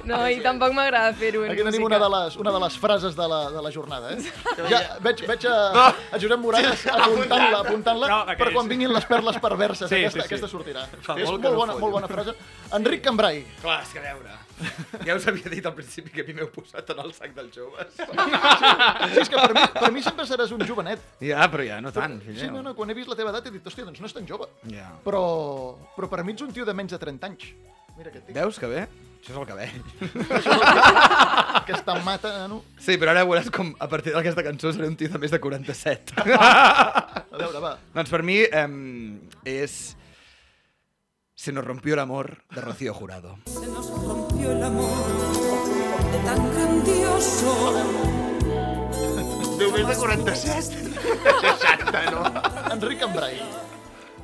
No, 0.06 0.20
i 0.30 0.38
tampoc 0.38 0.70
m'agrada 0.74 1.10
fer-ho 1.18 1.42
en 1.44 1.50
Aquí 1.50 1.64
tenim 1.66 1.82
música. 1.82 1.86
una 1.88 1.98
de, 1.98 2.08
les, 2.14 2.36
una 2.38 2.52
de 2.54 2.60
les 2.62 2.76
frases 2.78 3.16
de 3.18 3.26
la, 3.26 3.38
de 3.50 3.62
la 3.62 3.72
jornada, 3.74 4.12
eh? 4.14 4.18
Ja, 4.70 4.80
veig, 5.02 5.22
veig 5.26 5.46
a, 5.50 5.56
a 6.14 6.20
Josep 6.22 6.38
Moranes 6.42 6.84
apuntant-la 6.92 7.58
apuntant 7.64 8.02
No, 8.06 8.20
per 8.38 8.52
quan 8.54 8.70
vinguin 8.70 8.92
les 8.94 9.06
perles 9.10 9.38
perverses. 9.42 9.90
Sí, 9.90 10.04
aquesta, 10.04 10.20
sí, 10.20 10.22
sí. 10.22 10.26
aquesta 10.28 10.50
sortirà. 10.52 10.86
Fa 11.02 11.18
és 11.18 11.26
molt 11.26 11.42
molt, 11.42 11.50
no 11.50 11.54
bona. 11.58 11.75
Molt 11.82 11.96
bona 11.98 12.10
frase. 12.10 12.34
Enric 12.76 13.04
Cambrai, 13.04 13.44
Clar, 13.62 13.80
és 13.84 13.94
que 13.94 14.02
a 14.02 14.04
veure... 14.08 14.34
Ja 15.04 15.14
us 15.18 15.26
havia 15.28 15.50
dit 15.52 15.66
al 15.68 15.74
principi 15.76 16.10
que 16.14 16.22
a 16.24 16.26
mi 16.26 16.32
m'heu 16.38 16.48
posat 16.52 16.88
en 16.94 17.02
el 17.02 17.12
sac 17.12 17.34
dels 17.36 17.52
joves. 17.58 17.90
sí, 17.98 19.20
és 19.20 19.28
que 19.28 19.36
per 19.36 19.52
mi, 19.52 19.64
per 19.76 19.90
mi 19.92 20.04
sempre 20.04 20.24
seràs 20.28 20.54
un 20.56 20.64
jovenet. 20.68 21.02
Ja, 21.20 21.44
però 21.52 21.66
ja 21.66 21.80
no 21.84 21.92
tant, 21.92 22.16
fill 22.24 22.38
Sí, 22.40 22.48
no, 22.52 22.62
no, 22.64 22.72
quan 22.78 22.90
he 22.90 22.96
vist 22.96 23.10
la 23.12 23.18
teva 23.18 23.34
edat 23.34 23.50
he 23.50 23.52
dit, 23.58 23.66
hòstia, 23.68 23.84
doncs 23.84 24.00
no 24.00 24.08
és 24.08 24.16
tan 24.16 24.28
jove. 24.28 24.48
Ja. 24.72 24.88
Però, 25.04 25.22
però 25.96 26.08
per 26.12 26.24
mi 26.24 26.32
ets 26.32 26.46
un 26.46 26.54
tio 26.56 26.64
de 26.68 26.76
menys 26.76 26.96
de 26.96 27.02
30 27.04 27.28
anys. 27.28 27.50
Mira 27.96 28.12
què 28.12 28.22
et 28.22 28.26
dic. 28.30 28.36
Veus 28.36 28.58
que 28.60 28.68
bé? 28.68 28.86
Això 29.20 29.32
és 29.32 29.38
el 29.40 29.46
cabell. 29.48 29.78
Aquesta 31.62 31.96
mata, 32.04 32.32
no? 32.50 32.60
Sí, 32.78 32.94
però 33.00 33.12
ara 33.14 33.24
veuràs 33.26 33.48
com 33.52 33.72
a 33.80 33.88
partir 33.90 34.12
d'aquesta 34.14 34.44
cançó 34.46 34.72
seré 34.76 34.88
un 34.90 34.96
tio 35.00 35.10
de 35.12 35.20
més 35.22 35.32
de 35.32 35.40
47. 35.42 36.16
A 36.22 37.36
veure, 37.36 37.60
va. 37.62 37.76
doncs 37.96 38.12
per 38.12 38.22
mi 38.24 38.40
eh, 38.44 38.66
és... 39.56 39.96
Se 41.38 41.52
nos 41.52 41.64
rompió 41.66 41.92
el 41.94 42.00
amor 42.00 42.38
de 42.50 42.60
Rocío 42.62 42.94
Jurado. 42.94 43.36
Se 43.44 43.66
nos 43.66 43.90
rompió 43.90 44.52
el 44.52 44.62
amor 44.62 45.06
de 46.10 46.18
tan 46.24 46.54
grandioso. 46.54 47.72
Només 49.58 49.86
de 49.86 49.96
47? 49.96 50.76
60, 51.60 52.10
no? 52.10 52.22
Enric 52.72 52.98
Cambrai, 53.00 53.36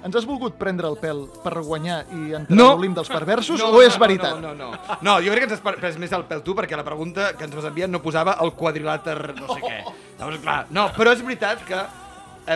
ens 0.05 0.17
has 0.19 0.25
volgut 0.29 0.57
prendre 0.61 0.89
el 0.89 0.97
pèl 1.01 1.23
per 1.45 1.53
guanyar 1.65 2.03
i 2.13 2.33
entrar 2.37 2.57
No. 2.57 2.71
a 2.71 2.75
l'Olimp 2.77 2.97
dels 2.97 3.09
perversos 3.13 3.61
o 3.65 3.81
és 3.85 3.97
veritat? 4.01 4.41
No, 4.41 4.53
no, 4.55 4.71
no. 4.73 4.99
No, 5.01 5.15
jo 5.25 5.33
crec 5.33 5.45
que 5.47 5.51
ens 5.51 5.57
has 5.59 5.65
pres 5.81 5.97
més 6.01 6.13
el 6.17 6.25
pèl 6.29 6.43
tu 6.45 6.57
perquè 6.57 6.77
la 6.81 6.85
pregunta 6.85 7.33
que 7.37 7.45
ens 7.49 7.55
vas 7.57 7.69
enviar 7.69 7.89
no 7.93 8.01
posava 8.05 8.37
el 8.45 8.53
quadrilàter 8.57 9.19
no 9.37 9.49
sé 9.55 9.61
què. 9.61 9.79
Llavors, 10.19 10.41
clar, 10.45 10.59
no, 10.71 10.89
però 10.97 11.13
és 11.17 11.23
veritat 11.25 11.65
que 11.69 11.81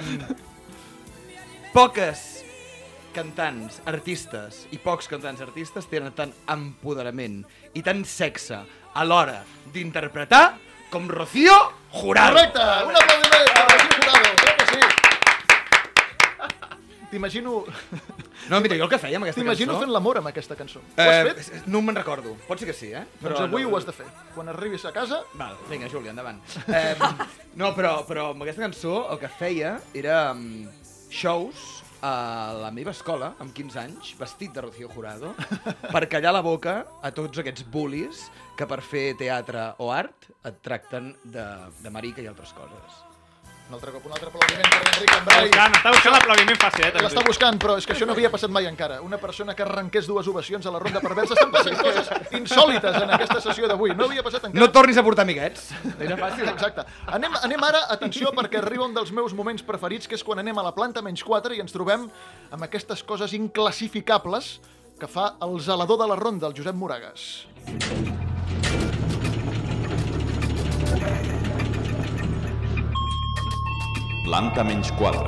em, 0.01 0.19
poques 1.73 2.36
cantants, 3.17 3.81
artistes 3.89 4.67
i 4.77 4.79
pocs 4.83 5.09
cantants 5.09 5.41
artistes 5.41 5.87
tenen 5.89 6.13
tant 6.17 6.33
empoderament 6.53 7.39
i 7.73 7.83
tant 7.85 8.05
sexe 8.05 8.59
a 8.93 9.05
l'hora 9.09 9.39
d'interpretar 9.73 10.59
com 10.93 11.09
Rocío 11.09 11.55
Jurado. 11.97 12.37
Correcte! 12.37 12.61
Un 12.61 12.97
aplaudiment 13.01 13.49
per 13.55 13.65
Rocío 13.71 13.93
Jurado, 13.97 14.29
crec 14.43 14.57
que 14.61 14.67
sí. 14.73 14.81
T'imagino 17.11 17.65
No, 18.51 18.61
mira, 18.61 18.77
jo 18.77 18.85
el 18.85 18.91
que 18.93 18.99
feia 19.01 19.17
amb 19.17 19.25
aquesta 19.27 19.41
t'imagino 19.41 19.73
cançó... 19.73 19.83
fent 19.87 19.93
l'amor 19.95 20.21
amb 20.21 20.29
aquesta 20.31 20.55
cançó. 20.59 20.81
Ho 20.85 21.07
has 21.07 21.31
fet? 21.31 21.39
Eh, 21.57 21.63
no 21.73 21.81
me'n 21.83 21.97
recordo. 21.97 22.37
Pot 22.47 22.61
ser 22.61 22.69
que 22.69 22.77
sí, 22.77 22.93
eh? 22.93 23.03
Doncs 23.23 23.41
avui 23.47 23.65
ho 23.65 23.73
has 23.79 23.89
de 23.89 23.95
fer. 23.97 24.07
Quan 24.37 24.53
arribis 24.53 24.85
a 24.87 24.93
casa, 24.95 25.23
Val, 25.41 25.57
vinga, 25.71 25.89
Júlia, 25.91 26.13
endavant. 26.13 26.39
Eh, 26.69 26.95
no, 27.57 27.73
però, 27.79 27.97
però 28.07 28.29
amb 28.35 28.45
aquesta 28.45 28.63
cançó 28.69 29.01
el 29.09 29.19
que 29.25 29.33
feia 29.41 29.79
era 29.97 30.21
um, 30.37 30.69
shows 31.11 31.86
a 32.05 32.57
la 32.61 32.71
meva 32.75 32.93
escola, 32.93 33.33
amb 33.43 33.55
15 33.57 33.81
anys, 33.81 34.13
vestit 34.19 34.53
de 34.55 34.65
Rocío 34.65 34.91
Jurado, 34.93 35.33
per 35.95 36.07
callar 36.13 36.35
la 36.37 36.45
boca 36.45 36.79
a 37.03 37.13
tots 37.15 37.41
aquests 37.41 37.67
bullies 37.73 38.27
que 38.59 38.69
per 38.69 38.83
fer 38.85 39.09
teatre 39.21 39.71
o 39.83 39.93
art 39.95 40.31
et 40.49 40.63
tracten 40.65 41.13
de, 41.25 41.47
de 41.83 41.93
marica 41.93 42.25
i 42.25 42.31
altres 42.31 42.53
coses. 42.57 43.06
Un 43.69 43.75
altre 43.75 43.91
cop, 43.91 44.05
un 44.07 44.13
altre 44.15 44.29
aplaudiment 44.31 44.69
per 44.71 44.81
Enric 44.87 45.11
Està 45.11 45.17
Cambrai. 45.17 45.49
buscant, 45.49 45.73
està 45.75 45.91
buscant 45.95 46.15
l'aplaudiment 46.15 46.59
facilet. 46.63 46.99
L'està 47.03 47.25
buscant, 47.27 47.59
però 47.59 47.77
és 47.81 47.87
que 47.87 47.95
això 47.97 48.07
no 48.07 48.15
havia 48.15 48.31
passat 48.31 48.53
mai 48.55 48.69
encara. 48.71 49.01
Una 49.03 49.19
persona 49.19 49.55
que 49.59 49.65
arrenqués 49.65 50.07
dues 50.07 50.29
ovacions 50.31 50.67
a 50.67 50.71
la 50.71 50.79
ronda 50.79 51.01
perversa. 51.03 51.35
Estan 51.35 51.51
passant 51.51 51.77
coses 51.81 52.11
insòlites 52.39 53.01
en 53.03 53.11
aquesta 53.17 53.41
sessió 53.41 53.67
d'avui. 53.67 53.91
No 53.99 54.07
havia 54.07 54.23
passat 54.23 54.45
encara. 54.47 54.61
No 54.63 54.71
tornis 54.71 54.97
a 54.97 55.03
portar 55.03 55.27
amiguets. 55.27 55.73
Era 55.99 56.17
fàcil. 56.21 56.47
Exacte. 56.53 56.87
Anem, 57.19 57.35
anem 57.43 57.67
ara, 57.67 57.83
atenció, 57.91 58.31
perquè 58.37 58.63
arriba 58.63 58.87
un 58.87 58.95
dels 58.95 59.11
meus 59.11 59.35
moments 59.35 59.67
preferits, 59.67 60.07
que 60.07 60.15
és 60.15 60.23
quan 60.23 60.39
anem 60.39 60.57
a 60.59 60.63
la 60.63 60.75
planta 60.77 61.03
menys 61.03 61.25
4 61.27 61.59
i 61.59 61.61
ens 61.65 61.75
trobem 61.75 62.07
amb 62.55 62.63
aquestes 62.63 63.03
coses 63.03 63.35
inclassificables 63.35 64.61
que 65.01 65.11
fa 65.11 65.35
el 65.43 65.59
zelador 65.61 65.99
de 65.99 66.07
la 66.07 66.17
ronda, 66.17 66.47
el 66.47 66.55
Josep 66.57 66.75
Moragas. 66.75 67.47
Planta 74.27 74.65
menys 74.67 74.89
4. 74.99 75.23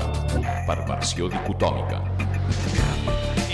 Perversió 0.67 1.29
dicotòmica. 1.31 2.01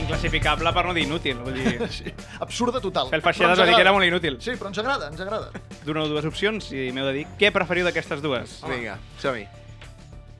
Inclassificable 0.00 0.70
per 0.72 0.84
no 0.86 0.94
dir 0.96 1.02
inútil. 1.04 1.36
Vull 1.44 1.58
dir, 1.58 1.74
Sí, 1.92 2.14
absurda 2.40 2.80
total. 2.80 3.10
Fel 3.12 3.20
Però 3.20 3.28
Feixedes 3.28 3.52
ens 3.52 3.60
va 3.60 3.66
dir 3.68 3.74
que 3.76 3.84
era 3.84 3.92
molt 3.92 4.08
inútil. 4.08 4.38
Sí, 4.40 4.54
però 4.56 4.70
ens 4.72 4.80
agrada, 4.80 5.10
ens 5.12 5.20
agrada. 5.20 5.50
Doneu 5.84 6.08
dues 6.08 6.24
opcions 6.30 6.70
i 6.72 6.86
m'heu 6.96 7.10
de 7.10 7.12
dir 7.18 7.26
què 7.36 7.52
preferiu 7.52 7.84
d'aquestes 7.84 8.24
dues. 8.24 8.56
Vinga, 8.72 8.96
som-hi. 9.20 9.44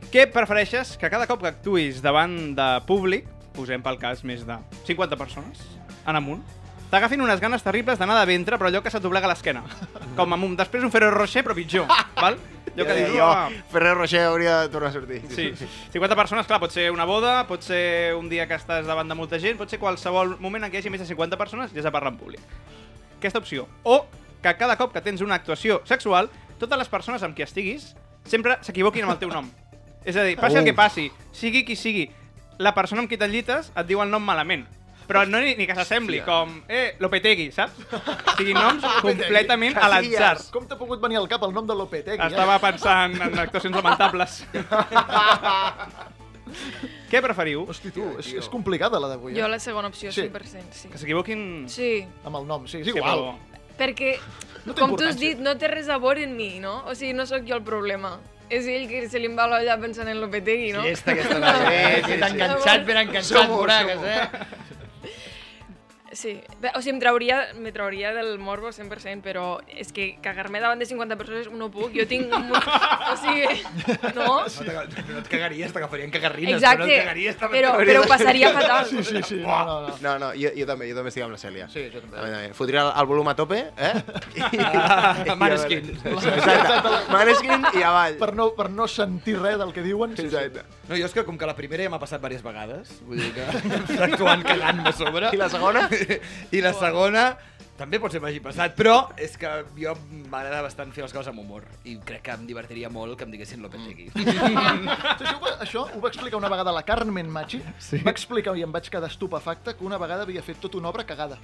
Què 0.09 0.25
prefereixes 0.33 0.95
que 0.97 1.13
cada 1.13 1.29
cop 1.29 1.45
que 1.45 1.53
actuïs 1.53 2.01
davant 2.01 2.55
de 2.57 2.71
públic, 2.89 3.29
posem 3.53 3.85
pel 3.85 4.01
cas 4.01 4.25
més 4.25 4.49
de 4.49 4.57
50 4.89 5.21
persones, 5.21 5.61
en 6.09 6.17
amunt, 6.17 6.41
t'agafin 6.89 7.21
unes 7.21 7.45
ganes 7.45 7.61
terribles 7.61 8.01
d'anar 8.01 8.17
de 8.23 8.33
ventre, 8.33 8.57
però 8.57 8.73
allò 8.73 8.81
que 8.81 8.95
se't 8.95 9.05
doblega 9.05 9.29
l'esquena. 9.29 9.67
Com 10.17 10.33
amb 10.33 10.49
un, 10.49 10.57
després 10.57 10.89
un 10.89 10.97
Ferrero 10.97 11.13
Rocher, 11.19 11.45
però 11.45 11.61
pitjor, 11.61 11.93
val? 12.17 12.41
Allò 12.75 12.87
que 12.87 12.95
dius, 12.95 13.11
jo, 13.11 13.25
"Ah, 13.25 13.51
Ferrer 13.71 13.95
Rocher 13.95 14.25
hauria 14.27 14.61
de 14.63 14.69
tornar 14.69 14.91
a 14.91 14.93
sortir. 14.93 15.23
Sí, 15.31 15.53
50 15.93 16.17
persones, 16.17 16.47
clar, 16.47 16.59
pot 16.59 16.71
ser 16.73 16.91
una 16.91 17.05
boda, 17.05 17.47
pot 17.47 17.63
ser 17.63 18.15
un 18.17 18.29
dia 18.29 18.49
que 18.49 18.55
estàs 18.55 18.85
davant 18.85 19.09
de 19.09 19.15
molta 19.15 19.39
gent, 19.39 19.57
pot 19.57 19.71
ser 19.71 19.79
qualsevol 19.79 20.39
moment 20.41 20.65
en 20.65 20.71
què 20.71 20.75
hi 20.75 20.79
hagi 20.79 20.91
més 20.91 21.01
de 21.01 21.07
50 21.07 21.37
persones 21.37 21.73
i 21.73 21.79
has 21.79 21.85
de 21.85 21.93
parlar 21.93 22.13
en 22.13 22.19
públic. 22.19 22.41
Aquesta 23.19 23.39
opció. 23.39 23.69
O 23.85 24.07
que 24.43 24.57
cada 24.57 24.77
cop 24.77 24.93
que 24.93 25.01
tens 25.01 25.21
una 25.21 25.37
actuació 25.37 25.83
sexual, 25.85 26.29
totes 26.59 26.79
les 26.79 26.89
persones 26.89 27.23
amb 27.23 27.35
qui 27.37 27.43
estiguis 27.43 27.95
sempre 28.25 28.59
s'equivoquin 28.61 29.05
amb 29.05 29.13
el 29.13 29.19
teu 29.19 29.29
nom. 29.29 29.51
És 30.05 30.17
a 30.17 30.25
dir, 30.25 30.37
passi 30.37 30.57
el 30.57 30.65
que 30.65 30.75
passi, 30.75 31.11
sigui 31.33 31.65
qui 31.65 31.77
sigui, 31.77 32.11
la 32.59 32.75
persona 32.75 33.01
amb 33.03 33.09
qui 33.11 33.17
t'enllites 33.17 33.73
et 33.75 33.87
diu 33.87 34.03
el 34.03 34.11
nom 34.11 34.23
malament. 34.23 34.67
Però 35.07 35.25
no 35.29 35.41
ni, 35.45 35.55
ni 35.59 35.67
que 35.69 35.75
s'assembli, 35.77 36.23
com, 36.25 36.63
eh, 36.69 36.95
Lopetegui, 37.01 37.51
saps? 37.53 37.77
O 37.93 38.37
sigui, 38.39 38.55
noms 38.57 38.83
completament 39.05 39.77
a 39.77 39.89
l'atzar. 39.93 40.39
Com 40.55 40.65
t'ha 40.71 40.79
pogut 40.81 41.03
venir 41.03 41.19
al 41.21 41.29
cap 41.29 41.43
el 41.45 41.53
nom 41.53 41.67
de 41.69 41.77
Lopetegui? 41.77 42.23
Estava 42.25 42.57
pensant 42.63 43.19
en 43.21 43.39
actuacions 43.45 43.77
lamentables. 43.77 44.41
Què 47.11 47.21
preferiu? 47.23 47.65
Hosti, 47.71 47.91
tu, 47.95 48.05
és, 48.21 48.29
és 48.41 48.49
complicada 48.53 48.99
la 49.03 49.09
d'avui, 49.15 49.35
Jo 49.37 49.47
eh? 49.47 49.51
la 49.51 49.59
segona 49.63 49.89
opció, 49.91 50.11
Sí. 50.13 50.27
100%, 50.29 50.73
sí. 50.75 50.89
Que 50.93 50.99
s'equivoquin... 51.01 51.41
Sí, 51.71 52.05
Amb 52.27 52.37
el 52.41 52.47
nom, 52.49 52.67
sí, 52.71 52.81
és 52.83 52.89
Sí, 52.89 52.95
igual. 52.95 53.19
però- 53.19 53.35
perquè, 53.79 54.15
No 54.67 54.75
com 54.75 54.95
tu 54.97 55.05
has 55.05 55.19
dit, 55.21 55.39
no 55.43 55.57
té 55.59 55.69
res 55.69 55.89
a 55.93 55.99
veure 55.99 56.23
en 56.25 56.37
mi, 56.37 56.59
no? 56.61 56.85
O 56.89 56.95
sigui, 56.95 57.13
no 57.13 57.27
sóc 57.27 57.45
jo 57.49 57.57
el 57.59 57.63
problema. 57.67 58.17
És 58.49 58.67
ell 58.69 58.87
que 58.89 59.07
se 59.09 59.19
li 59.19 59.29
va 59.33 59.47
l'olla 59.49 59.77
pensant 59.81 60.09
en 60.09 60.21
Lopetegui, 60.21 60.73
no? 60.73 60.83
Llesta 60.85 61.13
aquesta 61.13 61.39
noia. 61.41 61.73
Eh, 61.73 62.03
sí, 62.07 62.11
ben 62.13 62.25
enganxat, 62.29 62.85
ben 62.87 62.97
enganxat, 63.07 63.49
Moragas, 63.49 64.01
eh? 64.05 64.29
Sí, 66.15 66.37
Bé, 66.63 66.71
o 66.75 66.81
sigui, 66.81 66.95
em 66.95 67.01
trauria, 67.03 67.39
me 67.59 67.73
trauria 67.75 68.13
del 68.15 68.39
morbo 68.39 68.71
100%, 68.71 69.21
però 69.25 69.59
és 69.67 69.91
que 69.93 70.13
cagar-me 70.23 70.61
davant 70.63 70.79
de 70.79 70.87
50 70.87 71.17
persones 71.19 71.49
no 71.51 71.67
puc, 71.75 71.91
jo 71.97 72.05
tinc... 72.07 72.31
Un... 72.31 72.53
o 72.55 73.17
sigui, 73.19 73.65
no? 74.17 74.29
No, 74.45 74.47
te- 74.47 75.05
no 75.11 75.19
et 75.19 75.29
cagaries, 75.33 75.73
t'agafarien 75.75 76.13
cagarrines, 76.15 76.57
Exacte, 76.61 76.85
però 76.85 76.87
no 76.87 76.93
et 76.95 77.03
cagaries. 77.03 77.37
però, 77.41 77.73
però 77.83 78.05
ho 78.05 78.09
passaria 78.11 78.53
fatal. 78.55 78.87
Sí, 78.95 79.03
sí, 79.03 79.23
sí. 79.27 79.41
No, 79.43 79.59
no, 79.67 79.81
no. 79.89 79.95
No, 80.05 80.13
no, 80.23 80.29
jo, 80.39 80.51
jo 80.55 80.67
també, 80.69 80.87
jo 80.91 80.95
també 81.01 81.11
estic 81.11 81.25
amb 81.27 81.35
la 81.35 81.41
Cèlia. 81.43 81.67
Sí, 81.73 81.89
jo 81.93 81.99
també. 82.05 82.17
També, 82.17 82.31
també. 82.37 82.53
Fotria 82.61 82.85
el, 82.87 82.93
el 83.03 83.07
volum 83.11 83.29
a 83.33 83.35
tope, 83.39 83.61
eh? 83.75 83.95
Ah, 84.65 85.35
Maneskin. 85.39 85.91
Exacte. 86.05 86.95
Maneskin 87.13 87.65
i 87.79 87.83
avall. 87.87 88.17
Per 88.21 88.31
no, 88.37 88.51
per 88.57 88.69
no 88.71 88.87
sentir 88.91 89.37
res 89.41 89.59
del 89.59 89.73
que 89.75 89.83
diuen. 89.83 90.15
Sí, 90.17 90.29
sí. 90.29 90.31
Exacte. 90.31 90.63
No, 90.89 90.95
jo 91.01 91.07
és 91.09 91.15
que 91.17 91.25
com 91.27 91.39
que 91.41 91.47
la 91.49 91.55
primera 91.57 91.83
ja 91.87 91.91
m'ha 91.93 91.99
passat 92.03 92.21
diverses 92.23 92.45
vegades, 92.45 92.91
vull 93.09 93.19
dir 93.23 93.31
que 93.35 94.01
actuant 94.05 94.43
cagant-me 94.47 94.91
a 94.91 94.95
sobre. 94.97 95.31
I 95.35 95.41
la 95.41 95.49
segona? 95.53 95.87
I 96.57 96.61
la 96.65 96.73
segona 96.77 97.33
també 97.75 97.99
pot 97.99 98.13
ser 98.13 98.21
que 98.21 98.25
m'hagi 98.29 98.39
passat, 98.43 98.77
però 98.79 99.09
és 99.19 99.33
que 99.35 99.51
jo 99.75 99.97
m'agrada 100.31 100.61
bastant 100.63 100.93
fer 100.95 101.03
les 101.03 101.11
coses 101.15 101.33
amb 101.33 101.41
humor 101.43 101.65
i 101.91 101.97
crec 102.07 102.23
que 102.29 102.35
em 102.37 102.45
divertiria 102.47 102.87
molt 102.93 103.17
que 103.19 103.27
em 103.27 103.33
diguessin 103.35 103.65
Lopetegui. 103.65 104.13
Mm. 104.15 104.87
Això, 105.19 105.33
ho 105.43 105.51
això 105.65 105.83
ho 105.91 106.03
va 106.05 106.13
explicar 106.13 106.39
una 106.39 106.51
vegada 106.53 106.71
la 106.75 106.85
Carmen 106.87 107.27
Machi. 107.35 107.59
Sí. 107.83 107.99
Va 108.07 108.15
explicar, 108.15 108.55
i 108.55 108.63
em 108.63 108.71
vaig 108.75 108.87
quedar 108.95 109.11
estupefacte, 109.11 109.75
que 109.75 109.87
una 109.87 109.99
vegada 109.99 110.23
havia 110.23 110.45
fet 110.47 110.61
tota 110.63 110.79
una 110.79 110.93
obra 110.93 111.03
cagada. 111.09 111.41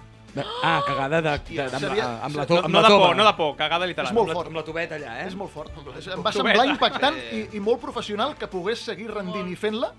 Ah, 0.63 0.79
cagada 0.87 1.19
de, 1.19 1.33
de, 1.49 1.57
de, 1.57 1.65
amb, 1.67 1.83
Seria- 1.83 2.07
amb 2.23 2.39
la, 2.39 2.45
No, 2.45 2.47
to, 2.47 2.61
amb 2.63 2.75
no 2.77 2.81
la 2.85 2.89
de 2.89 2.95
por, 3.03 3.17
no 3.19 3.27
de 3.27 3.35
por, 3.41 3.57
cagada 3.59 3.91
literal. 3.91 4.13
És 4.13 4.15
molt 4.15 4.29
amb, 4.29 4.31
la, 4.31 4.39
fort. 4.39 4.53
amb 4.53 4.61
la 4.61 4.65
tubeta 4.71 5.01
allà, 5.01 5.17
eh? 5.19 5.27
És 5.27 5.35
molt 5.35 5.51
fort. 5.51 5.75
Em 6.15 6.23
va 6.23 6.31
semblar 6.37 6.69
impactant 6.71 7.19
i, 7.35 7.43
i 7.59 7.65
molt 7.65 7.83
professional 7.83 8.37
que 8.39 8.47
pogués 8.47 8.87
seguir 8.87 9.11
rendint 9.11 9.51
i 9.51 9.59
fent-la 9.59 9.91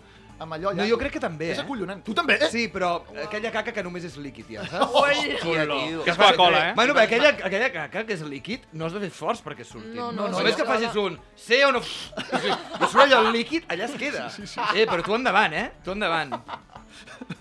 amb 0.42 0.56
allò 0.58 0.72
allà. 0.72 0.82
No, 0.82 0.88
jo 0.90 0.98
crec 1.00 1.14
que 1.16 1.22
també, 1.24 1.52
És 1.54 1.60
eh? 1.60 1.66
acollonant. 1.66 2.02
Tu 2.06 2.16
també, 2.18 2.38
eh? 2.42 2.50
Sí, 2.54 2.66
però 2.74 2.92
aquella 3.26 3.52
caca 3.54 3.74
que 3.76 3.84
només 3.86 4.06
és 4.10 4.16
líquid, 4.22 4.50
ja, 4.56 4.66
saps? 4.72 4.96
Ui. 5.02 5.36
Que 5.42 6.12
és 6.12 6.18
Coca-Cola, 6.18 6.62
eh? 6.70 6.74
Bueno, 6.78 6.96
però 6.98 7.06
aquella, 7.06 7.34
aquella 7.50 7.70
caca 7.76 8.04
que 8.08 8.18
és 8.18 8.24
líquid 8.26 8.66
no 8.74 8.88
has 8.90 8.96
de 8.98 9.04
fer 9.06 9.12
forç 9.16 9.44
perquè 9.46 9.68
surti. 9.68 9.94
No, 9.98 10.10
no, 10.12 10.28
no, 10.32 10.40
Només 10.40 10.56
no. 10.56 10.64
que 10.64 10.68
facis 10.70 10.98
un 11.02 11.20
sí 11.38 11.62
o 11.68 11.72
no... 11.76 11.84
I 12.82 12.88
surt 12.88 13.04
allò 13.06 13.22
el 13.28 13.32
líquid, 13.38 13.70
allà 13.72 13.86
es 13.90 13.96
queda. 14.00 14.30
Sí, 14.34 14.48
sí, 14.48 14.56
sí. 14.56 14.68
Eh, 14.82 14.88
però 14.90 15.06
tu 15.06 15.16
endavant, 15.16 15.54
eh? 15.54 15.68
Tu 15.86 15.94
endavant. 15.94 16.34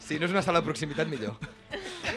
Si 0.03 0.18
no 0.18 0.26
és 0.28 0.32
una 0.34 0.42
sala 0.42 0.61
de 0.61 0.66
proximitat, 0.66 1.09
millor. 1.11 1.36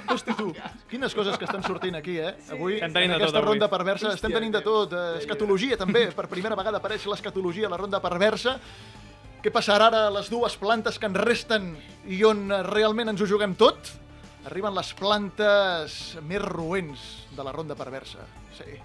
Hosti, 0.09 0.33
tu, 0.37 0.49
quines 0.89 1.13
coses 1.15 1.37
que 1.37 1.45
estan 1.45 1.63
sortint 1.65 1.95
aquí, 1.97 2.17
eh? 2.21 2.33
Avui, 2.53 2.75
Estem 2.77 2.93
tenint 2.95 3.13
en 3.13 3.17
de 3.17 3.19
tot, 3.19 3.29
aquesta 3.29 3.41
avui. 3.41 3.49
ronda 3.51 3.69
perversa, 3.71 4.11
estem 4.17 4.33
tenint 4.33 4.53
de 4.55 4.61
tot. 4.65 4.93
Eh, 4.97 5.19
escatologia, 5.21 5.77
també. 5.79 6.07
Per 6.15 6.25
primera 6.31 6.57
vegada 6.59 6.79
apareix 6.81 7.05
l'escatologia 7.09 7.69
a 7.69 7.73
la 7.73 7.79
ronda 7.81 8.01
perversa. 8.03 8.57
Què 9.43 9.51
passarà 9.51 9.89
ara 9.89 10.05
a 10.07 10.11
les 10.15 10.29
dues 10.31 10.53
plantes 10.55 10.95
que 10.95 11.03
ens 11.09 11.17
resten 11.19 11.65
i 12.07 12.21
on 12.23 12.45
realment 12.69 13.11
ens 13.11 13.19
ho 13.19 13.25
juguem 13.27 13.57
tot? 13.59 13.89
Arriben 14.47 14.71
les 14.71 14.91
plantes 14.95 15.97
més 16.29 16.39
roents 16.45 17.03
de 17.35 17.43
la 17.43 17.51
ronda 17.51 17.75
perversa. 17.75 18.23
Sí. 18.55 18.79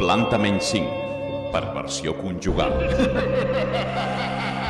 Planta 0.00 0.40
menys 0.40 0.72
5. 0.72 1.52
Perversió 1.52 2.16
conjugal. 2.16 2.80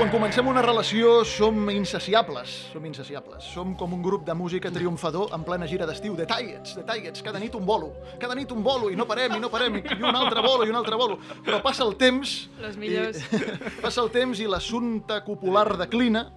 Quan 0.00 0.08
comencem 0.08 0.46
una 0.48 0.62
relació 0.64 1.26
som 1.28 1.66
insaciables, 1.68 2.48
som 2.72 2.84
insaciables. 2.88 3.44
Som 3.52 3.74
com 3.76 3.92
un 3.92 4.00
grup 4.00 4.22
de 4.24 4.32
música 4.32 4.70
triomfador 4.72 5.28
en 5.36 5.42
plena 5.44 5.66
gira 5.68 5.84
d'estiu. 5.84 6.14
De 6.16 6.24
Tiets, 6.24 6.72
de 6.78 6.84
Tiets, 6.88 7.20
cada 7.20 7.36
nit 7.42 7.52
un 7.58 7.66
bolo. 7.68 7.90
Cada 8.22 8.32
nit 8.38 8.48
un 8.56 8.62
bolo 8.64 8.88
i 8.88 8.96
no 8.96 9.04
parem, 9.04 9.34
i 9.36 9.40
no 9.42 9.50
parem, 9.52 9.76
i 9.76 9.98
un 10.00 10.16
altre 10.16 10.40
bolo, 10.40 10.64
i 10.64 10.72
un 10.72 10.78
altre 10.80 10.96
bolo. 10.96 11.18
Però 11.44 11.60
passa 11.60 11.84
el 11.84 11.98
temps... 12.00 12.48
Los 12.62 12.78
millors. 12.80 13.20
I, 13.28 13.42
passa 13.84 14.00
el 14.00 14.08
temps 14.14 14.40
i 14.40 14.48
l'assumpte 14.48 15.20
popular 15.26 15.66
declina. 15.82 16.30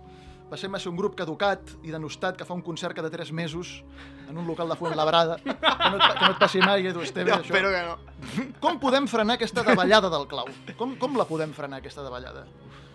Passem 0.52 0.76
a 0.76 0.84
ser 0.84 0.92
un 0.92 1.00
grup 1.00 1.16
caducat 1.16 1.72
i 1.88 1.96
denostat 1.96 2.36
que 2.36 2.44
fa 2.44 2.54
un 2.54 2.62
concert 2.68 3.00
cada 3.00 3.08
3 3.10 3.32
mesos 3.32 3.78
en 4.28 4.38
un 4.38 4.46
local 4.46 4.68
de 4.68 4.76
Fuentlabrada. 4.76 5.40
Que 5.40 5.56
no 5.56 5.96
et, 6.02 6.04
que 6.04 6.26
no 6.28 6.34
et 6.36 6.44
passi 6.44 6.60
mai, 6.60 6.84
Edu 6.92 7.08
Esteve, 7.08 7.32
No, 7.32 7.40
això. 7.40 7.48
espero 7.48 7.72
que 7.72 7.88
no. 7.88 8.52
Com 8.60 8.76
podem 8.84 9.08
frenar 9.08 9.40
aquesta 9.40 9.64
davallada 9.64 10.12
del 10.12 10.28
clau? 10.28 10.52
Com, 10.76 10.98
com 11.00 11.16
la 11.16 11.26
podem 11.32 11.56
frenar, 11.56 11.80
aquesta 11.80 12.04
davallada? 12.04 12.44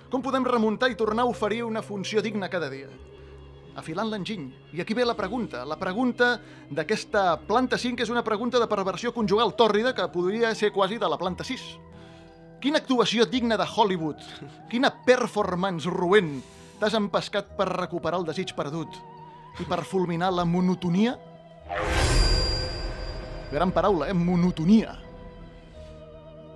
Com 0.08 0.22
podem 0.24 0.44
remuntar 0.46 0.88
i 0.88 0.96
tornar 0.96 1.26
a 1.26 1.28
oferir 1.28 1.66
una 1.66 1.82
funció 1.84 2.22
digna 2.24 2.48
cada 2.48 2.70
dia? 2.72 2.88
Afilant 3.76 4.08
l'enginy. 4.08 4.46
I 4.72 4.80
aquí 4.80 4.94
ve 4.96 5.04
la 5.04 5.14
pregunta. 5.14 5.66
La 5.68 5.76
pregunta 5.76 6.38
d'aquesta 6.72 7.36
planta 7.44 7.76
5 7.78 8.02
és 8.02 8.08
una 8.08 8.24
pregunta 8.24 8.58
de 8.58 8.66
perversió 8.70 9.12
conjugal 9.12 9.52
tòrrida 9.54 9.92
que 9.94 10.08
podria 10.08 10.54
ser 10.56 10.72
quasi 10.72 10.96
de 10.96 11.10
la 11.12 11.18
planta 11.20 11.44
6. 11.44 11.66
Quina 12.58 12.80
actuació 12.80 13.26
digna 13.28 13.58
de 13.60 13.66
Hollywood, 13.68 14.24
quina 14.70 14.90
performance 15.04 15.86
roent 15.92 16.40
t'has 16.80 16.96
empescat 16.96 17.52
per 17.58 17.68
recuperar 17.68 18.18
el 18.18 18.26
desig 18.26 18.54
perdut 18.56 18.96
i 19.60 19.66
per 19.68 19.84
fulminar 19.84 20.32
la 20.32 20.46
monotonia? 20.48 21.18
Gran 23.52 23.70
paraula, 23.76 24.08
eh? 24.08 24.16
Monotonia. 24.16 24.96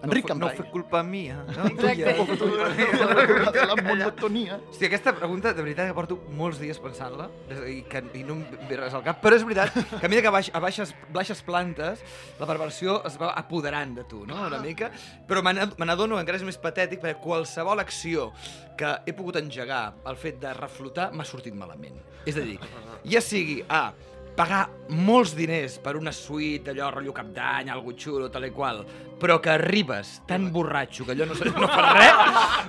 Enric 0.02 0.24
no, 0.24 0.34
fu- 0.34 0.38
no 0.40 0.46
Cambrai. 0.46 0.56
fue 0.56 0.70
culpa 0.70 1.02
mía. 1.02 1.44
No? 1.56 1.66
Exacte. 1.66 2.14
de 3.52 3.66
la 3.66 3.76
monotonia. 3.86 4.58
Hòstia, 4.70 4.88
aquesta 4.88 5.12
pregunta, 5.14 5.52
de 5.54 5.62
veritat, 5.62 5.88
que 5.90 5.94
porto 5.94 6.16
molts 6.36 6.58
dies 6.60 6.78
pensant-la 6.82 7.28
i, 7.70 7.82
que, 7.88 8.02
i 8.18 8.24
no 8.26 8.34
em 8.40 8.44
ve 8.68 8.78
res 8.80 8.94
al 8.98 9.04
cap, 9.06 9.20
però 9.22 9.36
és 9.38 9.44
veritat 9.46 9.72
que 9.74 10.06
a 10.06 10.10
mesura 10.10 10.24
que 10.26 10.34
baix, 10.34 10.50
a 10.54 10.60
baixes, 10.62 10.94
baixes 11.14 11.42
plantes 11.46 12.02
la 12.40 12.48
perversió 12.50 12.98
es 13.08 13.18
va 13.20 13.32
apoderant 13.38 13.94
de 14.00 14.04
tu, 14.10 14.24
no?, 14.26 14.40
una 14.48 14.58
mica, 14.62 14.90
però 15.28 15.42
me 15.44 15.54
n'ad- 15.54 15.76
me 15.78 15.86
n'adono 15.88 16.18
encara 16.20 16.38
és 16.40 16.46
més 16.46 16.58
patètic 16.58 17.00
perquè 17.02 17.20
qualsevol 17.22 17.80
acció 17.82 18.30
que 18.78 18.96
he 19.06 19.12
pogut 19.14 19.36
engegar 19.38 19.92
el 20.08 20.16
fet 20.16 20.40
de 20.42 20.52
reflotar 20.56 21.10
m'ha 21.12 21.24
sortit 21.28 21.54
malament. 21.54 21.98
És 22.26 22.36
a 22.38 22.42
dir, 22.46 22.58
ja 23.04 23.20
sigui 23.20 23.60
a 23.68 23.90
pagar 24.36 24.62
molts 24.96 25.34
diners 25.36 25.78
per 25.82 25.96
una 25.98 26.12
suite, 26.12 26.72
allò, 26.72 26.90
rotllo 26.92 27.12
cap 27.16 27.32
d'any, 27.34 27.70
algo 27.72 27.92
xulo, 27.96 28.30
tal 28.32 28.46
i 28.48 28.52
qual, 28.54 28.82
però 29.20 29.38
que 29.42 29.52
arribes 29.52 30.22
tan 30.28 30.50
borratxo 30.54 31.04
que 31.06 31.12
allò 31.16 31.28
no, 31.28 31.36
no 31.36 31.68
fa 31.68 31.84
res, 31.92 32.24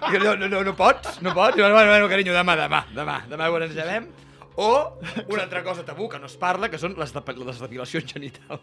que 0.10 0.20
allò 0.20 0.36
no, 0.40 0.52
no, 0.52 0.62
no 0.68 0.76
pots, 0.76 1.22
no 1.22 1.34
pots, 1.34 1.58
i 1.58 1.64
bueno, 1.64 1.76
bueno, 1.76 1.96
bueno, 1.96 2.12
carinyo, 2.12 2.36
demà, 2.36 2.58
demà, 2.60 2.84
demà, 2.94 3.24
demà 3.32 3.50
ho 3.50 3.62
engegem, 3.64 4.12
o 4.56 5.00
una 5.28 5.44
altra 5.44 5.64
cosa 5.64 5.84
tabú 5.86 6.08
que 6.10 6.20
no 6.20 6.28
es 6.28 6.36
parla, 6.38 6.70
que 6.70 6.78
són 6.78 6.94
les, 7.00 7.14
de, 7.14 7.22
les 7.42 7.62
depilacions 7.64 8.12
genitals. 8.14 8.62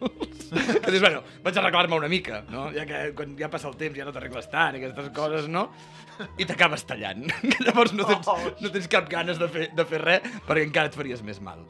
que 0.51 0.91
dius, 0.93 1.03
bueno, 1.03 1.23
vaig 1.43 1.59
arreglar-me 1.59 1.97
una 1.99 2.11
mica, 2.11 2.45
no? 2.51 2.69
Ja 2.75 2.87
que 2.87 3.09
quan 3.19 3.35
ja 3.39 3.51
passa 3.51 3.69
el 3.71 3.79
temps 3.81 3.99
ja 3.99 4.07
no 4.07 4.15
t'arregles 4.15 4.51
tant, 4.53 4.79
aquestes 4.79 5.11
coses, 5.17 5.49
no? 5.51 5.69
I 6.39 6.47
t'acabes 6.47 6.87
tallant. 6.87 7.27
Que 7.51 7.65
llavors 7.67 7.95
no 7.97 8.07
tens, 8.07 8.29
no 8.61 8.71
tens 8.71 8.87
cap 8.93 9.09
ganes 9.11 9.41
de 9.41 9.49
fer, 9.51 9.71
de 9.75 9.87
fer 9.89 10.03
res 10.05 10.29
perquè 10.47 10.69
encara 10.69 10.93
et 10.93 10.99
faries 10.99 11.25
més 11.27 11.43
mal. 11.43 11.65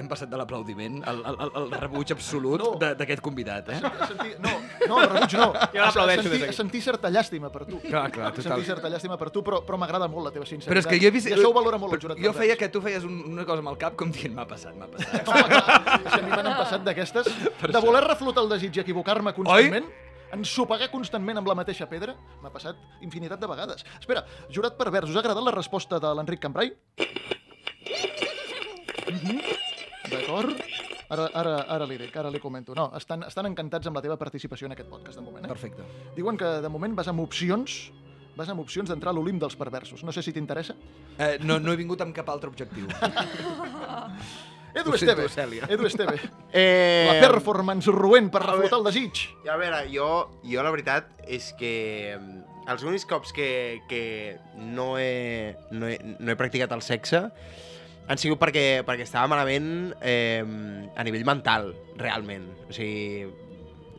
Hem 0.00 0.06
passat 0.08 0.30
de 0.32 0.38
l'aplaudiment 0.40 1.02
al, 1.04 1.18
al, 1.28 1.36
al, 1.58 1.66
rebuig 1.82 2.12
absolut 2.14 2.60
No. 2.62 2.70
de- 2.80 2.94
d'aquest 2.96 3.20
convidat, 3.20 3.68
eh? 3.68 3.80
A 3.84 4.06
sentir, 4.08 4.36
no, 4.40 4.52
no, 4.88 5.00
rebuig 5.04 5.34
no. 5.36 5.48
Jo 5.74 5.82
l'aplaudeixo 5.84 6.28
des 6.32 6.40
d'aquí. 6.40 6.54
Sentir 6.56 6.80
certa 6.82 7.10
llàstima 7.12 7.50
per 7.52 7.66
tu. 7.68 7.78
Clar, 7.84 8.06
clar, 8.10 8.30
total. 8.32 8.42
Sentir 8.56 8.64
certa 8.70 8.88
llàstima 8.88 9.18
per 9.20 9.28
tu, 9.30 9.42
però, 9.44 9.60
però 9.66 9.76
m'agrada 9.76 10.08
molt 10.08 10.24
la 10.30 10.32
teva 10.32 10.46
sinceritat. 10.48 10.72
Però 10.72 10.80
és 10.80 10.86
que 10.88 10.98
jo 11.02 11.08
he 11.08 11.14
vist... 11.18 11.28
I 11.28 11.34
això 11.36 11.50
ho 11.50 11.56
valora 11.56 11.76
molt 11.82 11.92
el 11.98 12.00
jurat. 12.06 12.16
Jo 12.24 12.32
feia 12.32 12.56
que 12.56 12.68
tu 12.72 12.80
feies 12.80 13.04
un, 13.04 13.18
una 13.34 13.44
cosa 13.44 13.60
amb 13.60 13.68
el 13.74 13.76
cap 13.82 13.96
com 14.00 14.10
dient 14.14 14.32
m'ha 14.34 14.46
passat, 14.48 14.72
m'ha 14.78 14.88
passat. 14.88 15.28
Home, 15.28 15.44
clar, 15.52 16.00
que 16.06 16.14
a 16.16 16.22
mi 16.22 16.30
m'han 16.32 16.50
passat 16.62 16.86
d'aquestes. 16.88 17.28
De 17.68 17.80
voler 17.84 18.02
reflotar 18.06 18.42
el 18.46 18.48
desig 18.54 18.76
i 18.80 18.80
equivocar-me 18.86 19.34
constantment, 19.36 19.90
ensopegar 20.32 20.88
constantment 20.90 21.36
amb 21.42 21.48
la 21.52 21.54
mateixa 21.58 21.84
pedra, 21.90 22.14
m'ha 22.40 22.48
passat 22.54 22.80
infinitat 23.04 23.38
de 23.42 23.50
vegades. 23.50 23.84
Espera, 24.00 24.24
jurat 24.48 24.78
pervers, 24.80 25.10
us 25.12 25.16
ha 25.16 25.20
agradat 25.20 25.44
la 25.44 25.52
resposta 25.52 26.00
de 26.00 26.14
l'Enric 26.16 26.40
Cambrai? 26.40 26.72
Mhm. 29.12 29.40
D'acord. 30.12 30.62
Ara, 31.12 31.26
ara, 31.36 31.56
ara 31.76 31.88
li 31.88 31.98
dic, 32.00 32.14
ara 32.16 32.30
li 32.32 32.40
comento. 32.40 32.76
No, 32.76 32.90
estan, 32.96 33.24
estan 33.28 33.48
encantats 33.50 33.88
amb 33.90 33.98
la 33.98 34.04
teva 34.04 34.16
participació 34.20 34.68
en 34.68 34.76
aquest 34.76 34.88
podcast, 34.88 35.18
de 35.18 35.24
moment. 35.24 35.44
Eh? 35.44 35.50
Perfecte. 35.50 35.84
Diuen 36.16 36.38
que 36.40 36.54
de 36.64 36.70
moment 36.72 36.96
vas 36.96 37.10
amb 37.12 37.24
opcions 37.24 37.90
vas 38.32 38.48
amb 38.48 38.62
opcions 38.62 38.88
d'entrar 38.88 39.12
a 39.12 39.16
l'Olimp 39.16 39.40
dels 39.42 39.56
perversos. 39.60 40.00
No 40.08 40.12
sé 40.12 40.22
si 40.24 40.32
t'interessa. 40.32 40.72
Eh, 41.18 41.36
no, 41.44 41.58
no 41.60 41.72
he 41.72 41.76
vingut 41.76 42.00
amb 42.00 42.14
cap 42.16 42.30
altre 42.32 42.48
objectiu. 42.48 42.88
Edu 44.72 44.94
Esteve. 44.96 45.26
Cèlia. 45.28 45.68
Edu 45.68 45.86
Esteve. 45.88 46.16
Eh, 46.52 47.08
La 47.08 47.30
performance 47.32 47.88
roent 47.88 48.26
per 48.32 48.42
reflotar 48.44 48.76
el 48.80 48.84
desig. 48.84 49.22
A 49.48 49.56
veure, 49.56 49.78
jo, 49.88 50.08
jo 50.44 50.64
la 50.64 50.72
veritat 50.74 51.22
és 51.24 51.46
que 51.56 51.70
mm, 52.18 52.42
els 52.72 52.84
únics 52.84 53.06
cops 53.08 53.32
que, 53.32 53.46
que 53.88 54.02
no, 54.60 54.98
he, 55.00 55.54
no, 55.72 55.88
he, 55.88 55.96
no 56.18 56.32
he 56.32 56.36
practicat 56.36 56.74
el 56.76 56.84
sexe 56.84 57.22
han 58.08 58.18
sigut 58.18 58.40
perquè, 58.40 58.82
perquè 58.86 59.06
estava 59.06 59.30
malament 59.30 59.92
eh, 60.00 60.42
a 60.42 61.04
nivell 61.06 61.24
mental, 61.28 61.72
realment. 62.00 62.48
O 62.68 62.74
sigui, 62.74 63.28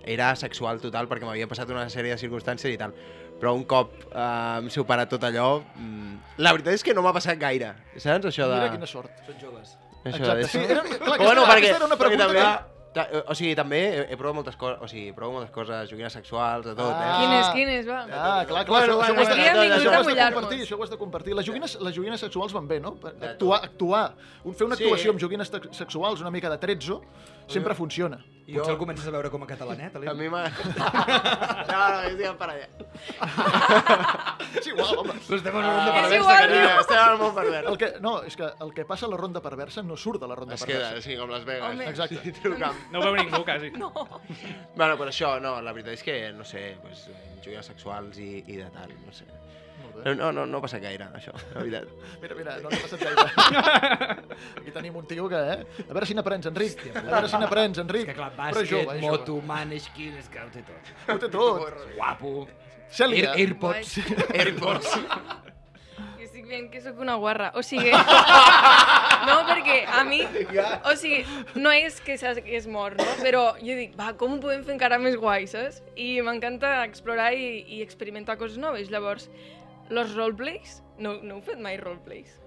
era 0.04 0.34
sexual 0.36 0.82
total 0.84 1.08
perquè 1.12 1.28
m'havia 1.28 1.48
passat 1.48 1.72
una 1.72 1.88
sèrie 1.92 2.16
de 2.16 2.20
circumstàncies 2.22 2.76
i 2.76 2.80
tal. 2.80 2.96
Però 3.40 3.56
un 3.58 3.64
cop 3.68 3.96
eh, 4.10 4.28
hem 4.60 4.70
superat 4.72 5.10
tot 5.12 5.24
allò, 5.28 5.58
mm, 5.76 6.38
la 6.44 6.54
veritat 6.56 6.78
és 6.78 6.86
que 6.86 6.96
no 6.96 7.04
m'ha 7.06 7.16
passat 7.16 7.40
gaire, 7.40 7.74
saps? 7.98 8.30
Això 8.32 8.48
de... 8.52 8.60
Mira 8.60 8.76
quina 8.76 8.90
sort. 8.90 9.24
Són 9.28 9.40
joves. 9.42 9.74
Això 10.04 10.20
Exacte, 10.20 10.44
de... 10.44 10.52
sí, 10.52 10.62
era, 10.68 10.84
clar, 10.88 11.18
Però 11.18 11.26
bueno, 11.26 11.44
aquesta, 11.44 11.54
perquè, 11.54 11.68
aquesta 11.72 11.80
era 11.80 11.90
una 11.90 11.98
perquè 12.00 12.20
pregunta 12.20 12.30
també... 12.30 12.46
que... 12.46 12.73
Ta, 12.94 13.08
o 13.26 13.34
sigui, 13.34 13.56
també 13.58 13.78
he, 13.90 14.02
he 14.14 14.18
provat 14.20 14.36
moltes 14.38 14.56
coses, 14.60 14.78
o 14.86 14.88
sigui, 14.88 15.12
provo 15.18 15.40
moltes 15.40 15.50
coses, 15.56 15.90
joguines 15.90 16.14
sexuals, 16.14 16.66
de 16.68 16.76
tot, 16.78 16.92
Ah. 16.94 17.08
eh? 17.08 17.16
Quines, 17.24 17.48
quines, 17.56 17.88
va? 17.90 18.02
Ah, 18.06 18.46
clar, 18.46 18.66
clar, 18.66 18.66
Bueno, 18.68 19.00
això, 19.02 19.08
això, 19.08 19.16
bueno, 19.16 19.34
hem 19.34 19.58
vingut 19.58 19.78
això 19.80 19.90
ho 19.90 20.00
has 20.00 20.06
de 20.06 20.16
compartir, 20.36 20.60
això 20.62 20.78
ho 20.78 20.84
has 20.84 20.90
de 20.94 20.98
compartir. 21.02 21.34
Les 21.36 21.46
joguines, 21.48 21.78
les 21.82 21.96
joguines 21.96 22.20
sexuals 22.20 22.54
van 22.54 22.68
bé, 22.68 22.80
no? 22.80 22.96
Actuar, 23.22 23.64
actuar, 23.64 24.14
un, 24.44 24.54
fer 24.54 24.68
una 24.68 24.76
Sí. 24.78 24.84
actuació 24.84 25.12
amb 25.16 25.20
joguines 25.26 25.52
sexuals, 25.72 26.22
una 26.22 26.30
mica 26.30 26.50
de 26.54 26.58
trezzo, 26.58 27.02
sempre 27.48 27.74
funciona. 27.76 28.20
Jo... 28.44 28.58
Potser 28.60 28.74
el 28.74 28.78
comences 28.78 29.08
a 29.08 29.12
veure 29.14 29.30
com 29.32 29.44
a 29.44 29.48
catalanet, 29.48 29.94
A 29.96 30.00
Ali? 30.02 30.12
mi 30.20 30.28
m'ha... 30.30 30.42
no, 31.70 31.78
no, 31.80 32.00
estic 32.10 32.34
per 32.42 32.50
allà. 32.52 32.66
És 34.60 34.68
igual, 34.68 34.98
home. 35.00 35.14
Però 35.28 35.38
estem 35.38 35.56
en 35.56 35.60
una 35.62 35.70
ronda 35.70 35.86
És 35.88 35.96
perversa, 35.96 36.18
igual, 36.18 36.40
carinyo. 36.42 36.66
Ja, 36.68 36.82
estem 36.84 37.00
al 37.04 37.18
món 37.22 37.32
pervers. 37.38 37.70
El 37.72 37.78
que, 37.80 37.90
no, 38.04 38.14
és 38.28 38.36
que 38.40 38.50
el 38.66 38.74
que 38.76 38.86
passa 38.90 39.08
a 39.08 39.12
la 39.14 39.20
ronda 39.22 39.42
perversa 39.46 39.84
no 39.88 39.96
surt 39.98 40.20
de 40.22 40.28
la 40.28 40.36
ronda 40.36 40.58
Es 40.58 40.66
queda, 40.68 40.90
perversa. 40.90 41.08
sí, 41.10 41.16
com 41.18 41.32
Las 41.32 41.46
Vegas. 41.48 41.72
Home. 41.72 41.88
Exacte. 41.90 42.34
Trucant. 42.44 42.84
No 42.92 43.00
ho 43.00 43.06
veu 43.08 43.16
ningú, 43.22 43.44
quasi. 43.48 43.72
No. 43.80 43.94
Bueno, 44.76 44.98
però 45.00 45.08
això, 45.14 45.38
no, 45.44 45.56
la 45.64 45.72
veritat 45.76 45.96
és 45.96 46.04
que, 46.04 46.18
no 46.36 46.44
sé, 46.44 46.66
pues, 46.84 47.08
joguines 47.46 47.66
sexuals 47.72 48.20
i, 48.20 48.44
i 48.44 48.60
de 48.60 48.68
tal, 48.76 48.92
no 49.06 49.16
sé. 49.16 49.26
Bé. 49.94 50.04
No, 50.06 50.14
no, 50.20 50.32
no, 50.34 50.46
no 50.50 50.62
passa 50.64 50.80
gaire, 50.82 51.06
això, 51.16 51.34
la 51.54 51.62
veritat. 51.62 51.88
Mira, 52.24 52.36
mira, 52.40 52.56
no 52.64 52.72
n'ha 52.72 52.82
passat 52.82 53.04
gaire. 53.04 53.28
Aquí 54.60 54.74
tenim 54.76 54.96
un 54.98 55.06
tio 55.08 55.30
que, 55.30 55.42
eh? 55.54 55.86
A 55.86 55.94
veure 55.94 56.10
si 56.10 56.18
n'aprens, 56.18 56.50
Enric. 56.50 56.82
A 56.96 57.06
veure 57.08 57.30
si 57.30 57.40
n'aprens, 57.44 57.78
És 57.78 57.84
Enric. 57.86 58.10
que 58.10 58.18
clar, 58.18 58.32
Però 58.34 58.50
bàsquet, 58.58 58.72
jove, 58.74 58.98
és 58.98 59.06
moto, 59.06 59.40
maneskin, 59.48 60.18
és 60.20 60.30
que 60.34 60.42
ho 60.44 60.50
té 60.54 60.66
tot. 60.68 60.94
Ho 61.08 61.18
té 61.22 61.30
tot. 61.38 61.82
Guapo. 61.98 62.36
Cèlia. 62.94 63.32
Air, 63.34 63.48
Airpods. 63.48 63.96
Airpods. 64.34 64.92
Jo 64.94 66.26
estic 66.28 66.46
veient 66.50 66.68
que 66.74 66.82
sóc 66.82 67.00
una 67.02 67.16
guarra. 67.22 67.52
O 67.58 67.64
sigui... 67.66 67.90
No, 67.94 69.36
perquè 69.48 69.80
a 69.88 70.04
mi... 70.08 70.20
O 70.90 70.94
sigui, 71.00 71.24
no 71.58 71.72
és 71.74 71.98
que 72.04 72.18
s'hagués 72.20 72.68
mort, 72.70 72.98
no? 73.00 73.16
Però 73.22 73.44
jo 73.62 73.78
dic, 73.78 73.94
va, 74.00 74.12
com 74.20 74.36
ho 74.36 74.40
podem 74.44 74.64
fer 74.68 74.76
encara 74.76 75.00
més 75.02 75.16
guai, 75.20 75.48
saps? 75.50 75.82
I 75.96 76.18
m'encanta 76.26 76.82
explorar 76.86 77.32
i, 77.38 77.64
i 77.78 77.82
experimentar 77.86 78.38
coses 78.42 78.60
noves. 78.62 78.92
Llavors, 78.94 79.30
los 79.90 80.14
roleplays? 80.16 80.82
No, 81.00 81.18
no 81.24 81.36
heu 81.40 81.42
fet 81.46 81.60
mai 81.60 81.78
roleplays? 81.78 82.40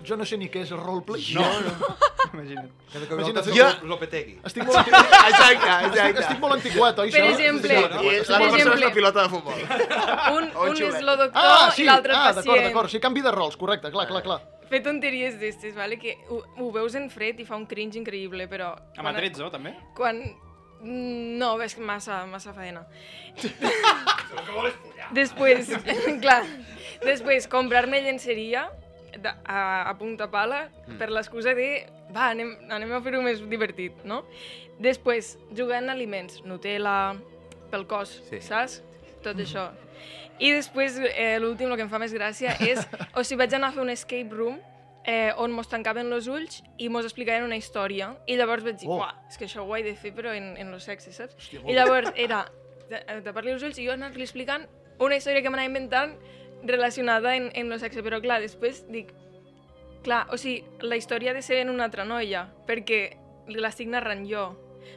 Jo 0.00 0.16
no 0.16 0.24
sé 0.24 0.38
ni 0.40 0.46
què 0.48 0.62
és 0.64 0.70
roleplay. 0.72 1.20
No, 1.36 1.42
no. 1.60 1.90
Imagina't. 2.32 2.70
Cada 2.92 3.06
cop 3.08 3.18
Imagina't, 3.18 3.50
jo... 3.52 3.66
Lopetegui. 3.90 4.38
Estic 4.48 4.64
molt, 4.64 4.78
antiquat, 4.80 5.16
Exacte, 5.30 5.66
estic, 5.66 5.90
exacte. 5.90 6.22
estic 6.24 6.38
molt 6.40 6.54
antiquat, 6.56 7.02
oi? 7.04 7.10
Per 7.12 7.24
exemple, 7.26 7.68
Sí, 7.68 7.74
I 7.76 7.82
no? 7.82 7.90
la 7.90 8.38
Per 8.40 8.50
persona 8.54 8.74
és 8.78 8.80
la 8.86 8.92
pilota 8.96 9.26
de 9.26 9.32
futbol. 9.34 9.60
Un, 10.38 10.48
O 10.56 10.68
un 10.70 10.80
és 10.88 11.00
lo 11.04 11.16
doctor 11.20 11.42
Ah, 11.44 11.68
sí, 11.76 11.82
i 11.84 11.88
l'altre 11.90 12.16
ah, 12.16 12.30
el 12.30 12.34
d'acord, 12.38 12.46
pacient. 12.54 12.66
d'acord. 12.70 12.92
Sí, 12.94 13.00
canvi 13.04 13.20
de 13.28 13.34
rols, 13.36 13.58
correcte, 13.60 13.90
clar, 13.92 14.06
clar, 14.08 14.22
clar. 14.24 14.38
Fer 14.70 14.80
tonteries 14.86 15.36
d'estes, 15.40 15.74
vale? 15.76 15.98
que 15.98 16.16
ho, 16.30 16.40
ho 16.62 16.70
veus 16.72 16.94
en 16.96 17.10
fred 17.10 17.40
i 17.42 17.44
fa 17.44 17.56
un 17.60 17.66
cringe 17.66 17.98
increïble, 18.00 18.46
però... 18.48 18.72
Amb 18.96 19.10
el 19.12 19.20
13, 19.20 19.50
també? 19.52 19.74
Quan... 19.98 20.22
Mm, 20.80 21.36
No, 21.36 21.58
és 21.60 21.74
que 21.76 21.82
massa, 21.84 22.22
massa 22.30 22.54
faena. 22.56 22.86
Després, 25.12 25.68
clar, 26.22 26.44
després 27.04 27.46
comprar-me 27.48 28.00
llenceria 28.04 28.68
de, 29.16 29.28
a, 29.44 29.88
a 29.90 29.94
punta 29.98 30.28
pala 30.30 30.68
per 30.98 31.10
l'excusa 31.10 31.54
de 31.54 31.86
va, 32.14 32.28
anem, 32.30 32.54
anem 32.70 32.92
a 32.96 33.00
fer-ho 33.04 33.20
més 33.22 33.40
divertit, 33.50 34.04
no? 34.04 34.22
Després, 34.80 35.34
jugar 35.56 35.82
en 35.82 35.90
aliments, 35.92 36.40
Nutella, 36.44 37.14
pel 37.70 37.86
cos, 37.86 38.16
Sí. 38.30 38.40
saps? 38.40 38.80
Tot 39.22 39.36
això. 39.36 39.68
I 40.40 40.52
després, 40.56 40.96
eh, 41.12 41.36
l'últim, 41.38 41.68
el 41.70 41.76
que 41.76 41.82
em 41.84 41.90
fa 41.92 41.98
més 42.00 42.14
gràcia 42.16 42.54
és... 42.64 42.80
O 43.16 43.22
sigui, 43.22 43.42
vaig 43.42 43.52
anar 43.54 43.68
a 43.68 43.72
fer 43.76 43.82
un 43.82 43.90
escape 43.92 44.32
room 44.32 44.56
eh, 45.04 45.32
on 45.36 45.52
mos 45.52 45.68
tancaven 45.68 46.08
els 46.12 46.26
ulls 46.32 46.62
i 46.80 46.88
mos 46.88 47.04
explicaven 47.04 47.44
una 47.44 47.58
història. 47.60 48.14
I 48.26 48.38
llavors 48.40 48.64
vaig 48.64 48.78
dir, 48.80 48.88
Oh. 48.88 49.02
oh. 49.04 49.10
és 49.28 49.36
que 49.36 49.44
això 49.44 49.66
ho 49.66 49.76
he 49.76 49.82
de 49.84 49.92
fer, 49.94 50.14
però 50.16 50.32
en, 50.34 50.54
en 50.56 50.72
los 50.72 50.84
sexes, 50.88 51.16
saps? 51.20 51.36
Hòstia, 51.36 51.60
I 51.68 51.76
llavors 51.76 52.10
era 52.16 52.46
de- 52.88 53.04
tapar-li 53.26 53.52
els 53.52 53.62
ulls 53.68 53.78
i 53.78 53.84
jo 53.86 53.92
anar-li 53.92 54.24
explicant 54.24 54.64
una 54.98 55.16
història 55.20 55.42
que 55.44 55.50
m'anava 55.52 55.68
inventant 55.68 56.16
relacionada 56.64 57.36
en, 57.36 57.50
en 57.54 57.68
lo 57.70 57.78
sexe. 57.78 58.02
Però 58.02 58.20
clar, 58.22 58.40
després 58.42 58.84
dic, 58.90 59.12
clar, 60.04 60.26
o 60.32 60.38
sigui, 60.40 60.64
la 60.80 60.96
història 60.96 61.32
ha 61.32 61.34
de 61.36 61.42
ser 61.42 61.60
en 61.64 61.70
una 61.70 61.84
altra 61.88 62.04
noia, 62.04 62.46
perquè 62.68 63.16
l'estic 63.50 63.88
narrant 63.90 64.26
jo. 64.28 64.50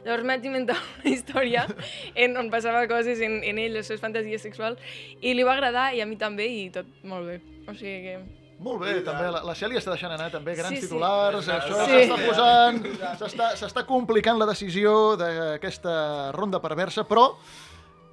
Llavors 0.04 0.24
m'haig 0.26 0.44
inventar 0.48 0.76
una 1.00 1.10
història 1.12 1.66
en 2.14 2.36
on 2.36 2.48
passava 2.52 2.86
coses 2.90 3.20
en, 3.24 3.38
en 3.44 3.58
ell, 3.62 3.72
les 3.78 3.86
seves 3.88 4.00
fantasies 4.02 4.42
sexuals, 4.42 4.80
i 5.20 5.32
li 5.34 5.44
va 5.46 5.54
agradar, 5.56 5.90
i 5.96 6.00
a 6.02 6.06
mi 6.06 6.16
també, 6.20 6.46
i 6.50 6.70
tot 6.74 6.88
molt 7.08 7.28
bé. 7.30 7.38
O 7.68 7.74
sigui 7.76 8.00
que... 8.08 8.16
Molt 8.64 8.78
bé, 8.84 8.92
també. 9.02 9.26
La, 9.34 9.40
la 9.44 9.52
Cèlia 9.58 9.80
està 9.80 9.90
deixant 9.90 10.12
anar 10.14 10.28
també 10.30 10.52
grans 10.54 10.70
Sí, 10.70 10.76
sí. 10.78 10.86
titulars, 10.86 11.48
això 11.50 11.80
Sí. 11.88 11.96
s'està 12.04 12.18
posant, 12.22 12.76
s'està- 13.18 13.48
s'està 13.58 13.82
complicant 13.88 14.38
la 14.38 14.46
decisió 14.46 15.16
d'aquesta 15.20 16.30
ronda 16.32 16.60
perversa, 16.62 17.02
però 17.08 17.24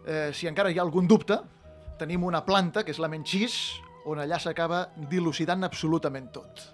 eh, 0.07 0.31
si 0.33 0.49
encara 0.49 0.71
hi 0.73 0.79
ha 0.79 0.81
algun 0.81 1.07
dubte, 1.07 1.37
tenim 2.01 2.23
una 2.25 2.41
planta, 2.47 2.81
que 2.81 2.93
és 2.95 2.99
la 3.01 3.09
Menchís, 3.11 3.55
on 4.09 4.21
allà 4.23 4.39
s'acaba 4.41 4.87
dilucidant 5.11 5.67
absolutament 5.67 6.31
tot. 6.33 6.65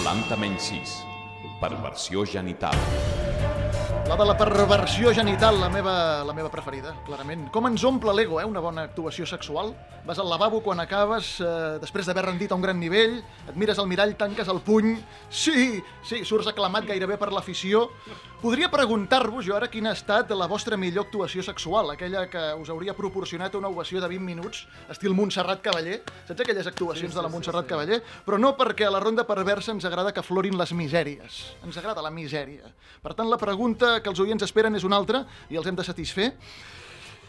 Planta 0.00 0.38
menys 0.40 0.70
6. 0.74 0.96
perversió 1.62 2.26
genital. 2.28 3.53
La 4.04 4.16
de 4.16 4.24
la 4.26 4.36
perversió 4.36 5.14
genital, 5.16 5.56
la 5.58 5.70
meva, 5.72 6.22
la 6.28 6.34
meva 6.36 6.50
preferida, 6.52 6.90
clarament. 7.06 7.46
Com 7.50 7.64
ens 7.70 7.82
omple 7.88 8.12
l'ego, 8.12 8.36
eh, 8.38 8.44
una 8.44 8.60
bona 8.60 8.82
actuació 8.84 9.24
sexual? 9.24 9.72
Vas 10.04 10.18
al 10.20 10.28
lavabo 10.28 10.60
quan 10.60 10.78
acabes, 10.78 11.40
eh, 11.40 11.78
després 11.80 12.04
d'haver 12.04 12.26
rendit 12.26 12.52
a 12.52 12.54
un 12.54 12.60
gran 12.60 12.78
nivell, 12.78 13.22
et 13.48 13.56
mires 13.56 13.78
al 13.78 13.88
mirall, 13.88 14.14
tanques 14.14 14.46
el 14.46 14.60
puny... 14.60 14.98
Sí, 15.30 15.82
sí, 16.04 16.20
surts 16.22 16.46
aclamat 16.46 16.84
gairebé 16.84 17.16
per 17.16 17.32
l'afició. 17.32 17.88
Podria 18.44 18.68
preguntar-vos 18.68 19.46
jo 19.46 19.56
ara 19.56 19.70
quina 19.72 19.88
ha 19.88 19.96
estat 19.96 20.28
la 20.36 20.46
vostra 20.46 20.76
millor 20.76 21.06
actuació 21.06 21.42
sexual, 21.42 21.88
aquella 21.94 22.26
que 22.28 22.42
us 22.60 22.68
hauria 22.68 22.92
proporcionat 22.92 23.54
una 23.56 23.70
ovació 23.72 24.02
de 24.02 24.08
20 24.12 24.20
minuts, 24.20 24.66
estil 24.92 25.14
Montserrat 25.16 25.62
Cavaller. 25.64 26.02
Saps 26.28 26.44
aquelles 26.44 26.66
actuacions 26.68 27.14
de 27.14 27.22
la 27.24 27.30
Montserrat 27.32 27.64
Cavaller? 27.66 28.02
Però 28.26 28.36
no 28.38 28.52
perquè 28.58 28.84
a 28.84 28.92
la 28.92 29.00
ronda 29.00 29.24
perversa 29.24 29.72
ens 29.72 29.88
agrada 29.88 30.12
que 30.12 30.22
florin 30.22 30.58
les 30.60 30.74
misèries. 30.76 31.40
Ens 31.64 31.80
agrada 31.80 32.04
la 32.04 32.12
misèria. 32.12 32.68
Per 33.00 33.14
tant, 33.16 33.32
la 33.32 33.40
pregunta 33.40 33.93
que 34.02 34.10
els 34.10 34.20
oients 34.22 34.42
esperen 34.46 34.74
és 34.74 34.86
una 34.86 34.96
altra 34.96 35.24
i 35.50 35.58
els 35.60 35.66
hem 35.66 35.76
de 35.76 35.84
satisfer. 35.84 36.32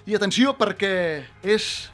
I 0.05 0.16
atenció, 0.16 0.53
perquè 0.57 1.24
és 1.41 1.89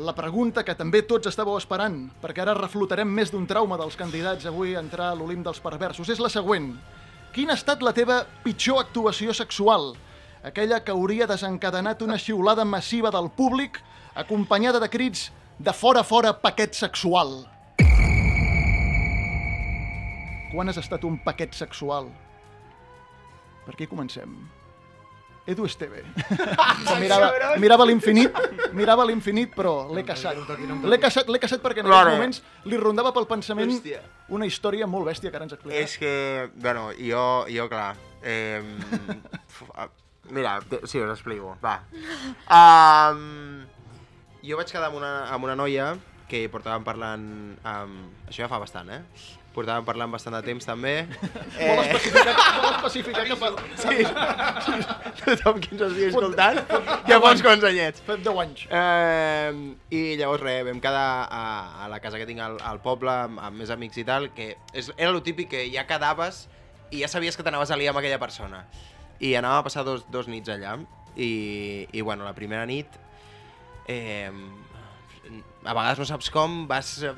la 0.00 0.14
pregunta 0.14 0.62
que 0.64 0.76
també 0.78 1.02
tots 1.04 1.28
estàveu 1.28 1.58
esperant, 1.58 2.06
perquè 2.22 2.44
ara 2.44 2.54
reflotarem 2.56 3.08
més 3.10 3.32
d'un 3.32 3.46
trauma 3.50 3.76
dels 3.80 3.98
candidats 3.98 4.46
avui 4.48 4.76
a 4.76 4.80
entrar 4.80 5.10
a 5.10 5.18
l'Olimp 5.18 5.44
dels 5.44 5.60
perversos. 5.60 6.08
És 6.08 6.22
la 6.22 6.30
següent. 6.32 6.72
Quina 7.34 7.52
ha 7.52 7.58
estat 7.58 7.82
la 7.82 7.92
teva 7.92 8.22
pitjor 8.44 8.80
actuació 8.80 9.34
sexual? 9.36 9.92
Aquella 10.46 10.80
que 10.80 10.94
hauria 10.94 11.28
desencadenat 11.28 12.00
una 12.02 12.16
xiulada 12.18 12.64
massiva 12.64 13.10
del 13.12 13.28
públic 13.36 13.76
acompanyada 14.14 14.80
de 14.80 14.88
crits 14.88 15.28
de 15.58 15.72
fora, 15.76 16.02
fora, 16.02 16.32
paquet 16.32 16.72
sexual. 16.72 17.44
Quan 20.50 20.72
has 20.72 20.80
estat 20.80 21.04
un 21.04 21.20
paquet 21.22 21.52
sexual? 21.54 22.08
Per 23.66 23.74
aquí 23.74 23.86
comencem. 23.86 24.34
Edu 25.50 25.64
Esteve. 25.64 26.04
mirava, 27.00 27.30
mirava 27.58 27.86
l'infinit, 27.88 28.34
mirava 28.76 29.06
l'infinit, 29.08 29.54
però 29.56 29.88
l'he 29.90 30.04
caçat. 30.06 30.36
L'he 30.84 30.98
caçat, 31.00 31.30
l'he 31.32 31.40
caçat 31.42 31.62
perquè 31.64 31.82
en 31.82 31.88
aquests 31.88 32.12
moments 32.12 32.42
li 32.70 32.78
rondava 32.78 33.12
pel 33.16 33.26
pensament 33.30 33.72
Hòstia. 33.72 34.02
una 34.36 34.46
història 34.46 34.86
molt 34.86 35.08
bèstia 35.10 35.32
que 35.32 35.40
ara 35.40 35.48
ens 35.48 35.56
explicarà. 35.56 35.80
És 35.82 35.96
que, 35.98 36.12
bueno, 36.60 36.90
jo, 36.98 37.24
jo 37.50 37.66
clar, 37.72 37.94
eh, 38.22 38.62
mira, 40.36 40.60
sí, 40.84 41.00
us 41.00 41.10
explico, 41.16 41.56
va. 41.64 41.80
Um, 42.46 43.66
jo 44.44 44.60
vaig 44.60 44.70
quedar 44.70 44.92
amb 44.92 45.00
una, 45.00 45.12
amb 45.34 45.50
una 45.50 45.58
noia 45.58 45.94
que 46.30 46.44
portàvem 46.52 46.86
parlant, 46.86 47.26
um, 47.66 48.00
això 48.28 48.44
ja 48.44 48.52
fa 48.52 48.60
bastant, 48.62 48.92
eh? 48.94 49.02
Portàvem 49.50 49.82
parlant 49.82 50.12
bastant 50.12 50.36
de 50.36 50.40
temps 50.46 50.66
també. 50.68 50.92
Eh, 51.60 51.66
Molt 51.66 51.90
especificat, 51.90 52.36
molt 52.62 52.76
especificat 52.78 53.26
que 53.26 53.36
fa, 53.36 53.48
sí, 53.82 54.04
tothom 55.24 55.58
qui 55.60 55.72
ens 55.74 55.82
estigui 55.88 56.06
escoltant, 56.06 56.60
ja 57.08 57.18
quants 57.20 57.66
anyets. 57.68 58.00
fa 58.06 58.14
10 58.16 58.38
anys. 58.44 58.62
Eh, 58.70 59.50
I 59.98 60.00
llavors 60.20 60.44
res, 60.46 60.62
vam 60.70 60.80
quedar 60.80 61.26
a, 61.26 61.42
a 61.84 61.90
la 61.92 61.98
casa 62.00 62.20
que 62.22 62.28
tinc 62.30 62.40
al, 62.40 62.56
al 62.64 62.80
poble 62.80 63.10
amb, 63.12 63.42
amb 63.42 63.60
més 63.60 63.74
amics 63.74 63.98
i 64.00 64.06
tal, 64.08 64.30
que 64.36 64.54
és, 64.72 64.88
era 64.96 65.10
lo 65.12 65.20
típic 65.26 65.50
que 65.52 65.66
ja 65.74 65.84
quedaves 65.90 66.46
i 66.94 67.02
ja 67.02 67.10
sabies 67.12 67.36
que 67.36 67.44
t'anaves 67.44 67.74
a 67.74 67.76
liar 67.76 67.92
amb 67.92 68.00
aquella 68.00 68.22
persona. 68.22 68.64
I 69.20 69.34
anàvem 69.36 69.60
a 69.60 69.66
passar 69.66 69.84
dos, 69.84 70.06
dos 70.14 70.30
nits 70.30 70.48
allà. 70.48 70.78
I, 71.18 71.30
I 71.92 72.00
bueno, 72.06 72.24
la 72.24 72.32
primera 72.38 72.64
nit... 72.70 72.86
Eh, 73.90 74.30
a 75.64 75.74
vegades 75.76 75.98
no 76.00 76.06
saps 76.08 76.30
com, 76.34 76.64
vas 76.70 76.94
eh, 77.04 77.12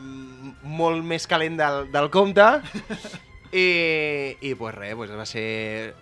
molt 0.67 1.05
més 1.07 1.27
calent 1.31 1.57
del, 1.61 1.85
del 1.93 2.11
compte 2.11 2.47
i, 3.53 3.67
i 4.41 4.55
pues 4.59 4.75
res, 4.75 4.95
pues 4.99 5.11
va 5.17 5.27
ser 5.29 5.95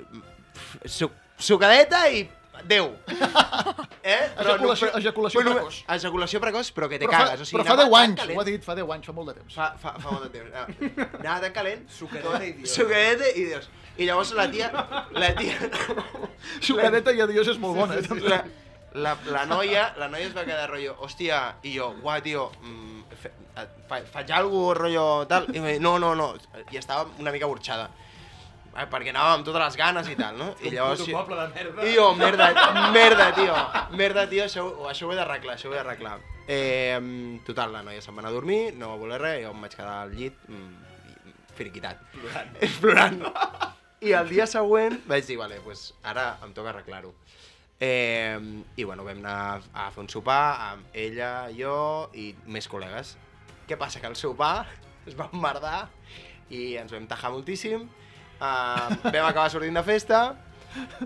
su, 0.84 1.10
sucadeta 1.38 2.06
i 2.10 2.26
adeu. 2.60 2.92
Eh? 4.00 4.30
Ejaculació- 4.40 4.88
ejaculació 4.96 5.40
bueno, 5.42 5.52
precoç. 5.58 5.78
Ejaculació 5.92 6.38
precoç, 6.40 6.70
però 6.72 6.86
que 6.88 6.96
te 6.98 7.04
Però 7.04 7.12
fa, 7.12 7.24
cagues. 7.28 7.42
O 7.42 7.44
sigui, 7.44 7.58
però 7.58 7.66
fa 7.66 7.74
anava 7.74 7.84
10 7.84 7.92
tan 7.92 8.00
anys, 8.06 8.20
calent. 8.22 8.36
ho 8.38 8.40
ha 8.40 8.44
dit, 8.46 8.62
fa 8.64 8.74
10 8.78 8.92
anys, 8.94 9.06
fa 9.10 9.12
molt 9.18 9.28
de 9.28 9.34
temps. 9.36 9.54
Fa, 9.58 9.66
fa, 9.82 9.92
fa 10.00 10.14
molt 10.14 10.24
de 10.24 10.30
temps. 10.38 10.54
Anava, 10.56 11.10
anava 11.20 11.40
tan 11.44 11.52
calent. 11.58 11.82
Sucadeta 11.92 12.40
i 12.48 12.52
Dios. 12.56 12.72
Sucadeta 12.72 13.28
i 13.28 13.44
Dios. 13.44 13.68
I 14.00 14.08
llavors 14.08 14.32
la 14.40 14.46
tia... 14.50 14.70
La 15.20 15.28
tia... 15.36 15.68
Sucadeta 16.64 17.12
i 17.12 17.20
adiós 17.26 17.52
és 17.52 17.60
molt 17.60 17.76
bona. 17.76 18.00
eh. 18.00 18.20
La, 18.24 18.40
la, 18.94 19.16
la 19.26 19.44
noia, 19.46 19.94
la 19.98 20.08
noia 20.10 20.26
es 20.28 20.34
va 20.36 20.44
quedar 20.46 20.68
rotllo, 20.70 20.96
hòstia, 21.04 21.40
i 21.62 21.76
jo, 21.76 21.92
guau, 22.02 22.20
tio, 22.24 22.48
mm, 22.62 23.18
fe, 23.22 23.32
fa, 23.88 24.00
faig 24.16 24.32
alguna 24.34 24.74
rotllo 24.78 25.06
tal, 25.30 25.46
i 25.54 25.62
me, 25.62 25.78
no, 25.82 25.98
no, 26.02 26.14
no, 26.18 26.32
i 26.70 26.80
estava 26.80 27.06
una 27.22 27.32
mica 27.34 27.48
burxada, 27.50 27.88
eh, 28.74 28.88
perquè 28.90 29.14
anàvem 29.14 29.38
amb 29.38 29.46
totes 29.46 29.62
les 29.62 29.78
ganes 29.78 30.10
i 30.10 30.18
tal, 30.18 30.36
no? 30.38 30.50
I 30.62 30.74
llavors... 30.74 31.04
puto 31.04 31.16
poble 31.20 31.38
de 31.38 31.48
merda. 31.54 31.86
I 31.86 31.94
jo, 31.94 32.10
merda, 32.18 32.50
merda, 32.96 33.30
tio, 33.38 33.56
merda, 33.96 34.26
tio, 34.30 34.44
això, 34.48 34.66
això 34.90 35.08
ho 35.08 35.14
he 35.14 35.18
d'arreglar, 35.22 35.56
això 35.56 35.70
ho 35.70 35.74
he 35.74 35.80
d'arreglar. 35.80 36.18
Eh, 36.50 36.98
total, 37.46 37.70
la 37.76 37.84
noia 37.86 38.02
se'n 38.02 38.16
va 38.16 38.24
anar 38.24 38.34
a 38.34 38.38
dormir, 38.40 38.62
no 38.74 38.90
va 38.90 39.02
voler 39.04 39.22
res, 39.22 39.42
jo 39.44 39.54
em 39.54 39.66
vaig 39.66 39.76
quedar 39.78 40.00
al 40.02 40.16
llit, 40.18 40.46
mm, 40.50 41.36
finiquitat. 41.58 42.02
Plorant. 42.16 42.56
Plorant. 42.82 43.20
I 44.00 44.14
el 44.16 44.30
dia 44.32 44.46
següent 44.48 44.96
vaig 45.06 45.26
dir, 45.28 45.36
vale, 45.38 45.60
pues 45.62 45.90
ara 46.02 46.32
em 46.42 46.54
toca 46.56 46.72
arreglar-ho. 46.72 47.12
Eh, 47.80 48.36
I 48.76 48.84
bueno, 48.84 49.04
vam 49.06 49.22
anar 49.22 49.62
a 49.72 49.88
fer 49.90 50.04
un 50.04 50.10
sopar 50.12 50.44
amb 50.68 50.94
ella, 50.94 51.48
jo 51.56 52.10
i 52.12 52.30
més 52.46 52.68
col·legues. 52.68 53.16
Què 53.66 53.78
passa? 53.80 54.02
Que 54.02 54.10
el 54.10 54.18
sopar 54.20 54.68
es 55.08 55.16
va 55.16 55.30
emmerdar 55.32 55.88
i 56.52 56.76
ens 56.80 56.92
vam 56.92 57.08
tajar 57.08 57.32
moltíssim. 57.32 57.88
Uh, 58.40 58.88
vam 59.14 59.26
acabar 59.26 59.50
sortint 59.52 59.76
de 59.76 59.84
festa 59.84 60.20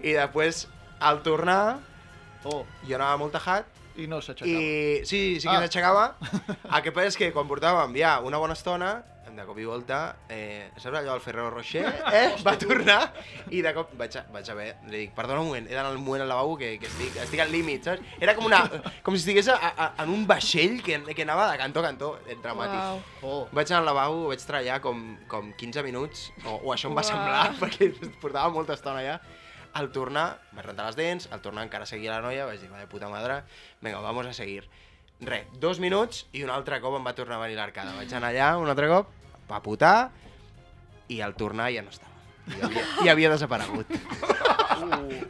i 0.02 0.12
després, 0.14 0.66
al 1.02 1.22
tornar, 1.24 1.78
Oh, 2.44 2.64
jo 2.84 2.98
anava 2.98 3.16
molt 3.22 3.32
tajat 3.32 3.80
i 3.96 4.06
no 4.10 4.18
s'aixecava. 4.20 4.60
i 4.60 5.00
sí, 5.08 5.40
sí 5.40 5.48
que 5.48 5.54
ah. 5.54 5.62
s'aixecava. 5.64 6.04
El 6.74 6.82
que 6.84 6.92
passa 6.92 7.12
és 7.14 7.18
que 7.20 7.30
quan 7.32 7.48
portàvem 7.48 7.96
ja 7.96 8.18
una 8.26 8.40
bona 8.42 8.56
estona, 8.58 8.98
de 9.36 9.44
cop 9.46 9.58
i 9.58 9.64
volta, 9.66 9.98
eh, 10.28 10.70
saps 10.76 10.98
allò 10.98 11.12
del 11.12 11.22
Ferrero 11.24 11.50
Rocher? 11.50 11.84
Eh? 12.14 12.36
Va 12.46 12.54
tornar 12.60 12.98
i 13.50 13.62
de 13.64 13.72
cop 13.76 13.92
vaig, 13.98 14.16
a, 14.20 14.24
vaig 14.32 14.50
haver, 14.52 14.68
li 14.90 15.04
dic, 15.04 15.14
perdona 15.16 15.42
un 15.42 15.48
moment, 15.50 15.66
he 15.68 15.74
d'anar 15.74 15.90
al 15.92 15.98
moment 15.98 16.22
al 16.24 16.30
lavabo 16.30 16.56
que, 16.60 16.74
que 16.82 16.88
estic, 16.90 17.16
estic 17.24 17.42
al 17.44 17.52
límit, 17.52 17.88
saps? 17.88 18.14
Era 18.22 18.36
com, 18.36 18.46
una, 18.48 18.62
com 19.02 19.16
si 19.16 19.24
estigués 19.24 19.48
a, 19.52 19.56
a, 19.72 19.88
en 20.04 20.12
un 20.14 20.26
vaixell 20.28 20.78
que, 20.84 21.00
que 21.10 21.26
anava 21.26 21.48
de 21.50 21.58
cantó 21.60 21.82
a 21.82 21.88
cantó, 21.88 22.10
eh, 22.26 22.38
dramàtic. 22.42 22.78
Uau. 22.78 23.02
Oh. 23.22 23.40
Vaig 23.52 23.72
anar 23.72 23.82
al 23.82 23.90
lavabo, 23.90 24.28
vaig 24.30 24.44
treballar 24.44 24.78
com, 24.84 25.02
com 25.30 25.50
15 25.60 25.86
minuts, 25.86 26.28
o, 26.44 26.60
o 26.60 26.76
això 26.76 26.92
em 26.92 26.96
va 26.96 27.02
Uau. 27.02 27.10
semblar, 27.10 27.44
perquè 27.62 27.90
portava 28.22 28.52
molta 28.54 28.78
estona 28.78 29.02
allà. 29.02 29.18
Al 29.74 29.90
tornar, 29.90 30.28
vaig 30.54 30.68
rentar 30.68 30.86
les 30.86 30.98
dents, 31.00 31.28
al 31.34 31.42
tornar 31.42 31.66
encara 31.66 31.86
seguia 31.90 32.14
la 32.14 32.22
noia, 32.22 32.46
vaig 32.46 32.62
dir, 32.62 32.70
va 32.70 32.78
de 32.78 32.86
puta 32.90 33.10
madre, 33.10 33.42
vinga, 33.82 33.98
vamos 34.04 34.30
a 34.30 34.32
seguir. 34.36 34.62
Re, 35.24 35.44
dos 35.58 35.78
minuts 35.80 36.24
i 36.34 36.42
un 36.44 36.50
altre 36.50 36.80
cop 36.82 36.94
em 36.98 37.04
va 37.06 37.14
tornar 37.16 37.38
a 37.38 37.44
venir 37.44 37.56
l'arcada. 37.58 37.94
Vaig 37.96 38.12
anar 38.14 38.32
allà 38.34 38.48
un 38.60 38.70
altre 38.70 38.88
cop, 38.90 39.10
va 39.50 39.60
putar, 39.62 40.10
i 41.08 41.20
al 41.20 41.34
tornar 41.36 41.70
ja 41.74 41.82
no 41.84 41.92
estava. 41.92 42.12
I 42.44 42.60
havia, 42.60 42.82
i 43.04 43.08
havia 43.08 43.30
desaparegut. 43.32 43.86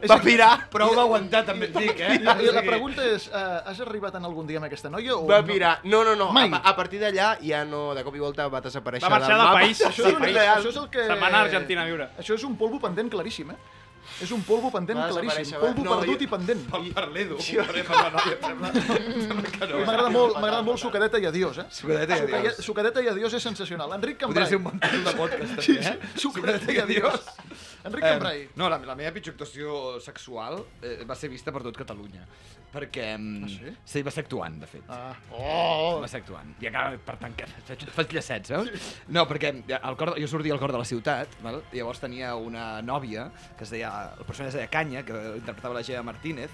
Va 0.09 0.17
pirar, 0.19 0.49
Prou 0.73 0.91
d'aguantar, 0.97 1.43
també 1.47 1.69
et 1.69 1.75
dic, 1.77 2.01
eh? 2.03 2.17
I 2.19 2.51
la 2.51 2.63
pregunta 2.65 3.05
és, 3.07 3.27
uh, 3.29 3.61
has 3.69 3.79
arribat 3.85 4.17
en 4.19 4.25
algun 4.27 4.47
dia 4.49 4.59
amb 4.59 4.67
aquesta 4.67 4.89
noia 4.91 5.15
o 5.15 5.23
va 5.29 5.39
no? 5.41 5.47
pirar. 5.47 5.77
No, 5.85 6.03
no, 6.03 6.15
no, 6.19 6.31
Mai. 6.35 6.49
a, 6.51 6.59
a 6.71 6.73
partir 6.75 6.99
d'allà 6.99 7.35
ja 7.43 7.63
no, 7.67 7.93
de 7.95 8.03
cop 8.03 8.17
i 8.17 8.23
volta 8.23 8.47
va 8.51 8.61
desaparèixer 8.65 9.07
Va 9.07 9.13
marxar 9.15 9.37
del 9.37 9.41
de 9.41 9.47
mapa. 9.47 9.61
país. 9.61 9.81
Això 9.87 10.09
és, 10.09 10.13
un, 10.13 10.25
país. 10.25 10.37
això 10.41 10.73
és 10.73 10.81
el 10.81 10.89
que... 10.91 11.07
Se'n 11.07 11.21
va 11.21 11.29
anar 11.31 11.43
a 11.45 11.47
Argentina 11.47 11.85
a 11.85 11.89
viure. 11.89 12.09
Això 12.19 12.35
és 12.35 12.43
un 12.47 12.57
polvo 12.59 12.81
pendent 12.83 13.11
claríssim, 13.13 13.51
eh? 13.55 13.57
És 14.21 14.31
un 14.31 14.41
polvo 14.47 14.71
pendent 14.71 14.97
Va 14.99 15.07
claríssim. 15.09 15.57
Polvo. 15.59 15.83
No, 15.83 15.97
perdut 15.99 16.19
jo- 16.19 16.23
i 16.23 16.27
pendent. 16.27 16.61
Sembla 18.15 19.49
que 19.51 19.67
no. 19.67 19.79
M'agrada 19.87 20.09
molt, 20.13 20.37
m'agrada 20.39 20.61
molt 20.63 20.79
sucadeta 20.79 21.19
i 21.19 21.25
adiós, 21.29 21.57
eh? 21.59 21.65
Sucadeta 21.69 22.15
i 22.15 22.19
Sucadeta- 22.21 22.39
adiós. 22.39 22.61
Sucadeta 22.69 23.03
i 23.03 23.07
adiós 23.11 23.33
és 23.33 23.43
sensacional. 23.43 23.93
Enric 23.97 24.19
Podria 24.21 24.45
Cambrai. 24.45 24.49
ser 24.49 24.57
un 24.57 24.63
bon 24.63 24.79
títol 24.79 25.03
de 25.03 25.13
podcast, 25.19 25.61
Sí, 25.61 25.75
també, 25.75 25.83
sí. 25.83 25.89
eh? 25.89 26.19
Sucadeta 26.25 26.71
i 26.71 26.79
adiós. 26.85 27.19
Enric 27.85 28.03
Cambrai. 28.03 28.41
Eh, 28.43 28.49
no, 28.57 28.67
la, 28.71 28.79
la 28.81 28.95
meva 28.97 29.11
pitjor 29.15 29.35
actuació 29.35 29.99
sexual 30.01 30.59
eh, 30.81 31.03
va 31.07 31.15
ser 31.15 31.29
vista 31.29 31.53
per 31.53 31.61
tot 31.67 31.77
Catalunya. 31.77 32.25
Perquè... 32.75 33.05
Ah, 33.15 33.47
sí? 33.47 33.71
Sí, 33.87 34.01
va 34.03 34.11
ser 34.11 34.25
actuant, 34.25 34.57
de 34.59 34.67
fet. 34.67 34.83
Ah. 34.91 35.13
Oh! 35.31 36.01
Va 36.01 36.09
ser 36.11 36.19
actuant. 36.23 36.49
I 36.59 36.67
acaba, 36.67 36.97
per 37.07 37.15
tant, 37.21 37.35
que 37.37 37.45
faig, 37.69 37.85
faig 37.95 38.15
llacets, 38.17 38.51
veus? 38.51 38.89
No, 39.15 39.23
perquè 39.29 39.53
el 39.77 39.95
cor, 40.01 40.11
jo 40.19 40.27
sortia 40.27 40.51
al 40.57 40.59
cor 40.59 40.73
de 40.75 40.81
la 40.81 40.87
ciutat, 40.89 41.37
val? 41.45 41.61
i 41.71 41.79
llavors 41.79 42.01
tenia 42.03 42.33
una 42.35 42.81
nòvia, 42.83 43.29
que 43.55 43.63
es 43.63 43.71
deia, 43.71 43.93
el 44.17 44.25
personatge 44.27 44.55
es 44.55 44.59
deia 44.59 44.71
Canya, 44.73 45.05
que 45.07 45.15
interpretava 45.37 45.77
la 45.77 45.85
Gea 45.87 46.03
Martínez, 46.03 46.51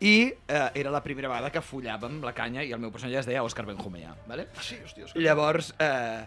i 0.00 0.14
eh, 0.32 0.62
era 0.80 0.90
la 0.90 1.02
primera 1.04 1.28
vegada 1.28 1.52
que 1.54 1.60
follàvem 1.62 2.22
la 2.24 2.32
canya 2.34 2.64
i 2.66 2.72
el 2.74 2.80
meu 2.82 2.90
personatge 2.90 3.20
es 3.20 3.28
deia 3.28 3.44
Òscar 3.44 3.66
Benjumea. 3.68 4.16
Vale? 4.26 4.48
Ah, 4.56 4.64
sí, 4.64 4.78
hòstia. 4.82 5.10
que- 5.12 5.20
Llavors, 5.26 5.74
eh, 5.78 6.24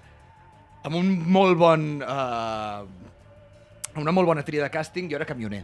amb 0.86 0.96
un 1.02 1.10
molt 1.34 1.58
bon... 1.60 1.90
Eh, 2.06 3.05
una 4.02 4.14
molt 4.16 4.28
bona 4.28 4.44
tria 4.44 4.64
de 4.64 4.72
càsting, 4.72 5.10
jo 5.12 5.20
era 5.20 5.28
camioner. 5.28 5.64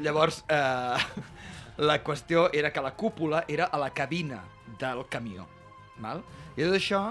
Llavors, 0.00 0.42
eh, 0.48 0.96
la 1.78 1.98
qüestió 2.04 2.48
era 2.52 2.72
que 2.72 2.80
la 2.80 2.94
cúpula 2.94 3.44
era 3.48 3.66
a 3.66 3.78
la 3.78 3.90
cabina 3.90 4.42
del 4.80 5.04
camió. 5.08 5.46
Val? 5.98 6.22
I 6.56 6.64
tot 6.64 6.76
això 6.76 7.02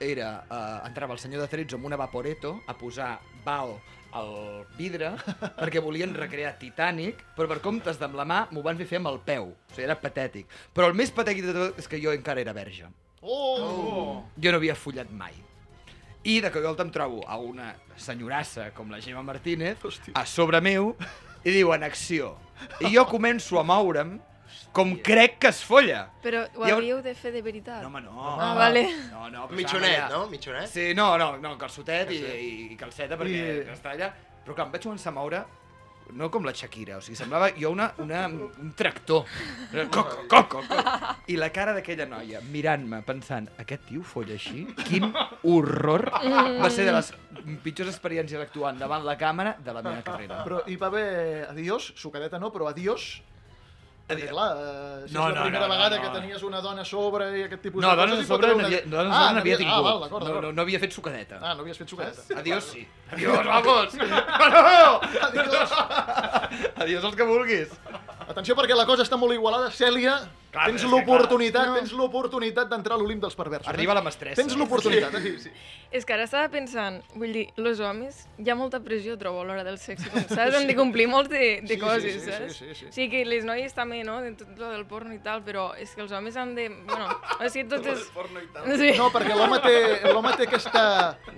era... 0.00 0.44
Eh, 0.50 0.88
entrava 0.88 1.14
el 1.14 1.22
senyor 1.22 1.42
de 1.42 1.48
Trezzo 1.52 1.78
amb 1.78 1.86
una 1.90 1.98
vaporeto 1.98 2.60
a 2.66 2.74
posar 2.78 3.18
Bao 3.44 3.78
el 4.18 4.64
vidre 4.78 5.10
perquè 5.58 5.82
volien 5.84 6.14
recrear 6.16 6.54
Titanic, 6.58 7.20
però 7.36 7.48
per 7.50 7.60
comptes 7.64 7.98
d'amb 8.00 8.16
la 8.16 8.24
mà 8.28 8.38
m'ho 8.52 8.62
van 8.64 8.78
fer 8.78 8.86
fer 8.88 9.02
amb 9.02 9.10
el 9.12 9.20
peu. 9.26 9.50
O 9.52 9.74
sigui, 9.74 9.84
era 9.84 9.98
patètic. 10.00 10.48
Però 10.74 10.88
el 10.88 10.96
més 10.96 11.12
patètic 11.14 11.44
de 11.44 11.56
tot 11.56 11.82
és 11.82 11.90
que 11.90 12.00
jo 12.00 12.14
encara 12.16 12.40
era 12.40 12.56
verge. 12.56 12.88
Oh! 13.20 14.24
Jo 14.38 14.52
no 14.54 14.60
havia 14.60 14.78
follat 14.78 15.10
mai. 15.12 15.36
I 16.24 16.40
de 16.40 16.50
cop 16.50 16.62
i 16.62 16.66
volta 16.66 16.82
em 16.82 16.90
trobo 16.90 17.22
a 17.26 17.36
una 17.38 17.74
senyorassa 17.96 18.70
com 18.74 18.90
la 18.90 19.00
Gemma 19.00 19.22
Martínez 19.22 19.78
Hòstia. 19.84 20.12
a 20.14 20.24
sobre 20.26 20.60
meu 20.60 20.94
i 21.44 21.50
diu 21.54 21.72
en 21.74 21.84
acció. 21.86 22.36
I 22.80 22.90
jo 22.94 23.04
començo 23.06 23.58
a 23.60 23.62
moure'm 23.64 24.18
com 24.72 24.96
crec 25.04 25.38
que 25.38 25.48
es 25.48 25.62
folla. 25.64 26.08
Però 26.22 26.42
ho 26.56 26.66
I 26.66 26.72
havíeu 26.74 27.00
de 27.02 27.14
fer 27.14 27.30
de 27.32 27.40
veritat. 27.42 27.80
No, 27.82 27.88
home, 27.88 28.00
no. 28.02 28.34
Ah, 28.40 28.54
vale. 28.58 28.82
No, 29.12 29.28
no, 29.30 29.46
però 29.48 29.56
Mitjonet, 29.56 30.00
allà. 30.02 30.08
no? 30.10 30.26
Mitjonet? 30.28 30.68
Sí, 30.68 30.92
no, 30.94 31.16
no, 31.18 31.36
no, 31.38 31.56
calçotet 31.58 32.10
i, 32.12 32.18
i, 32.18 32.50
i 32.72 32.76
calceta 32.76 33.16
perquè 33.16 33.64
I- 33.64 33.72
està 33.72 33.94
allà. 33.94 34.10
Però 34.44 34.54
clar, 34.56 34.66
em 34.66 34.72
vaig 34.74 34.84
començar 34.88 35.12
a 35.12 35.16
moure 35.16 35.44
no 36.16 36.30
com 36.32 36.46
la 36.46 36.52
Shakira, 36.56 36.98
o 36.98 37.04
sigui, 37.04 37.16
semblava 37.18 37.50
jo 37.56 37.70
una, 37.74 37.90
una, 38.02 38.24
un 38.28 38.72
tractor. 38.76 39.28
Coco, 39.92 40.24
coco, 40.28 40.62
coco. 40.66 41.14
I 41.28 41.36
la 41.40 41.50
cara 41.54 41.74
d'aquella 41.76 42.06
noia 42.08 42.40
mirant-me, 42.48 43.02
pensant, 43.06 43.48
aquest 43.60 43.88
tio 43.90 44.02
folla 44.06 44.36
així? 44.38 44.64
Quin 44.88 45.08
horror! 45.42 46.08
Va 46.08 46.70
ser 46.72 46.88
de 46.88 46.94
les 46.96 47.12
pitjors 47.64 47.92
experiències 47.92 48.40
actuant 48.42 48.78
davant 48.80 49.04
la 49.06 49.18
càmera 49.20 49.56
de 49.64 49.74
la 49.76 49.84
meva 49.84 50.04
carrera. 50.06 50.42
Però 50.46 50.62
hi 50.66 50.78
va 50.80 50.90
haver 50.92 51.08
adiós, 51.50 51.92
sucadeta 51.96 52.40
no, 52.42 52.52
però 52.54 52.70
adiós. 52.72 53.18
Perquè, 54.08 54.28
clar, 54.30 54.52
eh, 54.56 55.08
si 55.08 55.12
No, 55.14 55.26
és 55.28 55.34
la 55.34 55.40
no, 55.40 55.42
primera 55.44 55.60
no, 55.60 55.68
no, 55.68 55.74
vegada 55.74 55.96
no. 55.98 56.02
que 56.02 56.08
tenies 56.20 56.42
una 56.42 56.60
dona 56.64 56.80
a 56.80 56.84
sobre 56.88 57.26
i 57.38 57.42
aquest 57.44 57.60
tipus 57.66 57.82
No, 57.84 57.90
de 57.90 57.96
dones 57.96 58.14
coses... 58.14 58.18
a 58.18 58.24
hi 58.24 58.28
pot 58.30 58.36
sobre 58.38 58.46
haver 58.48 58.56
no 58.56 58.68
una- 58.68 58.76
havia, 58.78 58.90
dones 58.96 59.12
a 59.12 59.18
Ah, 59.28 59.32
no 59.34 59.40
havia 59.40 59.54
Ah, 59.54 59.58
tingut. 59.58 59.84
val, 59.84 60.00
d'acord, 60.00 60.22
no, 60.22 60.28
d'acord. 60.28 60.44
no, 60.46 60.52
no 60.52 60.62
havia 60.62 60.78
fet 60.80 60.92
sucadeta. 60.96 61.38
Ah, 61.42 61.54
no 61.54 61.60
havies 61.66 61.76
fet 61.78 61.88
sucadeta. 61.92 62.22
Adiós, 62.40 62.64
sí. 62.64 62.88
Adiós, 63.12 63.44
vamos! 63.44 63.94
No! 63.98 65.00
Adiós. 65.28 65.70
Adiós 66.76 67.04
els 67.04 67.16
que 67.16 67.24
vulguis. 67.28 67.68
Atenció 68.28 68.56
perquè 68.56 68.76
la 68.76 68.86
cosa 68.88 69.04
està 69.04 69.16
molt 69.20 69.32
igualada. 69.36 69.68
Cèlia, 69.70 70.16
Clar, 70.50 70.70
tens 70.70 70.84
l'oportunitat, 70.88 71.66
clar. 71.68 71.76
tens 71.82 71.90
l'oportunitat 71.92 72.70
d'entrar 72.70 72.96
a 72.96 72.98
l'Olimp 73.02 73.20
dels 73.20 73.34
perversos. 73.36 73.68
Arriba 73.68 73.92
eh? 73.92 73.96
la 73.98 74.02
mestressa. 74.06 74.40
Tens 74.40 74.54
l'oportunitat, 74.56 75.14
eh? 75.18 75.20
sí, 75.20 75.32
sí. 75.44 75.50
És 75.98 76.04
que 76.04 76.12
ara 76.12 76.24
estava 76.24 76.48
pensant, 76.52 76.98
vull 77.16 77.32
dir, 77.32 77.46
els 77.56 77.78
homes, 77.80 78.22
hi 78.36 78.48
ha 78.52 78.54
molta 78.56 78.76
pressió, 78.84 79.14
trobo, 79.20 79.40
a 79.40 79.44
l'hora 79.48 79.62
del 79.64 79.78
sexe, 79.80 80.08
com 80.12 80.20
saps? 80.28 80.56
Hem 80.58 80.66
de 80.68 80.74
complir 80.76 81.06
molt 81.08 81.30
de, 81.32 81.60
de 81.62 81.68
Sí, 81.68 81.74
sí, 81.74 81.78
coses, 81.80 82.02
sí, 82.02 82.20
sí, 82.20 82.32
saps? 82.32 82.56
sí, 82.58 82.74
sí. 82.76 82.88
O 82.88 82.92
sigui 82.92 83.08
que 83.14 83.22
les 83.28 83.46
noies 83.48 83.72
també, 83.76 84.02
no?, 84.04 84.18
de 84.24 84.34
tot 84.36 84.58
lo 84.60 84.68
del 84.72 84.84
porno 84.88 85.14
i 85.16 85.20
tal, 85.24 85.40
però 85.46 85.70
és 85.80 85.94
que 85.96 86.04
els 86.04 86.12
homes 86.12 86.36
han 86.36 86.52
de... 86.58 86.66
Bueno, 86.88 87.08
és 87.44 87.56
que 87.56 87.64
tot 87.68 87.88
és... 87.88 88.04
Sí. 88.76 88.90
No, 89.00 89.08
perquè 89.14 89.36
l'home 89.36 89.60
té, 89.64 89.74
l'home 90.12 90.34
té, 90.36 90.44
aquesta, 90.48 90.84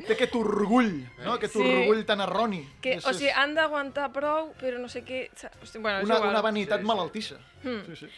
té 0.07 0.17
aquest 0.17 0.35
orgull, 0.39 0.93
no? 1.23 1.37
aquest 1.37 1.55
Sí. 1.55 1.63
orgull 1.67 2.03
tan 2.07 2.23
erroni. 2.27 2.65
Que, 2.83 2.97
És- 2.99 3.07
o 3.07 3.15
sigui, 3.15 3.31
han 3.31 3.55
d'aguantar 3.55 4.11
prou, 4.15 4.51
però 4.59 4.79
no 4.83 4.91
sé 4.91 5.03
què... 5.07 5.29
O 5.63 5.67
sigui, 5.67 5.83
bueno, 5.87 6.01
és 6.03 6.11
una, 6.11 6.19
igual. 6.19 6.31
una 6.35 6.43
vanitat 6.47 6.83
malaltissa. 6.83 7.39
Mm. 7.63 7.83
Sí, 7.87 8.03
sí. 8.03 8.11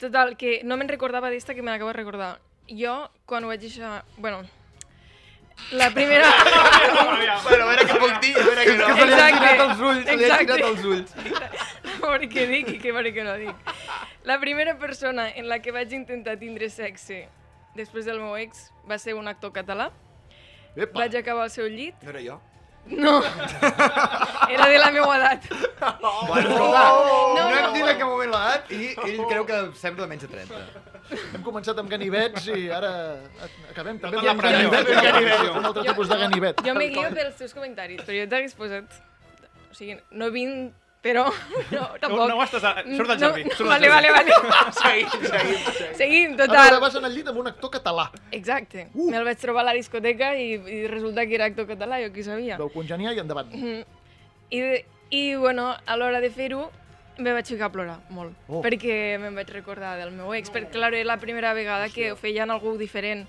Total, 0.00 0.36
que 0.40 0.60
no 0.64 0.78
me'n 0.80 0.88
recordava 0.88 1.28
d'esta 1.30 1.54
que 1.54 1.62
me 1.62 1.70
l'acabo 1.70 1.90
de 1.92 1.98
recordar. 1.98 2.30
Jo, 2.70 3.10
quan 3.28 3.44
ho 3.44 3.50
vaig 3.50 3.60
deixar... 3.60 4.04
Bueno, 4.16 4.40
la 5.72 5.90
primera... 5.96 6.24
Bueno, 7.44 7.64
a 7.64 7.68
veure 7.68 7.84
què 7.84 7.98
puc 8.00 8.14
dir, 8.24 8.32
a 8.36 8.44
veure 8.46 8.64
què 8.64 8.76
no. 8.78 8.86
Que 8.86 8.94
se 8.96 9.06
li 9.06 9.12
han 9.12 9.20
Exacte, 9.20 9.42
girat 9.44 9.64
els 9.66 9.82
ulls, 9.88 10.04
se 10.06 10.16
li 10.16 10.30
han 10.30 10.46
girat 10.46 10.68
els 10.70 10.84
ulls. 10.92 11.16
a 12.02 12.06
veure 12.06 12.30
què 12.32 12.46
dic 12.48 12.72
i 12.74 12.78
què 12.80 12.94
veure 12.96 13.12
què 13.16 13.26
no 13.26 13.36
dic. 13.42 13.74
La 14.28 14.38
primera 14.40 14.76
persona 14.80 15.28
en 15.36 15.48
la 15.52 15.60
que 15.60 15.74
vaig 15.76 15.92
intentar 15.96 16.38
tindre 16.40 16.70
sexe 16.72 17.26
després 17.76 18.08
del 18.08 18.22
meu 18.22 18.36
ex 18.40 18.70
va 18.88 18.98
ser 18.98 19.14
un 19.18 19.28
actor 19.28 19.52
català. 19.52 19.90
Epa. 20.76 21.02
Vaig 21.02 21.16
acabar 21.18 21.44
al 21.44 21.52
seu 21.52 21.68
llit. 21.68 21.98
No 22.06 22.14
era 22.14 22.22
jo? 22.24 22.40
No. 22.86 23.20
Era 24.50 24.66
de 24.68 24.78
la 24.78 24.90
meva 24.90 25.16
edat. 25.16 25.44
Bueno, 26.26 26.48
escolta, 26.48 26.80
No, 26.90 27.34
no, 27.36 27.44
hem 27.54 27.64
no. 27.66 27.72
dit 27.76 27.86
en 27.86 27.98
cap 28.00 28.08
moment 28.08 28.32
l'edat 28.32 28.72
i 28.74 28.88
ell 29.12 29.20
creu 29.30 29.44
que 29.46 29.58
sembla 29.78 30.06
de 30.06 30.10
menys 30.10 30.24
de 30.26 30.30
30. 30.32 30.62
Hem 31.36 31.44
començat 31.46 31.78
amb 31.78 31.90
ganivets 31.92 32.48
i 32.50 32.66
ara 32.74 32.90
acabem 33.70 33.98
també 34.02 34.16
Tota 34.16 34.26
la 34.26 34.34
amb 34.34 34.42
ganivet. 34.42 34.90
Ganivet. 35.06 35.46
Un 35.60 35.70
altre 35.70 35.84
tipus 35.86 36.10
de 36.10 36.18
ganivet. 36.24 36.64
Jo 36.66 36.74
me 36.74 36.88
guio 36.90 37.08
pels 37.14 37.38
teus 37.38 37.54
comentaris, 37.54 38.02
però 38.02 38.18
jo 38.18 38.26
t'hagués 38.34 38.54
posat... 38.58 39.00
O 39.70 39.74
sigui, 39.78 39.94
no 40.18 40.30
20, 40.34 40.72
però 41.00 41.24
no, 41.72 41.80
No, 41.80 41.84
tampoc. 42.00 42.28
no 42.28 42.36
ho 42.36 42.42
estàs... 42.44 42.64
A... 42.64 42.72
Surt 42.84 43.08
del 43.08 43.20
No, 43.20 43.28
jardí. 43.30 43.44
no, 43.48 43.54
surt 43.56 43.68
vale, 43.70 43.88
vale, 43.88 44.10
vale. 44.16 44.32
Seguim, 44.80 45.08
seguim, 45.10 45.30
seguim. 45.30 45.94
Seguim, 46.00 46.36
total. 46.36 46.76
vas 46.82 46.96
anar 47.00 47.08
al 47.10 47.16
llit 47.16 47.28
amb 47.32 47.40
un 47.40 47.48
actor 47.52 47.70
català. 47.78 48.10
Exacte. 48.36 48.88
Uh. 48.94 49.08
Me'l 49.10 49.24
vaig 49.24 49.38
trobar 49.40 49.62
a 49.64 49.70
la 49.70 49.76
discoteca 49.78 50.34
i, 50.36 50.52
i 50.60 50.82
resulta 50.92 51.24
que 51.26 51.34
era 51.40 51.48
actor 51.48 51.66
català, 51.70 52.02
jo 52.04 52.12
qui 52.12 52.24
sabia. 52.26 52.58
Vau 52.60 52.68
congeniar 52.74 53.14
i 53.16 53.22
endavant. 53.24 53.50
I, 54.50 54.60
I, 55.10 55.22
bueno, 55.36 55.72
a 55.86 55.96
l'hora 55.96 56.20
de 56.20 56.30
fer-ho, 56.30 56.68
me 57.20 57.32
vaig 57.36 57.44
ficar 57.48 57.68
a 57.68 57.72
plorar, 57.74 57.98
molt. 58.14 58.32
Oh. 58.48 58.60
Perquè 58.64 59.16
me'n 59.20 59.34
vaig 59.36 59.50
recordar 59.52 59.96
del 60.00 60.12
meu 60.16 60.32
ex, 60.36 60.48
perquè, 60.52 60.70
clar, 60.76 60.92
era 60.94 61.04
la 61.14 61.18
primera 61.22 61.52
vegada 61.54 61.88
que 61.92 62.12
ho 62.12 62.16
feia 62.16 62.44
en 62.46 62.50
algú 62.54 62.76
diferent 62.80 63.26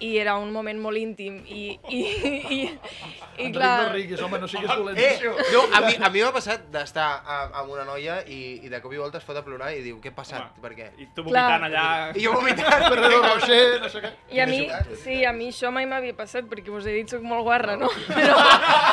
i 0.00 0.18
era 0.20 0.34
un 0.36 0.50
moment 0.52 0.76
molt 0.80 0.98
íntim 1.00 1.38
i, 1.48 1.62
i, 1.88 2.00
i, 2.00 2.38
i 2.56 3.46
Enric, 3.46 3.46
no 3.46 3.52
clar... 3.56 3.92
riguis, 3.94 4.20
home, 4.20 4.38
no 4.42 4.48
siguis 4.48 4.68
dolent. 4.68 4.98
Eh, 5.00 5.20
no, 5.52 5.62
a 5.72 5.80
mi, 5.86 5.94
a 5.96 6.10
mi 6.12 6.20
m'ha 6.24 6.32
passat 6.34 6.66
d'estar 6.72 7.06
a- 7.24 7.38
amb 7.62 7.70
una 7.72 7.84
noia 7.88 8.18
i, 8.28 8.40
i 8.66 8.68
de 8.72 8.80
cop 8.84 8.92
i 8.92 9.00
volta 9.00 9.16
es 9.22 9.24
fot 9.24 9.38
a 9.40 9.44
plorar 9.46 9.70
i 9.76 9.80
diu, 9.84 9.96
què 10.04 10.12
ha 10.12 10.16
passat? 10.18 10.42
Home. 10.50 10.60
Per 10.66 10.72
què? 10.76 10.90
I 11.00 11.08
tu 11.16 11.24
Clar. 11.24 11.46
vomitant 11.46 11.64
allà... 11.70 11.86
I 12.12 12.26
jo 12.26 12.34
vomitant. 12.36 12.84
Ferrero 12.90 13.22
Rocher, 13.24 13.62
no 13.84 13.88
sé 13.94 14.02
què. 14.04 14.10
I 14.36 14.42
a 14.44 14.46
mi, 14.50 14.60
sí, 15.04 15.16
a 15.24 15.32
mi 15.36 15.48
això 15.54 15.72
mai 15.72 15.88
m'havia 15.88 16.16
passat, 16.18 16.44
perquè 16.50 16.68
vos 16.74 16.84
he 16.88 16.92
dit, 16.98 17.08
soc 17.16 17.24
molt 17.24 17.46
guarra, 17.48 17.78
no? 17.80 17.88
Però, 18.10 18.36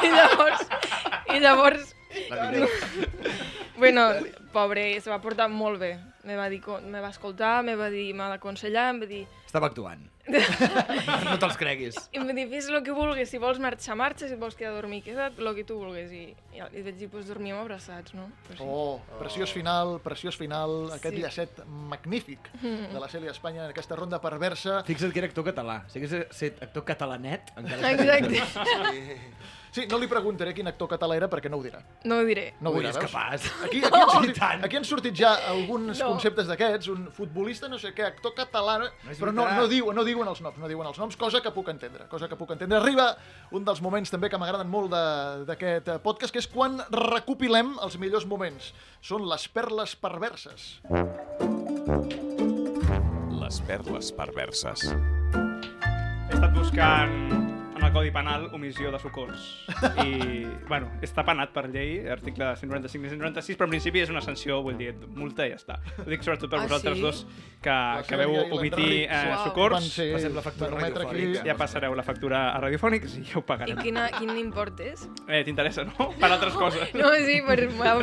i 0.07 0.13
llavors, 0.15 0.63
i 1.35 1.43
llavors, 1.43 1.91
La 2.29 2.47
diré. 2.53 2.67
bueno, 3.77 4.07
pobre, 4.53 4.87
se 5.01 5.09
va 5.11 5.19
portar 5.23 5.49
molt 5.51 5.79
bé. 5.81 5.93
Me 6.23 6.37
va, 6.39 6.45
dir, 6.47 6.61
me 6.87 7.01
va 7.03 7.09
escoltar, 7.11 7.57
me 7.67 7.75
va 7.75 7.89
dir, 7.91 8.13
m'ha 8.15 8.29
d'aconsellar, 8.31 8.89
em 8.93 9.01
va 9.03 9.09
dir, 9.09 9.23
Estava 9.45 9.67
actuant. 9.67 10.05
No 10.27 11.35
te'ls 11.41 11.57
creguis. 11.59 11.97
i 12.13 12.19
em 12.19 12.27
va 12.29 12.33
dir, 12.35 12.45
fes 12.51 12.69
el 12.71 12.79
que 12.85 12.93
vulguis, 12.95 13.27
si 13.29 13.39
vols 13.41 13.59
marxar, 13.59 13.95
marxa, 13.99 14.29
si 14.29 14.37
vols 14.39 14.55
quedar 14.55 14.71
a 14.71 14.77
dormir, 14.77 15.01
queda't, 15.03 15.35
el 15.39 15.49
que 15.57 15.65
tu 15.67 15.75
vulguis. 15.81 16.11
I, 16.15 16.23
i, 16.55 16.61
i 16.63 16.83
vaig 16.85 16.95
dir, 17.01 17.09
doncs 17.11 17.27
dormíem 17.27 17.59
abraçats, 17.59 18.13
no? 18.15 18.29
Pues 18.47 18.59
sí. 18.59 18.65
Oh, 18.65 19.01
preciós 19.19 19.51
final, 19.51 19.97
preciós 20.03 20.37
final, 20.39 20.91
aquest 20.95 21.13
Sí. 21.17 21.21
llacet 21.25 21.59
magnífic 21.67 22.47
de 22.63 22.99
la 22.99 23.09
Cèlia 23.11 23.31
Espanya 23.35 23.65
en 23.65 23.73
aquesta 23.75 23.95
ronda 23.99 24.21
perversa. 24.23 24.79
Fixa't 24.87 25.11
que 25.13 25.19
era 25.23 25.27
actor 25.27 25.45
català. 25.51 25.81
Si 25.91 25.99
hagués 25.99 26.15
estat 26.23 26.63
actor 26.69 26.85
catalanet, 26.87 27.51
encara 27.59 27.91
Exacte. 27.91 28.39
Sí, 28.93 29.03
no 29.89 29.97
li 29.97 30.07
preguntaré 30.07 30.53
quin 30.53 30.67
actor 30.69 30.87
català 30.87 31.15
era 31.17 31.27
perquè 31.29 31.49
no 31.49 31.57
ho 31.57 31.63
dirà. 31.63 31.79
No 32.05 32.19
ho 32.21 32.25
diré. 32.27 32.53
No 32.61 32.69
ho 32.69 32.73
Ui, 32.73 32.79
dirà, 32.83 32.89
és 32.91 32.97
veus? 32.99 33.11
capaç. 33.11 33.47
Aquí, 33.65 33.79
aquí, 33.83 33.99
han 33.99 34.09
sortit, 34.09 34.37
tant. 34.39 34.63
aquí 34.63 34.77
han 34.77 34.85
sortit 34.85 35.15
ja 35.17 35.33
alguns 35.49 35.99
No. 35.99 36.09
conceptes 36.13 36.47
d'aquests, 36.47 36.87
un 36.93 37.07
futbolista, 37.11 37.67
no 37.67 37.79
sé 37.79 37.93
què, 37.93 38.05
actor 38.05 38.33
català, 38.37 38.77
no, 38.79 38.85
però 39.19 39.31
no, 39.33 39.47
no, 39.49 39.67
diu, 39.67 39.91
no 39.93 40.03
diuen 40.03 40.27
els 40.27 40.41
noms, 40.41 40.57
no 40.57 40.67
diuen 40.67 40.87
els 40.87 40.97
noms, 40.99 41.15
cosa 41.17 41.41
que 41.41 41.51
puc 41.51 41.69
entendre, 41.69 42.07
cosa 42.07 42.27
que 42.29 42.35
puc 42.35 42.51
entendre. 42.51 42.77
Arriba 42.77 43.17
un 43.51 43.65
dels 43.65 43.81
moments 43.81 44.11
també 44.11 44.29
que 44.29 44.37
m'agraden 44.37 44.69
molt 44.69 44.91
de- 44.91 45.45
d'aquest 45.45 45.89
podcast, 46.03 46.31
que 46.33 46.39
és 46.39 46.47
quan 46.47 46.77
recopilem 46.91 47.77
els 47.81 47.97
millors 47.97 48.25
moments. 48.25 48.73
Són 49.01 49.27
les 49.27 49.47
perles 49.47 49.95
perverses. 49.95 50.79
Les 53.43 53.59
perles 53.67 54.11
perverses. 54.15 54.85
He 56.29 56.33
estat 56.33 56.53
buscant 56.55 57.52
el 57.85 57.93
Codi 57.93 58.11
Penal 58.11 58.47
omissió 58.53 58.91
de 58.91 58.99
socors. 58.99 59.65
I, 60.03 60.45
bueno, 60.67 60.89
està 61.03 61.23
penat 61.25 61.51
per 61.55 61.65
llei, 61.71 61.97
article 62.09 62.51
195 62.59 63.05
i 63.07 63.11
196, 63.13 63.57
però 63.59 63.67
en 63.67 63.73
principi 63.75 64.01
és 64.03 64.11
una 64.13 64.21
sanció, 64.23 64.61
vull 64.65 64.77
dir, 64.79 64.93
multa 65.15 65.45
i 65.47 65.51
ja 65.53 65.59
està. 65.59 65.77
Ho 65.99 66.07
dic 66.09 66.23
sobretot 66.25 66.49
per 66.51 66.59
Ah, 66.63 66.67
vosaltres 66.67 66.97
sí? 66.97 67.03
dos 67.03 67.23
que, 67.63 67.75
que 68.07 68.19
veu 68.19 68.33
i 68.35 68.43
omitir 68.55 68.89
eh, 69.03 69.21
socors. 69.43 69.75
Van 69.75 69.87
ser, 69.87 70.07
Passem 70.15 70.35
la 70.37 70.43
factura 70.45 70.71
radiofònica. 70.77 71.43
Ja 71.47 71.55
passareu 71.59 71.95
la 71.97 72.03
factura 72.07 72.41
a 72.53 72.61
Radiofònics 72.63 73.17
i 73.19 73.23
ja 73.31 73.37
ho 73.39 73.43
I 73.43 73.47
pagarem. 73.47 73.81
quina, 73.83 74.07
quin 74.17 74.31
import 74.39 74.79
és? 74.85 75.05
Eh, 75.27 75.43
T'interessa, 75.47 75.83
no? 75.89 76.09
Per 76.19 76.29
altres 76.31 76.53
coses. 76.59 76.89
No, 77.03 77.09
sí, 77.25 77.39
per, 77.45 77.57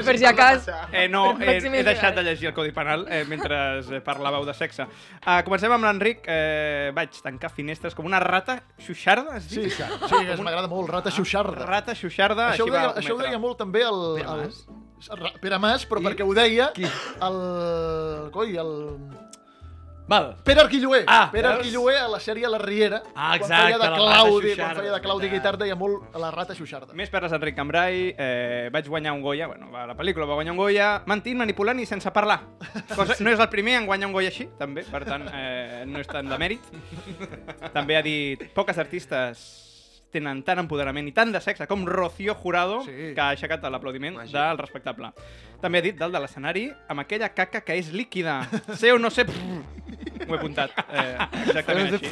per 0.05 0.17
si 0.19 0.27
a 0.29 0.35
cas. 0.37 0.67
Eh, 0.93 1.07
no, 1.09 1.37
Per 1.39 1.49
eh, 1.49 1.61
he 1.81 1.83
deixat 1.87 2.15
de 2.19 2.25
llegir 2.27 2.51
el 2.51 2.55
Codi 2.55 2.73
Penal 2.77 3.07
eh, 3.09 3.23
mentre 3.29 3.57
eh, 3.81 4.01
parlàveu 4.05 4.45
de 4.45 4.53
sexe. 4.55 4.85
Uh, 5.25 5.41
comencem 5.47 5.73
amb 5.73 5.87
l'Enric. 5.87 6.25
Eh, 6.29 6.91
vaig 6.97 7.17
tancar 7.25 7.49
finestres 7.55 7.95
com 7.97 8.05
una 8.09 8.21
rata 8.21 8.59
xuixarda, 8.85 9.39
es 9.39 9.45
Sí, 9.49 9.57
diu? 9.61 9.70
sí, 9.70 9.70
sí 9.77 10.21
que 10.27 10.37
m'agrada 10.43 10.69
molt, 10.71 10.91
rata 10.91 11.13
xuixarda. 11.15 11.65
Rata 11.69 11.95
xuixarda, 11.99 12.51
Això 12.55 12.67
ho, 12.67 12.73
deia, 12.75 12.93
això 13.01 13.17
ho 13.17 13.21
deia 13.23 13.41
molt 13.43 13.59
també 13.61 13.83
el... 13.87 14.01
Pere 14.21 14.37
Mas? 14.43 14.61
el 15.11 15.41
Pere 15.41 15.59
Mas, 15.63 15.87
però 15.89 16.03
Qui? 16.03 16.09
perquè 16.11 16.27
ho 16.29 16.35
deia 16.37 16.71
Qui? 16.77 16.89
el... 17.29 17.41
Coi, 18.35 18.57
el... 18.61 18.73
Val. 20.11 20.35
Pere 20.43 20.61
Arquilloé. 20.61 21.05
Ah, 21.07 21.29
Pere 21.31 21.47
veus? 21.47 21.61
Arquilloé 21.61 21.95
a 22.01 22.09
la 22.11 22.19
sèrie 22.19 22.49
La 22.51 22.59
Riera. 22.59 22.99
Ah, 23.15 23.37
quan 23.39 23.45
exacte, 23.45 23.69
feia 23.69 23.79
de 23.79 23.91
Claudi, 23.95 24.55
quan 24.59 24.75
feia 24.81 24.95
de 24.97 25.01
Claudi. 25.05 25.31
Guitart 25.31 25.63
deia 25.63 25.77
molt 25.79 26.17
la 26.19 26.33
rata 26.35 26.57
xuixarda. 26.59 26.91
Més 26.99 27.13
perles 27.15 27.31
d'Enric 27.31 27.55
Cambrai, 27.55 28.09
eh, 28.19 28.67
vaig 28.75 28.91
guanyar 28.91 29.15
un 29.15 29.23
Goya, 29.23 29.47
bueno, 29.47 29.71
va, 29.71 29.87
la 29.87 29.95
pel·lícula 29.95 30.27
va 30.27 30.35
guanyar 30.41 30.57
un 30.57 30.59
Goya, 30.59 30.91
mentint, 31.07 31.39
manipulant 31.39 31.79
i 31.79 31.87
sense 31.87 32.11
parlar. 32.11 32.41
Cosa, 32.97 33.21
no 33.23 33.31
és 33.31 33.39
el 33.39 33.49
primer 33.55 33.79
en 33.79 33.87
guanyar 33.87 34.11
un 34.11 34.19
Goya 34.19 34.35
així, 34.35 34.49
també, 34.59 34.83
per 34.91 35.05
tant, 35.07 35.31
eh, 35.31 35.85
no 35.87 36.03
és 36.03 36.11
tant 36.11 36.27
de 36.27 36.43
mèrit. 36.43 36.67
També 37.71 37.95
ha 37.95 38.03
dit, 38.03 38.49
poques 38.53 38.83
artistes 38.83 39.70
tenen 40.11 40.43
tant 40.47 40.59
empoderament 40.63 41.07
i 41.09 41.13
tant 41.17 41.31
de 41.33 41.41
sexe 41.41 41.67
com 41.71 41.85
Rocío 41.87 42.35
Jurado, 42.35 42.81
Sí. 42.85 43.13
que 43.15 43.21
ha 43.21 43.29
aixecat 43.31 43.63
l'aplaudiment 43.63 44.19
del 44.31 44.59
respectable. 44.59 45.13
També 45.61 45.79
ha 45.79 45.83
dit 45.85 45.97
dalt 45.99 46.13
de 46.15 46.21
l'escenari 46.21 46.65
amb 46.89 47.01
aquella 47.05 47.29
caca 47.35 47.61
que 47.63 47.77
és 47.79 47.93
líquida. 47.93 48.41
Sé 48.77 48.93
o 48.93 48.99
no 48.99 49.11
sé... 49.11 49.25
Ho 49.27 50.35
he 50.35 50.39
apuntat. 50.39 50.71
Eh, 50.91 51.17
exactament 51.47 51.95
així. 51.95 52.11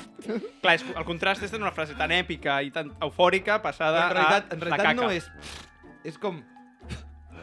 Clar, 0.63 0.75
és, 0.79 0.85
el 0.97 1.05
contrast 1.05 1.43
és 1.43 1.53
una 1.59 1.71
frase 1.75 1.95
tan 1.99 2.11
èpica 2.15 2.61
i 2.63 2.71
tan 2.75 2.93
eufòrica 3.05 3.59
passada 3.63 4.07
en 4.07 4.15
realitat, 4.15 4.53
a 4.53 4.55
en 4.55 4.61
la 4.61 4.67
realitat 4.71 4.87
caca. 4.87 5.03
no 5.03 5.11
és... 5.11 5.31
És 6.05 6.19
com... 6.19 6.39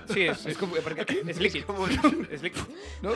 Sí, 0.06 0.22
és, 0.22 0.38
És 0.38 0.45
és, 0.53 0.58
com... 0.58 0.70
Perquè... 0.86 1.06
és 1.28 1.39
líquid. 1.41 1.66
És 2.32 2.43
líquid. 2.45 2.66
No? 3.03 3.14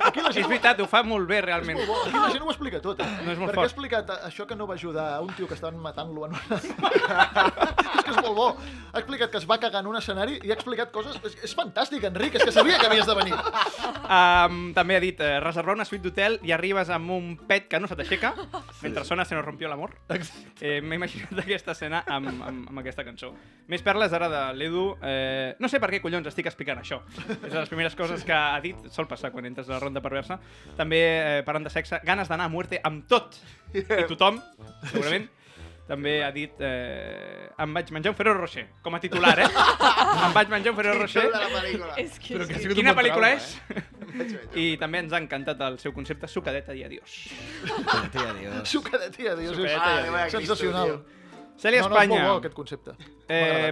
Aquí 0.00 0.20
la 0.22 0.30
És 0.30 0.36
gent, 0.36 0.48
veritat, 0.48 0.80
ho 0.80 0.86
fa 0.88 1.02
molt 1.04 1.28
bé, 1.28 1.40
realment. 1.44 1.76
molt 1.78 1.88
bo. 1.90 1.98
Aquí 2.06 2.16
la 2.18 2.30
gent 2.32 2.42
ho 2.46 2.50
explica 2.50 2.80
tot. 2.80 3.00
Eh? 3.00 3.08
No 3.24 3.32
és 3.32 3.38
molt 3.38 3.50
Perquè 3.50 3.58
ha 3.58 3.62
fort. 3.62 3.70
explicat 3.70 4.10
eh, 4.10 4.18
això 4.30 4.46
que 4.48 4.56
no 4.56 4.66
va 4.66 4.74
ajudar 4.74 5.06
a 5.16 5.20
un 5.20 5.32
tio 5.36 5.46
que 5.48 5.54
estaven 5.54 5.78
matant-lo 5.78 6.26
en 6.26 6.32
una... 6.34 6.60
és 6.60 8.04
que 8.04 8.10
és 8.14 8.20
molt 8.22 8.34
bo. 8.36 8.46
Ha 8.92 8.98
explicat 9.02 9.30
que 9.30 9.38
es 9.38 9.46
va 9.48 9.58
cagar 9.62 9.82
en 9.84 9.90
un 9.90 9.96
escenari 10.00 10.38
i 10.42 10.50
ha 10.50 10.56
explicat 10.56 10.90
coses... 10.94 11.18
És, 11.28 11.36
és 11.50 11.54
fantàstic, 11.56 12.04
Enric, 12.08 12.34
és 12.40 12.44
que 12.48 12.52
sabia 12.54 12.78
que 12.80 12.88
havies 12.88 13.06
de 13.06 13.14
venir. 13.18 13.34
Um, 14.10 14.72
també 14.74 14.96
ha 14.96 15.02
dit, 15.02 15.20
eh, 15.22 15.38
reservar 15.44 15.76
una 15.76 15.84
suite 15.86 16.02
d'hotel 16.08 16.38
i 16.46 16.52
arribes 16.56 16.90
amb 16.90 17.12
un 17.14 17.30
pet 17.48 17.68
que 17.70 17.78
no 17.80 17.86
se 17.90 17.96
t'aixeca 17.98 18.32
mentre 18.82 19.04
sona 19.04 19.24
Se 19.24 19.34
nos 19.36 19.44
rompió 19.44 19.68
l'amor. 19.68 19.92
Eh, 20.60 20.80
M'he 20.80 20.96
imaginat 20.96 21.38
aquesta 21.44 21.72
escena 21.76 22.02
amb, 22.08 22.28
amb, 22.32 22.68
amb 22.72 22.78
aquesta 22.82 23.04
cançó. 23.06 23.32
Més 23.70 23.84
perles 23.86 24.12
ara 24.16 24.28
de 24.32 24.40
l'Edu. 24.58 24.86
Eh, 25.06 25.54
no 25.60 25.68
sé 25.70 25.78
per 25.78 25.92
què 25.92 26.00
collons 26.02 26.26
estic 26.26 26.48
explicant 26.50 26.80
això. 26.80 27.02
És 27.28 27.52
de 27.52 27.58
les 27.60 27.68
primeres 27.70 27.94
coses 27.98 28.24
que 28.26 28.34
ha 28.34 28.58
dit. 28.64 28.80
Sol 28.90 29.06
passar 29.06 29.30
quan 29.30 29.46
entres 29.46 29.68
a 29.68 29.76
la 29.76 29.80
ronda 29.90 30.00
perversa. 30.04 30.38
També, 30.78 31.02
eh, 31.02 31.42
parlant 31.44 31.66
de 31.66 31.74
sexe, 31.74 32.00
ganes 32.06 32.30
d'anar 32.30 32.46
a 32.48 32.52
muerte 32.54 32.80
amb 32.82 33.04
tot 33.10 33.36
i 33.74 33.84
tothom, 34.08 34.40
segurament. 34.94 35.28
També 35.90 36.20
ha 36.22 36.28
dit 36.30 36.60
eh, 36.62 37.48
em 37.58 37.72
vaig 37.74 37.88
menjar 37.90 38.12
un 38.12 38.16
Ferrero 38.16 38.38
Rocher, 38.38 38.62
com 38.84 38.94
a 38.94 39.00
titular, 39.02 39.32
eh? 39.42 39.48
em 40.28 40.36
vaig 40.36 40.52
menjar 40.52 40.70
un 40.70 40.76
Ferrero 40.78 41.00
Rocher. 41.00 41.24
de 41.32 41.40
la 41.42 41.48
pel·lícula. 41.50 41.96
És 41.98 42.20
que 42.22 42.36
Però 42.36 42.46
que 42.46 42.54
ha 42.54 42.60
sí. 42.60 42.62
sigut 42.62 42.76
un 42.76 42.78
Quina 42.78 42.92
bon 42.94 43.02
pel·lícula 43.02 43.32
trauma, 43.34 43.40
és? 43.42 44.54
I 44.54 44.66
també 44.78 45.02
ens 45.02 45.16
ha 45.16 45.18
encantat 45.18 45.64
el 45.66 45.80
seu 45.82 45.94
concepte 45.96 46.30
sucadeta 46.30 46.76
i 46.78 46.84
adiós. 46.86 47.16
Tia, 48.14 48.30
Dios. 48.38 48.70
Sucadet 48.70 49.18
i 49.18 49.32
adiós. 49.32 49.50
És 49.50 49.58
Sucadet 49.58 49.74
i 49.74 49.98
adiós. 49.98 50.14
Ah, 50.20 50.28
sensacional. 50.36 50.94
Cèlia 51.60 51.82
no, 51.82 51.88
no, 51.90 51.94
és 51.94 52.00
Espanya. 52.00 52.20
molt 52.22 52.30
bo 52.30 52.36
aquest 52.40 52.54
concepte. 52.56 52.92
Eh, 53.28 53.70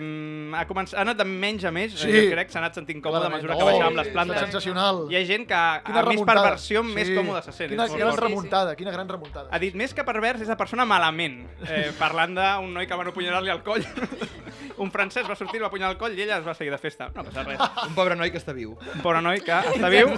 ha, 0.54 0.64
començat, 0.68 0.98
ha 0.98 1.02
anat 1.06 1.16
de 1.16 1.24
menys 1.24 1.64
a 1.64 1.70
més, 1.72 1.94
Sí. 1.96 2.04
sí. 2.04 2.18
jo 2.28 2.34
crec, 2.34 2.50
s'ha 2.52 2.60
anat 2.60 2.74
sentint 2.76 3.00
còmode 3.02 3.26
a 3.26 3.30
mesura 3.32 3.56
que 3.56 3.62
Oh, 3.64 3.66
baixàvem 3.70 3.96
les 3.96 4.06
és 4.06 4.12
plantes. 4.12 4.40
Sensacional. 4.44 5.06
Hi 5.10 5.16
ha 5.16 5.22
gent 5.26 5.46
que 5.48 5.54
a, 5.56 5.80
Quina 5.86 5.98
a 5.98 6.02
més 6.02 6.08
remuntada. 6.10 6.42
perversió, 6.42 6.82
més 6.84 7.08
còmode 7.10 7.42
se 7.46 7.52
sent. 7.56 7.70
Quina 7.72 7.86
gran 7.88 8.16
remuntada, 8.16 8.76
quina 8.76 8.92
gran 8.92 9.08
remuntada. 9.08 9.48
Ha 9.50 9.58
dit, 9.58 9.74
més 9.74 9.94
que 9.94 10.04
pervers, 10.04 10.40
és 10.44 10.48
la 10.48 10.56
persona 10.60 10.84
malament. 10.84 11.40
Eh, 11.66 11.90
parlant 11.98 12.34
d'un 12.36 12.72
noi 12.74 12.86
que 12.86 12.94
van 12.94 13.08
apunyalar-li 13.08 13.50
al 13.50 13.62
coll. 13.64 13.82
un 14.84 14.90
francès 14.92 15.26
va 15.28 15.34
sortir, 15.34 15.60
va 15.60 15.66
apunyalar 15.72 15.96
al 15.96 15.98
coll 15.98 16.12
i 16.16 16.22
ella 16.22 16.38
es 16.38 16.46
va 16.46 16.54
seguir 16.54 16.70
de 16.70 16.78
festa. 16.78 17.08
No 17.16 17.24
passa 17.24 17.42
res. 17.42 17.58
Un 17.88 17.94
pobre 17.96 18.14
noi 18.14 18.30
que 18.30 18.38
està 18.38 18.52
viu. 18.54 18.76
Un 18.94 19.00
pobre 19.02 19.22
noi 19.22 19.40
que 19.40 19.52
està 19.74 19.88
viu. 19.90 20.12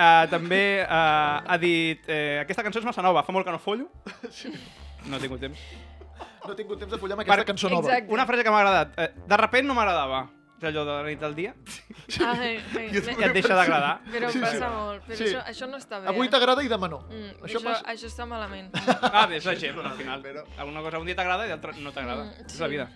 Uh, 0.00 0.28
també 0.30 0.84
uh, 0.86 1.42
ha 1.44 1.56
dit... 1.60 2.04
Eh, 2.08 2.38
aquesta 2.44 2.62
cançó 2.62 2.78
és 2.78 2.84
massa 2.84 3.02
nova, 3.02 3.24
fa 3.26 3.32
molt 3.32 3.44
que 3.44 3.52
no 3.52 3.58
follo. 3.58 3.88
No 5.08 5.16
he 5.16 5.20
tingut 5.20 5.40
temps. 5.40 5.58
No 6.46 6.52
he 6.52 6.56
tingut 6.56 6.78
temps 6.80 6.92
de 6.92 6.98
follar 6.98 7.14
amb 7.18 7.20
aquesta 7.24 7.36
Per- 7.44 7.46
cançó 7.52 7.68
nova. 7.68 7.88
Exacte. 7.88 8.12
Una 8.12 8.26
frase 8.26 8.44
que 8.44 8.50
m'ha 8.50 8.60
agradat. 8.60 8.98
Eh, 8.98 9.10
de 9.28 9.36
repent 9.36 9.66
no 9.66 9.74
m'agradava. 9.74 10.28
És 10.60 10.66
allò 10.68 10.82
de 10.84 10.92
la 10.92 11.02
nit 11.06 11.18
del 11.20 11.34
dia. 11.34 11.54
Ai, 12.20 12.58
ai, 12.76 12.90
I 12.92 12.98
et 13.00 13.32
deixa 13.32 13.54
d'agradar. 13.56 14.00
Però 14.12 14.28
Sí, 14.28 14.38
sí. 14.38 14.40
passa 14.44 14.68
molt. 14.68 15.06
Però 15.08 15.16
Sí. 15.16 15.24
això, 15.30 15.44
això 15.48 15.68
no 15.70 15.78
està 15.78 16.00
bé. 16.02 16.08
Avui 16.12 16.28
t'agrada 16.28 16.62
i 16.62 16.68
demà 16.68 16.88
no. 16.90 16.98
Mm, 17.08 17.30
Això 17.46 17.56
això, 17.58 17.62
passa. 17.64 17.84
això 17.88 18.06
està 18.10 18.26
malament. 18.28 18.68
Ah, 19.00 19.26
és 19.32 19.44
la 19.48 19.54
gent, 19.56 19.78
al 19.80 19.96
final. 19.96 20.20
Però... 20.22 20.44
Alguna 20.58 20.82
cosa 20.82 20.98
un 20.98 21.06
dia 21.06 21.16
t'agrada 21.16 21.46
i 21.46 21.48
l'altra 21.48 21.72
no 21.80 21.92
t'agrada. 21.92 22.24
Mm, 22.24 22.44
És 22.44 22.52
sí. 22.52 22.60
la 22.60 22.68
vida. 22.68 22.88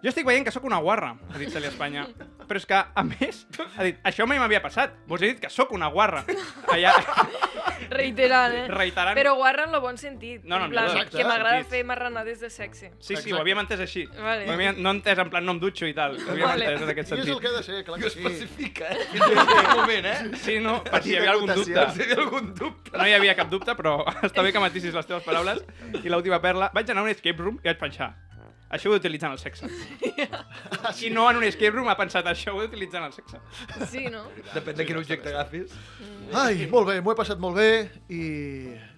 Jo 0.00 0.08
estic 0.08 0.24
veient 0.24 0.46
que 0.46 0.52
sóc 0.54 0.64
una 0.64 0.78
guarra, 0.80 1.10
ha 1.28 1.38
dit 1.38 1.50
Celia 1.52 1.68
Espanya. 1.68 2.06
Però 2.48 2.56
és 2.56 2.64
que, 2.66 2.74
a 2.74 3.02
més, 3.04 3.42
ha 3.76 3.84
dit, 3.84 3.98
això 4.08 4.24
mai 4.26 4.38
m'havia 4.40 4.62
passat. 4.64 4.94
Vos 5.06 5.20
he 5.20 5.28
dit 5.34 5.40
que 5.42 5.50
sóc 5.52 5.74
una 5.76 5.90
guarra. 5.92 6.22
Allà, 6.72 6.94
Reiterant, 7.90 8.54
eh? 8.54 8.64
reiterant... 8.70 9.16
Però 9.18 9.34
guarra 9.36 9.64
en 9.66 9.74
el 9.74 9.80
bon 9.82 9.96
sentit. 9.98 10.44
No, 10.44 10.58
no, 10.58 10.66
en 10.68 10.72
plan, 10.72 10.88
exacte. 10.92 11.16
que 11.18 11.24
m'agrada 11.26 11.58
Sentit. 11.60 11.70
fer 11.74 11.80
marranades 11.88 12.40
de 12.40 12.50
sexe. 12.52 12.90
Sí, 13.02 13.16
sí, 13.16 13.32
ho 13.32 13.40
havíem 13.40 13.58
entès 13.62 13.80
així. 13.82 14.04
Vale. 14.14 14.46
Ho 14.48 14.54
havíem, 14.54 14.78
no 14.84 14.92
entès 14.94 15.18
en 15.20 15.30
plan 15.32 15.44
no 15.46 15.56
em 15.56 15.60
dutxo 15.62 15.88
i 15.90 15.94
tal. 15.96 16.14
Ho 16.20 16.30
havíem 16.32 16.46
Vale. 16.48 16.68
entès 16.70 16.84
en 16.86 16.92
aquest 16.94 17.10
I 17.10 17.14
és 17.14 17.18
el 17.18 17.26
sentit. 17.26 17.42
que 17.42 17.50
ha 17.50 17.56
de 17.58 17.62
ser, 17.66 17.82
clar 17.88 17.98
que 18.00 18.10
sí. 18.14 18.24
Especifica, 18.24 18.90
eh? 18.94 19.06
Fins 19.10 19.54
en 19.56 19.70
moment, 19.80 20.10
eh? 20.12 20.18
Sí, 20.44 20.58
no, 20.64 20.76
per 20.86 21.02
si 21.02 21.12
hi 21.14 21.18
havia 21.20 21.34
algun 21.34 21.54
dubte. 21.54 21.86
Si 21.96 22.00
hi 22.02 22.08
havia 22.08 22.20
algun 22.24 22.50
dubte. 22.54 22.96
No 22.96 23.06
hi 23.10 23.16
havia 23.18 23.36
cap 23.42 23.50
dubte, 23.52 23.74
però 23.78 23.96
està 24.30 24.46
bé 24.46 24.52
que 24.54 24.62
matissis 24.64 24.94
les 24.96 25.10
teves 25.10 25.26
paraules. 25.26 25.64
I 26.00 26.08
l'última 26.12 26.40
perla, 26.44 26.70
vaig 26.76 26.88
anar 26.94 27.04
a 27.04 27.08
un 27.10 27.14
escape 27.16 27.42
room 27.42 27.58
i 27.64 27.68
vaig 27.72 27.80
pensar, 27.82 28.12
això 28.70 28.88
ho 28.88 28.94
he 28.94 29.00
d'utilitzar 29.00 29.28
en 29.28 29.34
el 29.34 29.40
sexe. 29.42 29.66
I 31.06 31.10
no 31.10 31.24
en 31.30 31.40
un 31.40 31.44
escape 31.44 31.72
room 31.74 31.88
ha 31.90 31.96
pensat, 31.98 32.26
això 32.30 32.54
ho 32.54 32.60
he 32.60 32.68
d'utilitzar 32.68 33.00
en 33.00 33.08
el 33.08 33.14
sexe. 33.16 33.40
Sí, 33.90 34.04
no? 34.12 34.22
Depèn 34.54 34.78
de 34.78 34.86
quin 34.86 35.00
objecte 35.00 35.32
agafis. 35.32 35.74
Ai, 36.38 36.68
molt 36.70 36.86
bé, 36.92 37.00
m'ho 37.02 37.10
he 37.10 37.18
passat 37.18 37.40
molt 37.42 37.58
bé 37.58 37.70
i 38.14 38.22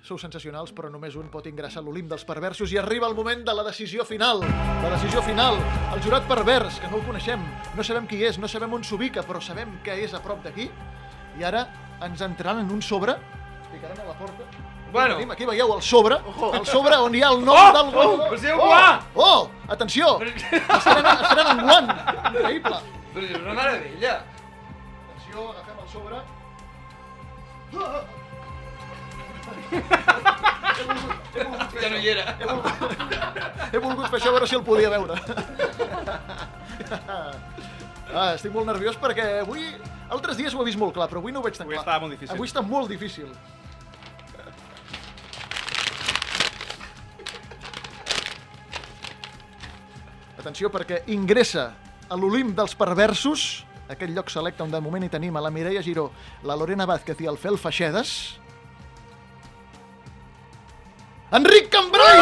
sou 0.04 0.20
sensacionals, 0.20 0.74
però 0.76 0.90
només 0.92 1.16
un 1.16 1.30
pot 1.32 1.46
ingressar 1.48 1.80
a 1.80 1.86
l'Olimp 1.86 2.10
dels 2.10 2.26
perversos 2.28 2.74
i 2.74 2.80
arriba 2.80 3.08
el 3.08 3.16
moment 3.16 3.46
de 3.48 3.54
la 3.56 3.64
decisió 3.64 4.04
final. 4.04 4.44
La 4.44 4.90
decisió 4.92 5.22
final, 5.24 5.56
el 5.94 6.04
jurat 6.04 6.28
pervers, 6.28 6.80
que 6.82 6.90
no 6.92 7.00
el 7.00 7.06
coneixem, 7.08 7.46
no 7.78 7.86
sabem 7.86 8.10
qui 8.10 8.20
és, 8.28 8.36
no 8.42 8.50
sabem 8.50 8.76
on 8.76 8.84
s'ubica, 8.84 9.24
però 9.24 9.40
sabem 9.40 9.78
que 9.86 9.96
és 10.04 10.12
a 10.12 10.20
prop 10.20 10.44
d'aquí. 10.44 10.68
I 11.40 11.48
ara 11.48 11.64
ens 12.04 12.20
entraran 12.20 12.60
en 12.66 12.76
un 12.76 12.84
sobre, 12.84 13.16
picaran 13.72 14.04
a 14.04 14.10
la 14.10 14.18
porta. 14.20 14.61
Bueno. 14.92 15.14
Tenim, 15.16 15.30
aquí 15.32 15.46
veieu 15.48 15.70
el 15.74 15.80
sobre, 15.82 16.18
el 16.58 16.66
sobre 16.68 16.96
on 17.00 17.14
hi 17.16 17.22
ha 17.24 17.30
el 17.32 17.40
nom 17.44 17.56
Oh, 17.56 17.72
del 17.72 17.86
oh, 17.86 17.92
guanyador. 17.92 18.28
però 18.28 18.38
si 18.42 18.46
hi 18.46 18.50
ha 18.50 18.56
un 18.56 18.60
guant! 18.60 19.06
Oh, 19.14 19.48
atenció! 19.72 20.10
Estaran, 20.20 21.06
estaran 21.24 21.52
en 21.58 21.64
guant! 21.66 21.88
Increïble! 22.34 22.80
Però 23.14 23.24
és 23.24 23.38
una 23.40 23.54
meravella. 23.56 24.12
Atenció, 24.20 25.48
agafem 25.54 25.80
el 25.80 25.88
sobre. 25.94 26.20
Ja 31.80 31.88
no 31.90 31.96
hi 31.98 32.08
era. 32.12 32.36
He 33.72 33.80
volgut 33.80 34.08
fer 34.12 34.18
això 34.20 34.28
a 34.30 34.34
veure 34.36 34.48
si 34.50 34.56
el 34.58 34.64
podia 34.66 34.90
veure. 34.92 35.16
Ah, 38.12 38.34
estic 38.36 38.52
molt 38.52 38.68
nerviós 38.68 38.98
perquè 39.00 39.40
avui... 39.42 39.64
Altres 40.12 40.36
dies 40.36 40.52
ho 40.52 40.60
he 40.60 40.66
vist 40.68 40.76
molt 40.76 40.92
clar, 40.92 41.06
però 41.08 41.22
avui 41.22 41.32
no 41.32 41.40
ho 41.40 41.44
veig 41.46 41.56
tan 41.56 41.64
Avui 41.64 41.78
clar. 41.78 41.84
estava 41.86 42.02
molt 42.04 42.12
difícil. 42.12 42.34
Avui 42.36 42.48
està 42.50 42.60
molt 42.60 42.90
difícil. 42.92 43.30
Atenció, 50.42 50.72
perquè 50.74 51.04
ingressa 51.14 51.68
a 52.10 52.16
l'Olimp 52.18 52.56
dels 52.58 52.72
perversos, 52.74 53.62
aquest 53.86 54.10
lloc 54.10 54.30
selecte 54.32 54.64
on 54.64 54.72
de 54.72 54.80
moment 54.82 55.04
hi 55.06 55.10
tenim 55.12 55.36
a 55.38 55.42
la 55.44 55.52
Mireia 55.54 55.84
Giró, 55.86 56.08
la 56.42 56.56
Lorena 56.58 56.82
Vázquez 56.90 57.22
i 57.22 57.28
el 57.30 57.38
Fel 57.38 57.58
Feixedes. 57.62 58.10
Enric 61.38 61.70
Cambrai! 61.70 62.18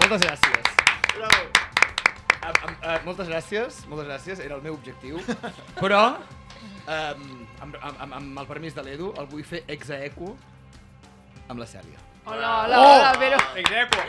Moltes 0.00 0.24
gràcies. 0.24 0.72
Bravo. 1.12 1.44
Am, 2.46 2.56
uh, 2.72 2.98
moltes 3.04 3.28
gràcies, 3.28 3.84
moltes 3.92 4.08
gràcies, 4.08 4.40
era 4.48 4.56
el 4.56 4.64
meu 4.64 4.80
objectiu. 4.80 5.20
Però, 5.84 6.02
um, 6.16 7.30
amb, 7.60 7.80
amb, 7.84 8.02
amb, 8.08 8.32
el 8.32 8.48
permís 8.48 8.72
de 8.72 8.88
l'Edu, 8.88 9.12
el 9.20 9.28
vull 9.28 9.44
fer 9.44 9.66
ex 9.76 9.92
aequo 10.00 10.32
amb 11.50 11.60
la 11.60 11.68
Cèlia. 11.68 12.05
Hola, 12.26 12.64
hola, 12.64 12.76
Oh! 12.80 12.96
hola, 12.98 13.12
però... 13.18 13.36
Execo. 13.54 14.02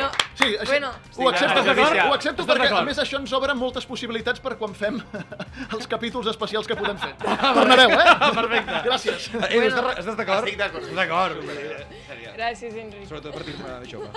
No, 0.00 0.08
Sí, 0.34 0.56
això, 0.56 0.66
Bueno. 0.66 0.88
ho 1.18 1.28
accepto, 1.28 1.60
Estàs 1.60 1.76
d'acord? 1.76 1.98
ho 2.10 2.14
accepto 2.14 2.44
perquè 2.46 2.70
a 2.72 2.82
més 2.82 2.98
això 2.98 3.18
ens 3.20 3.32
obre 3.32 3.54
moltes 3.54 3.84
possibilitats 3.86 4.40
per 4.40 4.56
quan 4.58 4.72
fem 4.74 4.96
els 5.76 5.86
capítols 5.86 6.26
especials 6.32 6.66
que 6.66 6.74
podem 6.74 6.96
fer. 6.98 7.12
Tornareu, 7.58 7.90
eh? 7.92 8.14
Perfecte. 8.34 8.80
Gràcies. 8.88 9.28
Eh, 9.36 9.50
Edu, 9.58 9.68
estàs, 9.68 10.00
estàs 10.02 10.16
d'acord? 10.16 10.48
Estic 10.48 10.58
d'acord. 10.58 10.88
D'acord? 10.96 11.36
Gràcies, 12.32 12.74
Enric. 12.74 13.06
Sobretot 13.06 13.36
per 13.36 13.44
dir-me 13.44 13.86
jove. 13.86 14.08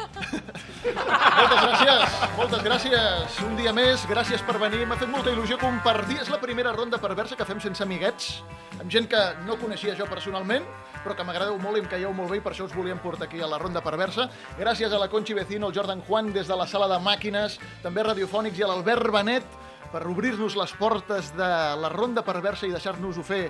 Moltes 0.96 1.60
gràcies, 1.68 2.18
moltes 2.40 2.64
gràcies. 2.64 3.40
Un 3.46 3.56
dia 3.60 3.74
més, 3.76 4.08
gràcies 4.10 4.42
per 4.48 4.58
venir. 4.64 4.86
M'ha 4.88 4.98
fet 4.98 5.12
molta 5.12 5.30
il·lusió 5.36 5.60
compartir. 5.62 6.22
És 6.24 6.32
la 6.32 6.40
primera 6.40 6.72
ronda 6.74 6.98
perversa 6.98 7.36
que 7.36 7.46
fem 7.46 7.60
sense 7.60 7.84
amiguets, 7.84 8.40
amb 8.80 8.90
gent 8.90 9.10
que 9.12 9.22
no 9.46 9.60
coneixia 9.62 9.94
jo 10.00 10.08
personalment, 10.10 10.64
però 11.06 11.14
que 11.14 11.26
m'agradeu 11.28 11.60
molt 11.62 11.78
i 11.78 11.84
em 11.84 11.90
caieu 11.92 12.14
molt 12.18 12.34
bé 12.34 12.40
i 12.40 12.44
per 12.44 12.56
això 12.56 12.66
us 12.66 12.74
volíem 12.74 12.98
portar 13.04 13.30
aquí 13.30 13.38
a 13.40 13.50
la 13.50 13.62
ronda 13.62 13.84
perversa. 13.86 14.26
Gràcies 14.58 14.92
a 14.92 15.00
la 15.00 15.12
Conchi 15.12 15.38
Vecino, 15.38 15.70
al 15.70 15.78
Jordan 15.78 16.02
Juan 16.08 16.34
des 16.34 16.50
de 16.50 16.58
la 16.58 16.66
sala 16.66 16.90
de 16.90 16.98
màquines, 17.04 17.60
també 17.86 18.04
radiofònics 18.04 18.58
i 18.58 18.66
a 18.66 18.72
l'Albert 18.74 19.14
Benet 19.14 19.62
per 19.92 20.02
obrir-nos 20.10 20.58
les 20.58 20.74
portes 20.76 21.30
de 21.38 21.50
la 21.80 21.92
ronda 21.94 22.24
perversa 22.26 22.68
i 22.68 22.74
deixar-nos-ho 22.74 23.24
fer 23.24 23.44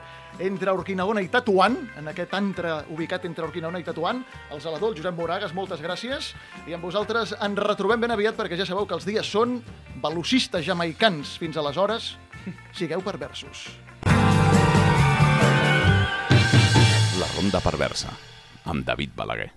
entre 0.45 0.73
Urquinaona 0.75 1.23
i 1.23 1.29
Tatuant, 1.31 1.77
en 1.97 2.11
aquest 2.11 2.35
antre 2.37 2.75
ubicat 2.93 3.25
entre 3.25 3.47
Urquinaona 3.47 3.81
i 3.81 3.87
Tatuant. 3.87 4.21
El 4.51 4.61
zelador, 4.61 4.91
el 4.91 4.99
Josep 4.99 5.17
Moragas, 5.17 5.55
moltes 5.57 5.81
gràcies. 5.81 6.33
I 6.67 6.75
amb 6.77 6.85
vosaltres 6.85 7.33
ens 7.39 7.63
retrobem 7.65 8.03
ben 8.03 8.13
aviat 8.13 8.37
perquè 8.37 8.59
ja 8.59 8.67
sabeu 8.67 8.85
que 8.85 8.97
els 8.99 9.07
dies 9.07 9.25
són 9.25 9.57
velocistes 10.03 10.67
jamaicans. 10.67 11.37
Fins 11.41 11.57
aleshores, 11.57 12.13
sigueu 12.77 13.01
perversos. 13.05 13.69
La 17.26 17.32
ronda 17.34 17.57
perversa, 17.57 18.11
amb 18.69 18.86
David 18.86 19.15
Balaguer. 19.17 19.47